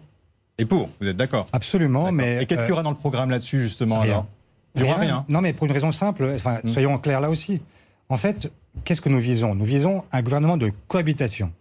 est 0.58 0.64
pour, 0.64 0.90
vous 1.00 1.06
êtes 1.06 1.16
d'accord? 1.16 1.46
Absolument, 1.52 2.00
D'accord. 2.04 2.14
mais... 2.14 2.42
Et 2.42 2.46
qu'est-ce 2.46 2.62
qu'il 2.62 2.68
y 2.68 2.72
euh, 2.72 2.74
aura 2.74 2.82
dans 2.82 2.90
le 2.90 2.96
programme 2.96 3.30
là-dessus, 3.30 3.62
justement 3.62 4.00
Rien. 4.00 4.12
alors? 4.12 4.26
Il 4.74 4.82
n'y 4.82 4.88
aura 4.90 4.98
rien. 5.00 5.24
Non, 5.28 5.40
mais 5.40 5.52
pour 5.52 5.66
une 5.66 5.72
raison 5.72 5.92
simple, 5.92 6.32
enfin, 6.34 6.58
Mm. 6.64 6.68
soyons 6.68 6.98
clairs 6.98 7.20
là 7.20 7.30
aussi. 7.30 7.62
En 8.08 8.16
fait, 8.16 8.52
qu'est-ce 8.84 9.00
que 9.00 9.08
nous 9.08 9.18
visons? 9.20 9.54
Nous 9.54 9.64
visons 9.64 10.04
un 10.12 10.22
gouvernement 10.22 10.56
de 10.56 10.72
cohabitation. 10.88 11.52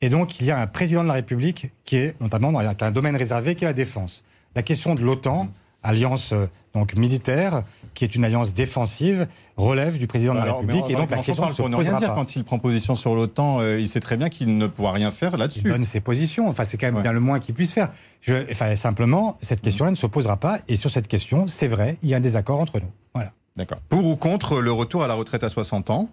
Et 0.00 0.08
donc, 0.08 0.40
il 0.40 0.46
y 0.46 0.50
a 0.50 0.58
un 0.58 0.66
président 0.66 1.02
de 1.02 1.08
la 1.08 1.14
République 1.14 1.70
qui 1.84 1.96
est 1.96 2.20
notamment 2.20 2.52
dans 2.52 2.60
un 2.60 2.90
domaine 2.90 3.16
réservé 3.16 3.54
qui 3.54 3.64
est 3.64 3.68
la 3.68 3.74
défense. 3.74 4.24
La 4.56 4.62
question 4.62 4.94
de 4.94 5.02
l'OTAN, 5.02 5.48
alliance 5.82 6.32
euh, 6.32 6.46
donc 6.74 6.94
militaire, 6.96 7.64
qui 7.94 8.04
est 8.04 8.14
une 8.14 8.24
alliance 8.24 8.54
défensive, 8.54 9.26
relève 9.56 9.98
du 9.98 10.06
président 10.06 10.32
de 10.34 10.38
la 10.38 10.44
mais 10.46 10.50
République. 10.52 10.90
Et 10.90 10.94
donc, 10.94 11.10
la 11.10 11.18
question 11.18 11.34
parle 11.42 11.52
se 11.54 11.62
posera 11.62 11.98
dire 11.98 12.08
pas. 12.08 12.14
quand 12.14 12.34
il 12.36 12.44
prend 12.44 12.58
position 12.58 12.96
sur 12.96 13.14
l'OTAN, 13.14 13.60
euh, 13.60 13.78
il 13.78 13.88
sait 13.88 14.00
très 14.00 14.16
bien 14.16 14.28
qu'il 14.30 14.56
ne 14.56 14.66
pourra 14.66 14.92
rien 14.92 15.10
faire 15.10 15.32
Il 15.34 15.38
là-dessus. 15.38 15.62
donne 15.62 15.84
ses 15.84 16.00
positions. 16.00 16.48
Enfin, 16.48 16.64
c'est 16.64 16.78
quand 16.78 16.86
même 16.86 16.96
Ouais. 16.96 17.02
bien 17.02 17.12
le 17.12 17.20
moins 17.20 17.38
qu'il 17.40 17.54
puisse 17.54 17.72
faire. 17.74 17.90
Je, 18.20 18.50
enfin, 18.50 18.74
simplement, 18.76 19.36
cette 19.40 19.60
question-là 19.60 19.90
ne 19.90 19.96
se 19.96 20.06
posera 20.06 20.38
pas. 20.38 20.60
Et 20.68 20.76
sur 20.76 20.90
cette 20.90 21.08
question, 21.08 21.46
c'est 21.46 21.68
vrai, 21.68 21.98
il 22.02 22.08
y 22.08 22.14
a 22.14 22.16
un 22.16 22.20
désaccord 22.20 22.60
entre 22.60 22.78
nous. 22.80 22.90
Voilà. 23.14 23.32
D'accord. 23.56 23.78
Pour 23.88 24.04
ou 24.06 24.16
contre 24.16 24.60
le 24.60 24.72
retour 24.72 25.02
à 25.02 25.06
la 25.06 25.14
retraite 25.14 25.44
à 25.44 25.48
60 25.48 25.90
ans? 25.90 26.08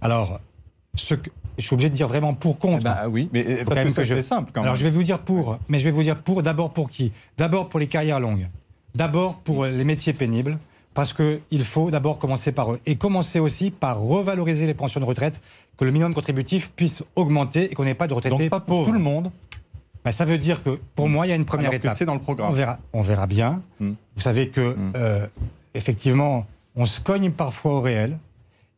Alors, 0.00 0.40
ce 0.94 1.14
que, 1.14 1.30
je 1.58 1.64
suis 1.64 1.74
obligé 1.74 1.90
de 1.90 1.94
dire 1.94 2.08
vraiment 2.08 2.34
pour 2.34 2.58
contre. 2.58 2.84
Bah 2.84 3.04
oui, 3.10 3.28
mais 3.32 3.42
Faut 3.42 3.48
parce 3.48 3.64
quand 3.64 3.74
que 3.74 3.84
même 3.86 3.94
que 3.94 4.04
je- 4.04 4.14
c'est 4.14 4.22
simple 4.22 4.50
quand 4.52 4.62
Alors 4.62 4.74
même. 4.74 4.78
je 4.80 4.84
vais 4.84 4.90
vous 4.90 5.02
dire 5.02 5.18
pour, 5.20 5.58
mais 5.68 5.78
je 5.78 5.84
vais 5.84 5.90
vous 5.90 6.02
dire 6.02 6.16
pour 6.22 6.42
d'abord 6.42 6.72
pour 6.72 6.88
qui? 6.88 7.12
D'abord 7.36 7.68
pour 7.68 7.80
les 7.80 7.86
carrières 7.88 8.20
longues, 8.20 8.48
d'abord 8.94 9.36
pour 9.36 9.66
les 9.66 9.84
métiers 9.84 10.12
pénibles, 10.12 10.58
parce 10.94 11.12
qu'il 11.12 11.62
faut 11.64 11.90
d'abord 11.90 12.18
commencer 12.18 12.50
par 12.52 12.72
eux. 12.72 12.80
Et 12.86 12.96
commencer 12.96 13.38
aussi 13.38 13.70
par 13.70 14.00
revaloriser 14.00 14.66
les 14.66 14.74
pensions 14.74 15.00
de 15.00 15.04
retraite, 15.04 15.40
que 15.76 15.84
le 15.84 15.92
minimum 15.92 16.14
contributif 16.14 16.70
puisse 16.74 17.04
augmenter 17.14 17.70
et 17.70 17.74
qu'on 17.74 17.84
n'ait 17.84 17.94
pas 17.94 18.08
de 18.08 18.14
retraités 18.14 18.36
Donc 18.36 18.50
pas 18.50 18.58
pour 18.60 18.66
pauvres. 18.78 18.86
tout 18.86 18.92
le 18.92 18.98
monde, 18.98 19.30
Bah, 20.04 20.12
ça 20.12 20.24
veut 20.24 20.38
dire 20.38 20.62
que 20.62 20.78
pour 20.94 21.08
moi, 21.08 21.26
il 21.26 21.30
y 21.30 21.32
a 21.32 21.36
une 21.36 21.44
première 21.44 21.68
alors 21.70 21.80
que 21.80 21.86
étape. 21.86 21.96
c'est 21.98 22.04
dans 22.06 22.14
le 22.14 22.20
On 22.20 22.22
programme. 22.24 22.52
verra, 22.52 22.78
on 22.92 23.00
verra 23.02 23.26
bien. 23.26 23.60
Hmm. 23.80 23.92
Vous 24.14 24.20
savez 24.22 24.48
que, 24.48 24.74
Hmm. 24.74 24.92
euh, 24.96 25.26
effectivement, 25.74 26.46
on 26.76 26.86
se 26.86 27.00
cogne 27.00 27.30
parfois 27.32 27.74
au 27.74 27.80
réel 27.80 28.18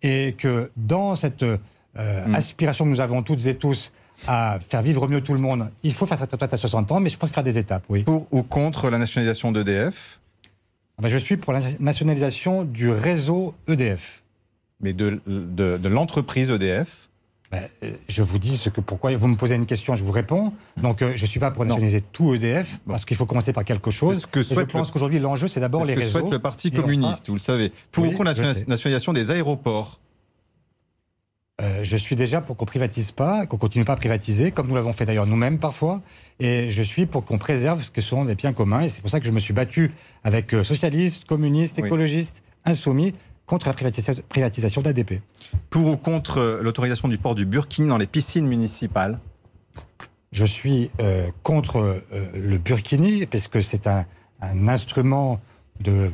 et 0.03 0.35
que 0.39 0.71
dans 0.77 1.15
cette 1.15 1.43
euh, 1.43 1.59
Hmm. 1.93 2.37
aspiration 2.37 2.85
que 2.85 2.91
nous 2.91 3.01
avons 3.01 3.25
toutes 3.25 3.45
et 3.47 3.57
tous 3.57 3.91
à 4.29 4.59
faire 4.61 4.81
vivre 4.81 5.09
mieux 5.09 5.23
tout 5.23 5.33
le 5.35 5.41
monde, 5.41 5.71
il 5.83 5.93
faut 5.93 6.07
faire 6.07 6.19
cette 6.19 6.31
retraite 6.31 6.55
à 6.55 6.57
60 6.57 6.93
ans, 6.93 7.01
mais 7.01 7.09
je 7.09 7.19
pense 7.19 7.31
qu'il 7.31 7.37
y 7.39 7.41
aura 7.41 7.43
des 7.51 7.59
étapes, 7.59 7.83
oui. 7.89 8.05
Pour 8.05 8.29
ou 8.31 8.45
contre 8.45 8.91
la 8.91 8.99
nationalisation 8.99 9.51
d'EDF, 9.51 10.21
Ah 10.99 11.03
ben, 11.03 11.09
je 11.09 11.19
suis 11.19 11.37
pour 11.37 11.53
la 11.53 11.61
nationalisation 11.81 12.63
du 12.63 12.91
réseau 12.91 13.55
EDF. 13.67 14.23
mais 14.81 14.93
de, 14.93 15.21
de, 15.27 15.79
de 15.79 15.89
l'entreprise 15.89 16.49
EDF. 16.51 17.10
Ben, 17.51 17.69
euh, 17.83 17.97
je 18.09 18.23
vous 18.23 18.39
dis 18.39 18.57
ce 18.57 18.69
que 18.69 18.81
pourquoi 18.81 19.15
vous 19.17 19.27
me 19.27 19.35
posez 19.37 19.57
une 19.57 19.67
question, 19.67 19.97
je 19.97 20.05
vous 20.05 20.13
réponds. 20.13 20.53
Donc 20.77 21.03
euh, 21.03 21.13
je 21.17 21.27
suis 21.27 21.41
pas 21.41 21.51
pour 21.51 21.65
Non. 21.65 21.71
nationaliser 21.71 22.01
tout 22.01 22.33
EDF 22.35 22.79
parce 22.87 23.05
qu'il 23.05 23.17
faut 23.17 23.27
commencer 23.27 23.53
par 23.53 23.65
quelque 23.65 23.91
chose. 23.91 24.25
Que 24.31 24.41
je 24.43 24.55
pense 24.55 24.87
le- 24.89 24.93
qu'aujourd'hui 24.93 25.19
l'enjeu 25.19 25.49
c'est 25.49 25.59
d'abord 25.61 25.85
les 25.85 25.95
que 25.95 26.01
réseaux. 26.01 26.21
souhaite 26.21 26.31
le 26.33 26.39
Parti 26.39 26.71
communiste, 26.71 27.27
vous 27.29 27.35
le 27.35 27.41
savez. 27.41 27.73
Pour 27.91 28.05
Oui, 28.05 28.15
la 28.25 28.35
nationalisation 28.67 29.13
des 29.13 29.31
aéroports 29.33 29.99
Euh, 31.63 31.81
je 31.83 31.97
suis 31.99 32.17
déjà 32.17 32.41
pour 32.41 32.57
qu'on 32.57 32.65
privatise 32.65 33.13
pas, 33.13 33.45
qu'on 33.45 33.59
continue 33.59 33.85
pas 33.85 33.93
à 33.93 33.97
privatiser, 33.97 34.51
comme 34.51 34.69
nous 34.69 34.75
l'avons 34.77 34.95
fait 34.95 35.05
d'ailleurs 35.05 35.27
nous-mêmes 35.27 35.59
parfois. 35.59 36.01
Et 36.39 36.71
je 36.71 36.83
suis 36.83 37.05
pour 37.05 37.27
qu'on 37.27 37.37
préserve 37.37 37.83
ce 37.83 37.91
que 37.91 38.01
sont 38.01 38.25
les 38.25 38.35
biens 38.35 38.55
communs. 38.55 38.81
Et 38.81 38.89
c'est 38.89 39.03
pour 39.03 39.11
ça 39.11 39.21
que 39.21 39.27
je 39.27 39.31
me 39.31 39.39
suis 39.41 39.53
battu 39.53 39.91
avec 40.25 40.55
euh, 40.55 40.65
socialistes, 40.65 41.27
communistes, 41.27 41.77
Oui. 41.79 41.87
écologistes, 41.87 42.43
insoumis 42.65 43.15
contre 43.51 43.67
la 43.67 43.75
privatisation, 43.75 44.81
d'ADP. 44.81 45.21
Pour 45.71 45.87
ou 45.87 45.97
contre 45.97 46.39
euh, 46.39 46.63
l'autorisation 46.63 47.09
du 47.09 47.19
port 47.19 47.35
du 47.35 47.47
burkini 47.47 47.89
dans 47.89 47.99
les 47.99 48.07
piscines 48.07 48.47
municipales? 48.47 49.19
Je 50.31 50.45
suis 50.45 50.93
euh, 51.01 51.27
contre 51.43 51.79
euh, 51.79 52.31
le 52.33 52.59
burkini, 52.59 53.27
parce 53.27 53.49
que 53.49 53.61
c'est 53.61 53.89
un, 53.89 54.07
un 54.41 54.69
instrument 54.69 55.41
de 55.83 56.13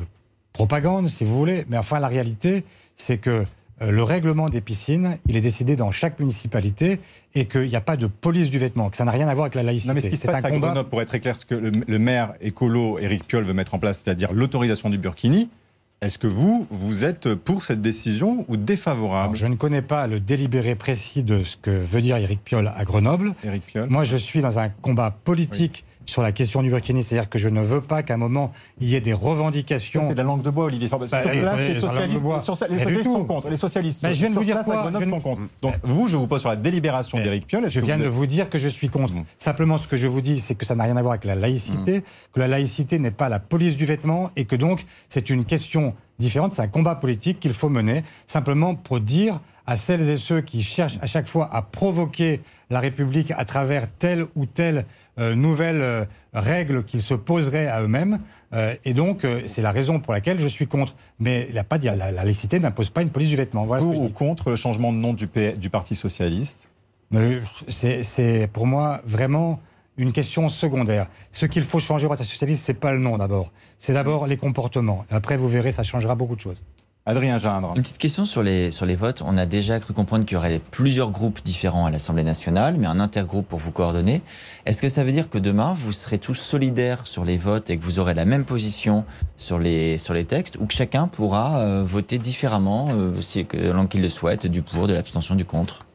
propagande, 0.51 1.07
si 1.09 1.25
vous 1.25 1.37
voulez. 1.37 1.63
Mais 1.69 1.77
enfin, 1.77 1.99
la 1.99 2.07
réalité, 2.07 2.63
c'est 2.95 3.19
que 3.19 3.45
euh, 3.83 3.91
le 3.91 4.01
règlement 4.01 4.49
des 4.49 4.61
piscines, 4.61 5.19
il 5.27 5.37
est 5.37 5.41
décidé 5.41 5.75
dans 5.75 5.91
chaque 5.91 6.19
municipalité 6.19 6.99
et 7.35 7.45
qu'il 7.45 7.67
n'y 7.67 7.75
a 7.75 7.81
pas 7.81 7.97
de 7.97 8.07
police 8.07 8.49
du 8.49 8.57
vêtement, 8.57 8.89
que 8.89 8.97
ça 8.97 9.05
n'a 9.05 9.11
rien 9.11 9.27
à 9.27 9.35
voir 9.35 9.45
avec 9.45 9.53
la 9.53 9.61
laïcité. 9.61 9.89
Non, 9.89 9.93
mais 9.93 10.01
ce 10.01 10.09
qui 10.09 10.17
se 10.17 10.25
passe 10.25 10.43
un 10.43 10.47
à 10.47 10.49
combat. 10.49 10.69
Grenoble, 10.69 10.89
pour 10.89 11.01
être 11.03 11.09
très 11.09 11.19
clair, 11.19 11.35
ce 11.35 11.45
que 11.45 11.53
le, 11.53 11.69
le 11.69 11.99
maire 11.99 12.33
écolo, 12.41 12.97
Éric 12.97 13.27
Piolle, 13.27 13.43
veut 13.43 13.53
mettre 13.53 13.75
en 13.75 13.79
place, 13.79 14.01
c'est-à-dire 14.03 14.33
l'autorisation 14.33 14.89
du 14.89 14.97
burkini, 14.97 15.51
est-ce 16.01 16.19
que 16.19 16.27
vous, 16.27 16.67
vous 16.69 17.05
êtes 17.05 17.33
pour 17.33 17.65
cette 17.65 17.81
décision 17.81 18.45
ou 18.47 18.53
Alors, 18.53 18.65
défavorable, 18.65 19.35
je 19.35 19.47
ne 19.47 19.55
connais 19.55 19.81
pas 19.81 20.05
le 20.05 20.19
délibéré 20.19 20.75
précis 20.75 21.23
de 21.23 21.43
ce 21.43 21.57
que 21.57 21.71
veut 21.71 22.01
dire 22.01 22.17
Éric 22.17 22.43
Piolle 22.43 22.71
à 22.75 22.83
Grenoble. 22.83 23.33
Éric 23.43 23.65
Piolle 23.65 23.89
Moi, 23.89 24.03
je 24.03 24.15
suis 24.17 24.41
dans 24.41 24.59
un 24.59 24.69
combat 24.69 25.09
politique 25.23 25.85
sur 26.07 26.23
la 26.23 26.31
question 26.31 26.63
du 26.63 26.69
Burkini. 26.71 27.03
C'est-à-dire 27.03 27.29
que 27.29 27.37
je 27.37 27.49
ne 27.49 27.61
veux 27.61 27.81
pas 27.81 28.01
qu'à 28.01 28.15
un 28.15 28.17
moment, 28.17 28.51
il 28.81 28.89
y 28.89 28.95
ait 28.95 29.01
des 29.01 29.13
revendications. 29.13 30.07
C'est 30.07 30.13
de 30.13 30.17
la 30.17 30.23
langue 30.23 30.41
de 30.41 30.49
bois, 30.49 30.65
Olivier. 30.65 30.87
Bah, 30.89 31.05
sur 31.05 31.17
et- 31.31 31.41
place, 31.41 31.59
et- 31.59 31.73
les 31.73 31.79
socialistes, 31.79 32.21
sur- 32.43 32.67
les 32.69 32.77
socialistes 32.79 33.03
sont 33.03 33.25
contre. 33.25 33.49
Les 33.49 33.55
socialistes 33.57 34.01
Bah, 34.01 34.13
je 34.13 34.19
viens 34.19 34.29
de 34.29 34.35
vous 34.35 34.43
dire 34.43 34.55
place, 34.55 34.65
quoi 34.65 34.89
Je 34.91 34.97
viens 34.97 35.09
sont 35.09 35.19
contre. 35.19 35.41
Donc 35.61 35.75
vous, 35.83 36.07
je 36.07 36.17
vous 36.17 36.25
pose 36.27 36.39
sur 36.39 36.49
la 36.49 36.55
délibération 36.55 37.17
d'Éric 37.19 37.45
Piolle. 37.45 37.69
Je 37.69 37.79
viens 37.79 37.95
vous 37.97 38.01
de 38.03 38.07
êtes- 38.07 38.13
vous 38.13 38.25
dire 38.25 38.49
que 38.49 38.57
je 38.57 38.67
suis 38.69 38.89
contre. 38.89 39.13
Mm. 39.13 39.23
Simplement, 39.37 39.77
ce 39.77 39.87
que 39.87 39.97
je 39.97 40.07
vous 40.07 40.21
dis, 40.21 40.39
c'est 40.39 40.55
que 40.55 40.65
ça 40.65 40.75
n'a 40.75 40.85
rien 40.85 40.97
à 40.97 41.01
voir 41.01 41.11
avec 41.13 41.25
la 41.25 41.35
laïcité, 41.35 42.03
que 42.33 42.39
la 42.39 42.47
laïcité 42.47 42.97
n'est 42.99 43.11
pas 43.11 43.29
la 43.29 43.39
police 43.39 43.75
du 43.75 43.85
vêtement 43.85 44.31
et 44.35 44.45
que 44.45 44.55
donc 44.55 44.85
c'est 45.09 45.29
une 45.29 45.45
question 45.45 45.93
différente, 46.19 46.53
c'est 46.53 46.61
un 46.63 46.67
combat 46.67 46.95
politique 46.95 47.39
qu'il 47.39 47.53
faut 47.53 47.69
mener, 47.69 48.03
simplement 48.25 48.73
pour 48.75 48.99
dire 48.99 49.39
à 49.67 49.75
celles 49.75 50.09
et 50.09 50.15
ceux 50.15 50.41
qui 50.41 50.63
cherchent 50.63 50.97
à 51.01 51.05
chaque 51.05 51.27
fois 51.27 51.53
à 51.53 51.61
provoquer 51.61 52.41
la 52.69 52.79
République 52.79 53.31
à 53.37 53.43
travers 53.45 53.91
telle 53.91 54.25
ou 54.35 54.45
telle 54.45 54.85
euh, 55.19 55.35
nouvelle 55.35 55.81
euh, 55.81 56.05
règle 56.33 56.83
qu'ils 56.85 57.01
se 57.01 57.13
poseraient 57.13 57.67
à 57.67 57.81
eux-mêmes. 57.83 58.19
Euh, 58.53 58.73
et 58.85 58.93
donc, 58.93 59.27
c'est 59.45 59.61
la 59.61 59.71
raison 59.71 59.99
pour 59.99 60.13
laquelle 60.13 60.39
je 60.39 60.47
suis 60.47 60.67
contre. 60.67 60.95
Mais 61.19 61.47
il 61.51 61.57
a 61.59 61.63
pas, 61.63 61.77
la, 61.77 61.95
la 61.95 62.11
laïcité 62.11 62.59
n'impose 62.59 62.89
pas 62.89 63.01
une 63.01 63.09
police 63.11 63.29
du 63.29 63.35
vêtement. 63.35 63.65
Voilà 63.65 63.83
Pour 63.83 64.01
ou 64.01 64.09
contre 64.09 64.49
le 64.49 64.55
changement 64.55 64.91
de 64.93 64.97
nom 64.97 65.13
du, 65.13 65.27
P- 65.27 65.53
du 65.53 65.69
Parti 65.69 65.95
Socialiste? 65.95 66.69
C'est- 67.69 68.47
pour 68.51 68.65
moi 68.67 69.01
vraiment 69.05 69.59
une 69.97 70.11
question 70.11 70.47
secondaire. 70.49 71.07
Ce 71.31 71.45
qu'il 71.45 71.63
faut 71.63 71.79
changer 71.79 72.05
au 72.05 72.09
Parti 72.09 72.23
Socialiste, 72.25 72.63
c'est 72.63 72.73
pas 72.73 72.91
le 72.91 72.99
nom 72.99 73.17
d'abord. 73.17 73.51
C'est 73.79 73.93
d'abord 73.93 74.27
les 74.27 74.37
comportements. 74.37 75.05
Après, 75.09 75.37
vous 75.37 75.47
verrez, 75.47 75.71
ça 75.71 75.83
changera 75.83 76.15
beaucoup 76.15 76.35
de 76.35 76.41
choses. 76.41 76.61
Adrien 77.07 77.39
Gindre. 77.39 77.71
Une 77.77 77.83
petite 77.83 77.97
question 77.97 78.25
sur 78.25 78.43
les, 78.43 78.69
sur 78.69 78.85
les 78.85 78.95
votes. 78.95 79.23
On 79.25 79.37
a 79.37 79.45
déjà 79.45 79.79
cru 79.79 79.93
comprendre 79.93 80.25
qu'il 80.25 80.35
y 80.35 80.37
aurait 80.37 80.59
plusieurs 80.71 81.09
groupes 81.09 81.39
différents 81.41 81.85
à 81.85 81.89
l'Assemblée 81.89 82.25
nationale, 82.25 82.75
mais 82.77 82.85
un 82.85 82.99
intergroupe 82.99 83.47
pour 83.47 83.59
vous 83.59 83.71
coordonner. 83.71 84.21
Est-ce 84.65 84.81
que 84.81 84.89
ça 84.89 85.05
veut 85.05 85.13
dire 85.13 85.29
que 85.29 85.37
demain, 85.37 85.73
vous 85.79 85.93
serez 85.93 86.17
tous 86.17 86.33
solidaires 86.33 87.07
sur 87.07 87.23
les 87.23 87.37
votes 87.37 87.69
et 87.69 87.77
que 87.77 87.83
vous 87.85 87.99
aurez 87.99 88.13
la 88.13 88.25
même 88.25 88.43
position 88.43 89.05
sur 89.37 89.57
les, 89.57 89.97
sur 89.97 90.13
les 90.13 90.25
textes, 90.25 90.57
ou 90.59 90.65
que 90.65 90.73
chacun 90.73 91.07
pourra 91.07 91.59
euh, 91.59 91.83
voter 91.85 92.17
différemment, 92.17 92.89
euh, 92.91 93.21
si, 93.21 93.45
qu'il 93.45 94.01
le 94.01 94.09
souhaite, 94.09 94.45
du 94.45 94.61
pour, 94.61 94.87
de 94.87 94.93
l'abstention, 94.93 95.35
du 95.35 95.45
contre? 95.45 95.86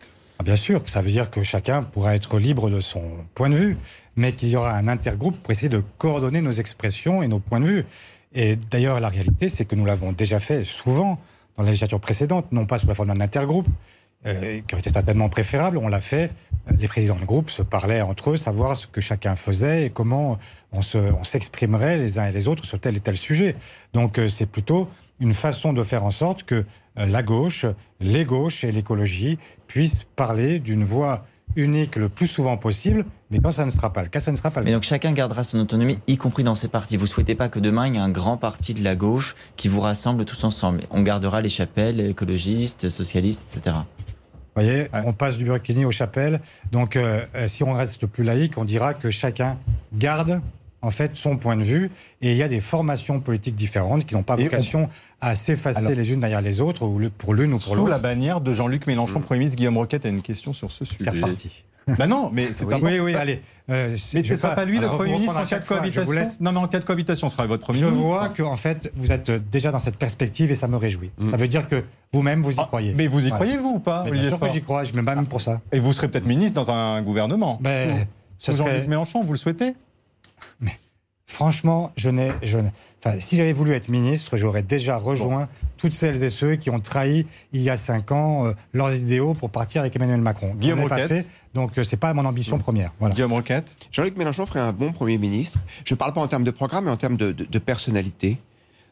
Bien 0.43 0.57
sûr, 0.57 0.83
ça 0.87 1.01
veut 1.01 1.11
dire 1.11 1.31
que 1.31 1.43
chacun 1.43 1.83
pourra 1.83 2.17
être 2.17 2.39
libre 2.39 2.69
de 2.69 2.81
son 2.81 3.03
point 3.35 3.49
de 3.49 3.55
vue, 3.55 3.77
mais 4.17 4.33
qu'il 4.33 4.49
y 4.49 4.57
aura 4.57 4.75
un 4.75 4.89
intergroupe 4.89 5.41
pour 5.41 5.51
essayer 5.53 5.69
de 5.69 5.83
coordonner 5.99 6.41
nos 6.41 6.53
expressions 6.53 7.23
et 7.23 7.29
nos 7.29 7.39
points 7.39 7.61
de 7.61 7.67
vue. 7.67 7.85
Et 8.35 8.57
d'ailleurs, 8.57 8.99
la 8.99 9.09
réalité, 9.09 9.49
c'est 9.49 9.65
que 9.65 9.77
nous 9.77 9.85
l'avons 9.85 10.13
déjà 10.13 10.41
fait 10.41 10.65
souvent 10.65 11.21
dans 11.57 11.63
la 11.63 11.71
législature 11.71 12.01
précédente, 12.01 12.51
non 12.51 12.67
pas 12.67 12.79
sous 12.79 12.87
la 12.89 12.95
forme 12.95 13.09
d'un 13.09 13.21
intergroupe, 13.21 13.69
euh, 14.25 14.61
qui 14.67 14.75
aurait 14.75 14.81
été 14.81 14.91
certainement 14.91 15.29
préférable, 15.29 15.79
on 15.79 15.89
l'a 15.89 16.01
fait. 16.01 16.31
Les 16.79 16.89
présidents 16.89 17.17
de 17.17 17.25
groupe 17.25 17.51
se 17.51 17.63
parlaient 17.63 18.03
entre 18.03 18.31
eux, 18.31 18.37
savoir 18.37 18.77
ce 18.77 18.87
que 18.87 19.01
chacun 19.01 19.37
faisait 19.37 19.87
et 19.87 19.91
comment 19.91 20.39
on 20.73 21.25
s'exprimerait 21.25 21.99
les 21.99 22.19
uns 22.19 22.27
et 22.27 22.33
les 22.33 22.47
autres 22.49 22.65
sur 22.65 22.79
tel 22.79 22.97
et 22.97 23.01
tel 23.01 23.17
sujet. 23.17 23.57
Donc 23.93 24.19
euh, 24.19 24.29
c'est 24.29 24.47
plutôt 24.47 24.89
une 25.23 25.33
façon 25.33 25.73
de 25.73 25.83
faire 25.85 26.05
en 26.05 26.11
sorte 26.11 26.43
que 26.43 26.65
euh, 26.99 27.07
la 27.07 27.23
gauche, 27.23 27.65
les 28.01 28.25
gauches 28.25 28.65
et 28.65 28.73
l'écologie 28.73 29.39
puissent 29.69 30.03
parler 30.03 30.59
d'une 30.59 30.83
voix 30.83 31.25
unique 31.55 31.97
le 31.97 32.09
plus 32.09 32.27
souvent 32.27 32.57
possible, 32.57 33.05
mais 33.31 33.39
quand 33.39 33.53
ça 33.53 33.65
ne 33.65 33.71
sera 33.71 33.93
pas 33.93 34.03
le 34.03 34.09
cas, 34.09 34.21
ça 34.21 34.33
ne 34.33 34.37
sera 34.37 34.51
pas 34.51 34.61
le 34.61 34.65
Mais 34.65 34.71
cas. 34.73 34.77
donc 34.77 34.83
chacun 34.85 35.13
gardera 35.13 35.45
son 35.45 35.59
autonomie, 35.61 35.99
y 36.09 36.17
compris 36.17 36.43
dans 36.43 36.55
ses 36.55 36.69
partis. 36.69 36.97
Vous 36.97 37.07
souhaitez 37.07 37.35
pas 37.35 37.49
que 37.49 37.61
demain, 37.61 37.87
il 37.87 37.95
y 37.95 37.97
ait 37.99 38.01
un 38.01 38.09
grand 38.09 38.37
parti 38.37 38.75
de 38.75 38.83
la 38.83 38.97
gauche 38.97 39.37
qui 39.57 39.69
vous 39.69 39.81
rassemble 39.81 40.25
tous 40.25 40.43
ensemble. 40.45 40.81
On 40.91 41.03
gardera 41.03 41.41
les 41.41 41.51
chapelles, 41.51 42.01
écologistes, 42.01 42.89
socialistes, 42.89 43.57
etc. 43.57 43.77
Vous 44.55 44.63
voyez, 44.63 44.89
on 45.07 45.13
passe 45.13 45.39
du 45.39 45.45
Burkini 45.45 45.85
aux 45.85 45.91
chapelles. 45.93 46.41
Donc, 46.73 46.97
euh, 46.97 47.23
euh, 47.35 47.49
si 47.49 47.65
on 47.65 47.73
reste 47.73 48.07
plus 48.07 48.25
laïque, 48.25 48.59
on 48.59 48.65
dira 48.65 48.93
que 48.93 49.11
chacun 49.11 49.57
garde 49.95 50.43
en 50.83 50.91
fait 50.91 51.17
son 51.17 51.37
point 51.37 51.57
de 51.57 51.63
vue. 51.63 51.91
Et 52.21 52.33
il 52.33 52.37
y 52.37 52.43
a 52.43 52.49
des 52.49 52.61
formations 52.61 53.21
politiques 53.21 53.55
différentes 53.55 54.05
qui 54.05 54.15
n'ont 54.15 54.23
pas 54.23 54.37
Et 54.39 54.45
vocation 54.45 54.89
à 55.21 55.35
s'effacer 55.35 55.79
Alors- 55.79 55.93
les 55.93 56.13
unes 56.13 56.21
derrière 56.21 56.41
les 56.43 56.61
autres, 56.61 56.85
ou 56.85 57.01
pour 57.17 57.35
l'une 57.35 57.53
ou 57.55 57.59
pour 57.59 57.63
Sous 57.69 57.75
l'autre. 57.77 57.91
la 57.91 57.99
bannière 57.99 58.41
de 58.41 58.53
Jean-Luc 58.53 58.87
Mélenchon, 58.87 59.21
Premier 59.21 59.39
ministre, 59.41 59.57
Guillaume 59.57 59.77
Roquette 59.79 60.05
a 60.05 60.09
une 60.09 60.23
question 60.23 60.53
sur 60.53 60.71
ce 60.71 60.85
sujet. 60.85 60.99
C'est 61.05 61.11
reparti. 61.11 61.65
Bah 61.99 62.07
non, 62.07 62.31
mais 62.33 62.47
c'est 62.53 62.65
Oui, 62.65 62.75
important. 62.75 62.93
oui, 62.95 63.01
oui, 63.01 63.15
allez. 63.17 63.41
Euh, 63.69 63.89
Mais 64.15 64.23
je 64.23 64.29
ce 64.29 64.33
ne 64.35 64.37
sera 64.39 64.55
pas 64.55 64.65
lui 64.65 64.79
le 64.79 64.87
Premier 64.87 65.15
ministre 65.15 65.37
en 65.37 65.45
cas 65.45 65.59
de. 65.59 65.65
Je 65.65 65.69
cohabitation 65.69 66.05
vous 66.05 66.13
laisse. 66.13 66.41
Non, 66.41 66.53
mais 66.53 66.59
en 66.61 66.69
cas 66.69 66.79
de 66.79 66.85
cohabitation, 66.85 67.29
ce 67.29 67.35
sera 67.35 67.45
votre 67.49 67.65
Premier 67.65 67.81
Je 67.81 67.87
ministre. 67.87 68.07
vois 68.07 68.29
que 68.29 68.45
en 68.45 68.55
fait, 68.55 68.93
vous 68.95 69.11
êtes 69.11 69.33
déjà 69.51 69.73
dans 69.73 69.81
cette 69.81 69.97
perspective 69.97 70.53
et 70.53 70.55
ça 70.55 70.69
me 70.69 70.77
réjouit. 70.77 71.11
Mm. 71.19 71.33
Ça 71.33 71.37
veut 71.39 71.49
dire 71.49 71.67
que 71.67 71.83
vous-même, 72.13 72.41
vous 72.41 72.53
y 72.53 72.55
Ah, 72.61 72.67
croyez. 72.67 72.95
Mais 72.95 73.09
vous 73.09 73.19
y 73.19 73.31
Voilà. 73.31 73.35
croyez, 73.35 73.57
vous, 73.57 73.71
ou 73.71 73.79
pas, 73.81 74.05
Mais 74.05 74.11
Olivier 74.11 74.29
bien 74.29 74.39
sûr 74.39 74.47
que 74.47 74.53
j'y 74.53 74.63
crois, 74.63 74.85
je 74.85 74.93
me 74.93 75.03
bats 75.03 75.17
même 75.17 75.27
pour 75.27 75.41
ça. 75.41 75.61
Et 75.73 75.81
vous 75.81 75.93
serez 75.93 76.07
peut-être 76.07 76.25
ministre 76.27 76.55
dans 76.55 76.71
un 76.71 77.03
gouvernement. 77.03 77.59
Ben, 77.61 77.91
Sous- 77.91 78.05
ce 78.39 78.53
sous 78.53 78.59
serait- 78.59 78.75
Jean-Luc 78.75 78.89
Mélenchon, 78.89 79.23
vous 79.25 79.33
le 79.33 79.39
souhaitez? 79.39 79.75
Franchement, 81.33 81.93
je 81.97 82.11
n'ai, 82.11 82.31
je 82.43 82.59
n'ai- 82.59 82.71
enfin, 83.03 83.19
si 83.19 83.37
j'avais 83.37 83.55
voulu 83.55 83.73
être 83.73 83.89
ministre, 83.89 84.37
j'aurais 84.37 84.63
déjà 84.63 84.99
rejoint 84.99 85.49
toutes 85.79 85.95
celles 85.95 86.23
et 86.23 86.29
ceux 86.29 86.57
qui 86.57 86.69
ont 86.69 86.79
trahi 86.79 87.27
il 87.55 87.63
y 87.63 87.71
a 87.71 87.79
cinq 87.79 88.13
ans 88.13 88.47
euh, 88.47 88.53
leurs 88.75 88.95
idéaux 88.95 89.33
pour 89.33 89.49
partir 89.49 89.81
avec 89.81 89.97
Emmanuel 89.97 90.21
Macron. 90.21 90.55
Guillaume 90.55 90.79
Je 90.81 90.83
l'ai 90.85 90.89
pas 90.91 90.95
Roquette. 90.97 91.09
fait, 91.09 91.27
donc 91.55 91.79
euh, 91.79 91.85
c'est 91.85 91.97
pas 91.97 92.13
mon 92.13 92.27
ambition 92.27 92.59
première. 92.59 92.93
Voilà. 93.01 93.15
Guillaume 93.15 93.33
Roquette 93.33 93.75
Jean-Luc 93.91 94.17
Mélenchon 94.19 94.45
ferait 94.45 94.61
un 94.61 94.73
bon 94.73 94.93
Premier 94.93 95.17
ministre. 95.17 95.59
Je 95.87 95.95
ne 95.95 95.97
parle 95.97 96.13
pas 96.13 96.21
en 96.21 96.29
termes 96.29 96.45
de 96.45 96.51
programme, 96.51 96.85
mais 96.85 96.91
en 96.91 96.97
termes 96.99 97.17
de, 97.17 97.33
de- 97.33 97.45
de 97.47 97.59
personnalité. 97.59 98.37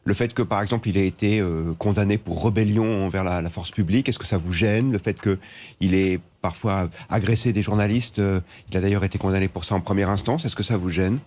Le 0.03 0.15
fait 0.15 0.33
que, 0.33 0.41
par 0.41 0.63
exemple, 0.63 0.89
il 0.89 0.97
ait 0.97 1.05
été 1.05 1.39
euh, 1.41 1.75
condamné 1.77 2.17
pour 2.17 2.43
rébellion 2.43 3.05
envers 3.05 3.23
la, 3.23 3.43
la 3.43 3.49
force 3.51 3.69
publique, 3.69 4.09
est-ce 4.09 4.17
que 4.17 4.25
ça 4.25 4.39
vous 4.39 4.51
gêne 4.51 4.91
Le 4.91 4.97
fait 4.97 5.15
qu'il 5.21 5.93
ait 5.93 6.19
parfois 6.41 6.89
agressé 7.07 7.53
des 7.53 7.61
journalistes, 7.61 8.17
euh, 8.17 8.41
il 8.71 8.77
a 8.77 8.81
d'ailleurs 8.81 9.03
été 9.03 9.19
condamné 9.19 9.47
pour 9.47 9.63
ça 9.63 9.75
en 9.75 9.79
première 9.79 10.09
instance, 10.09 10.43
est-ce 10.43 10.55
que 10.55 10.63
ça 10.63 10.75
vous 10.75 10.89
gêne? 10.89 11.19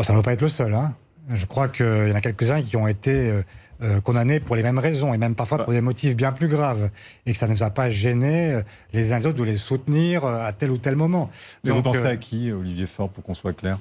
Bon, 0.00 0.04
ça 0.04 0.14
ne 0.14 0.16
doit 0.16 0.22
pas 0.22 0.32
être 0.32 0.40
le 0.40 0.48
seul. 0.48 0.72
hein. 0.72 0.94
Je 1.30 1.44
crois 1.44 1.68
qu'il 1.68 1.84
y 2.08 2.10
en 2.10 2.14
a 2.14 2.22
quelques-uns 2.22 2.62
qui 2.62 2.74
ont 2.78 2.88
été 2.88 3.10
euh, 3.12 3.42
euh, 3.82 4.00
condamnés 4.00 4.40
pour 4.40 4.56
les 4.56 4.62
mêmes 4.62 4.78
raisons 4.78 5.12
et 5.12 5.18
même 5.18 5.34
parfois 5.34 5.62
pour 5.62 5.74
des 5.74 5.82
motifs 5.82 6.16
bien 6.16 6.32
plus 6.32 6.48
graves 6.48 6.88
et 7.26 7.32
que 7.32 7.38
ça 7.38 7.46
ne 7.46 7.52
nous 7.52 7.62
a 7.62 7.68
pas 7.68 7.90
gênés 7.90 8.54
euh, 8.54 8.62
les 8.94 9.12
uns 9.12 9.18
les 9.18 9.26
autres 9.26 9.36
de 9.36 9.44
les 9.44 9.56
soutenir 9.56 10.24
euh, 10.24 10.42
à 10.46 10.54
tel 10.54 10.70
ou 10.70 10.78
tel 10.78 10.96
moment. 10.96 11.28
Mais 11.64 11.70
vous 11.70 11.82
pensez 11.82 11.98
euh, 11.98 12.12
à 12.12 12.16
qui, 12.16 12.50
Olivier 12.50 12.86
Faure, 12.86 13.10
pour 13.10 13.22
qu'on 13.22 13.34
soit 13.34 13.52
clair? 13.52 13.78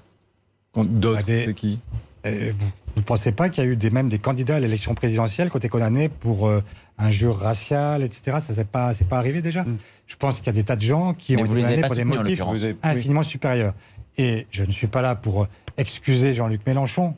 D'autres, 0.76 1.20
Bah, 1.20 1.24
des- 1.24 1.46
c'est 1.46 1.54
qui? 1.54 1.80
Euh, 2.26 2.52
vous 2.52 2.68
ne 2.98 3.02
pensez 3.06 3.32
pas 3.32 3.48
qu'il 3.48 3.64
y 3.64 3.68
a 3.68 3.70
eu 3.70 3.78
des, 3.78 3.90
même 3.92 4.10
des 4.10 4.20
candidats 4.20 4.58
à 4.58 4.60
l'élection 4.60 4.94
présidentielle 4.94 5.50
qui 5.50 5.56
ont 5.56 5.60
été 5.60 5.70
condamnés 5.70 6.10
pour 6.10 6.50
euh, 6.50 6.62
injure 6.98 7.38
raciale, 7.38 8.04
etc. 8.04 8.40
Ça 8.42 8.54
n'est 8.54 8.66
pas, 8.66 8.92
pas 9.10 9.18
arrivé 9.18 9.42
déjà? 9.42 9.64
Je 10.06 10.16
pense 10.18 10.40
qu'il 10.40 10.48
y 10.48 10.50
a 10.50 10.54
des 10.54 10.66
tas 10.66 10.76
de 10.76 10.82
gens 10.82 11.14
qui 11.14 11.38
Mais 11.38 11.44
ont 11.44 11.46
été 11.46 11.56
condamnés 11.62 11.82
pour 11.82 11.96
des 11.96 12.04
motifs 12.04 12.42
infiniment 12.84 13.24
supérieurs. 13.24 13.74
Et 14.20 14.48
je 14.52 14.66
ne 14.66 14.72
suis 14.72 14.88
pas 14.88 15.02
là 15.02 15.16
pour 15.16 15.48
excuser 15.78 16.34
Jean-Luc 16.34 16.68
Mélenchon. 16.68 17.16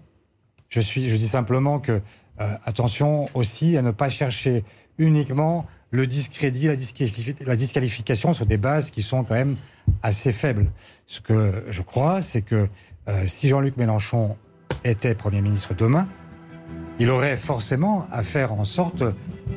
Je, 0.69 0.79
suis, 0.79 1.09
je 1.09 1.15
dis 1.15 1.27
simplement 1.27 1.79
que, 1.79 1.99
euh, 2.39 2.55
attention 2.63 3.27
aussi 3.33 3.75
à 3.75 3.81
ne 3.81 3.89
pas 3.89 4.07
chercher 4.07 4.63
uniquement 4.99 5.65
le 5.89 6.05
discrédit, 6.05 6.67
la 6.67 7.55
disqualification 7.55 8.33
sur 8.33 8.45
des 8.45 8.57
bases 8.57 8.91
qui 8.91 9.01
sont 9.01 9.23
quand 9.23 9.33
même 9.33 9.57
assez 10.03 10.31
faibles. 10.31 10.71
Ce 11.07 11.21
que 11.21 11.65
je 11.69 11.81
crois, 11.81 12.21
c'est 12.21 12.43
que 12.43 12.69
euh, 13.07 13.25
si 13.25 13.47
Jean-Luc 13.47 13.77
Mélenchon 13.77 14.37
était 14.83 15.15
Premier 15.15 15.41
ministre 15.41 15.73
demain, 15.73 16.07
il 16.99 17.09
aurait 17.09 17.35
forcément 17.35 18.05
à 18.11 18.21
faire 18.21 18.53
en 18.53 18.63
sorte 18.63 19.03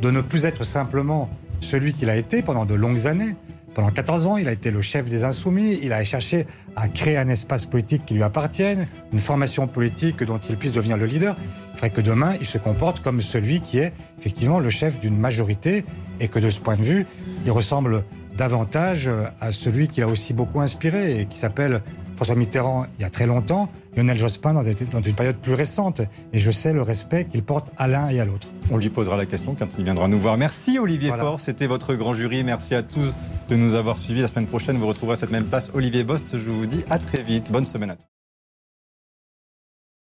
de 0.01 0.11
ne 0.11 0.23
plus 0.23 0.47
être 0.47 0.65
simplement 0.65 1.29
celui 1.61 1.93
qu'il 1.93 2.09
a 2.09 2.17
été 2.17 2.41
pendant 2.41 2.65
de 2.65 2.75
longues 2.75 3.07
années. 3.07 3.37
Pendant 3.75 3.91
14 3.91 4.29
ans, 4.29 4.37
il 4.37 4.47
a 4.47 4.53
été 4.53 4.70
le 4.70 4.81
chef 4.83 5.09
des 5.09 5.25
Insoumis, 5.25 5.81
il 5.83 5.93
a 5.93 6.05
cherché 6.05 6.47
à 6.77 6.87
créer 6.87 7.16
un 7.16 7.29
espace 7.29 7.66
politique 7.66 8.07
qui 8.07 8.14
lui 8.14 8.22
appartienne, 8.22 8.87
une 9.12 9.18
formation 9.18 9.66
politique 9.66 10.22
dont 10.22 10.39
il 10.39 10.57
puisse 10.57 10.72
devenir 10.72 10.97
le 10.97 11.07
leader. 11.07 11.37
Il 11.72 11.75
faudrait 11.75 11.91
que 11.91 12.01
demain, 12.01 12.35
il 12.41 12.47
se 12.47 12.59
comporte 12.59 13.01
comme 13.01 13.20
celui 13.20 13.61
qui 13.61 13.79
est 13.79 13.93
effectivement 14.18 14.61
le 14.61 14.70
chef 14.70 15.01
d'une 15.01 15.18
majorité 15.18 15.85
et 16.20 16.29
que 16.29 16.39
de 16.39 16.51
ce 16.51 16.61
point 16.61 16.77
de 16.77 16.83
vue, 16.83 17.07
il 17.45 17.51
ressemble 17.51 18.05
davantage 18.37 19.11
à 19.41 19.51
celui 19.51 19.89
qui 19.89 20.01
l'a 20.01 20.09
aussi 20.09 20.35
beaucoup 20.35 20.61
inspiré 20.61 21.20
et 21.20 21.27
qui 21.27 21.39
s'appelle 21.39 21.83
François 22.17 22.35
Mitterrand 22.35 22.87
il 22.99 23.03
y 23.03 23.05
a 23.05 23.11
très 23.11 23.27
longtemps, 23.27 23.69
Lionel 23.97 24.17
Jospin 24.17 24.53
dans 24.53 24.62
une 24.62 24.75
dans 24.91 25.03
une 25.03 25.15
période 25.15 25.37
plus 25.37 25.55
récente. 25.55 26.03
Et 26.33 26.39
je 26.39 26.51
sais 26.51 26.73
le 26.73 26.83
respect 26.83 27.27
qu'il 27.27 27.43
porte 27.43 27.73
à 27.77 27.89
l'un 27.89 28.09
et 28.09 28.21
à 28.21 28.25
l'autre. 28.25 28.49
On 28.71 28.77
lui 28.77 28.91
posera 28.91 29.17
la 29.17 29.27
question 29.27 29.55
quand 29.59 29.79
il 29.79 29.85
viendra 29.85 30.09
nous 30.09 30.19
voir. 30.19 30.37
Merci 30.37 30.79
Olivier 30.79 31.09
Voilà. 31.09 31.25
Faure, 31.25 31.41
c'était 31.41 31.67
votre 31.67 31.95
grand 31.95 32.15
jury. 32.15 32.45
Merci 32.45 32.75
à 32.75 32.83
tous 32.83 33.15
de 33.49 33.57
nous 33.57 33.75
avoir 33.75 33.99
suivis. 33.99 34.21
La 34.21 34.29
semaine 34.29 34.47
prochaine, 34.47 34.77
vous 34.77 34.87
retrouverez 34.87 35.15
à 35.15 35.17
cette 35.17 35.33
même 35.33 35.45
place 35.45 35.71
Olivier 35.75 36.05
Bost. 36.05 36.37
Je 36.39 36.51
vous 36.51 36.67
dis 36.67 36.85
à 36.91 36.99
très 36.99 37.23
vite. 37.23 37.51
Bonne 37.51 37.65
semaine 37.65 37.91
à 37.91 37.97
tous. 37.97 38.14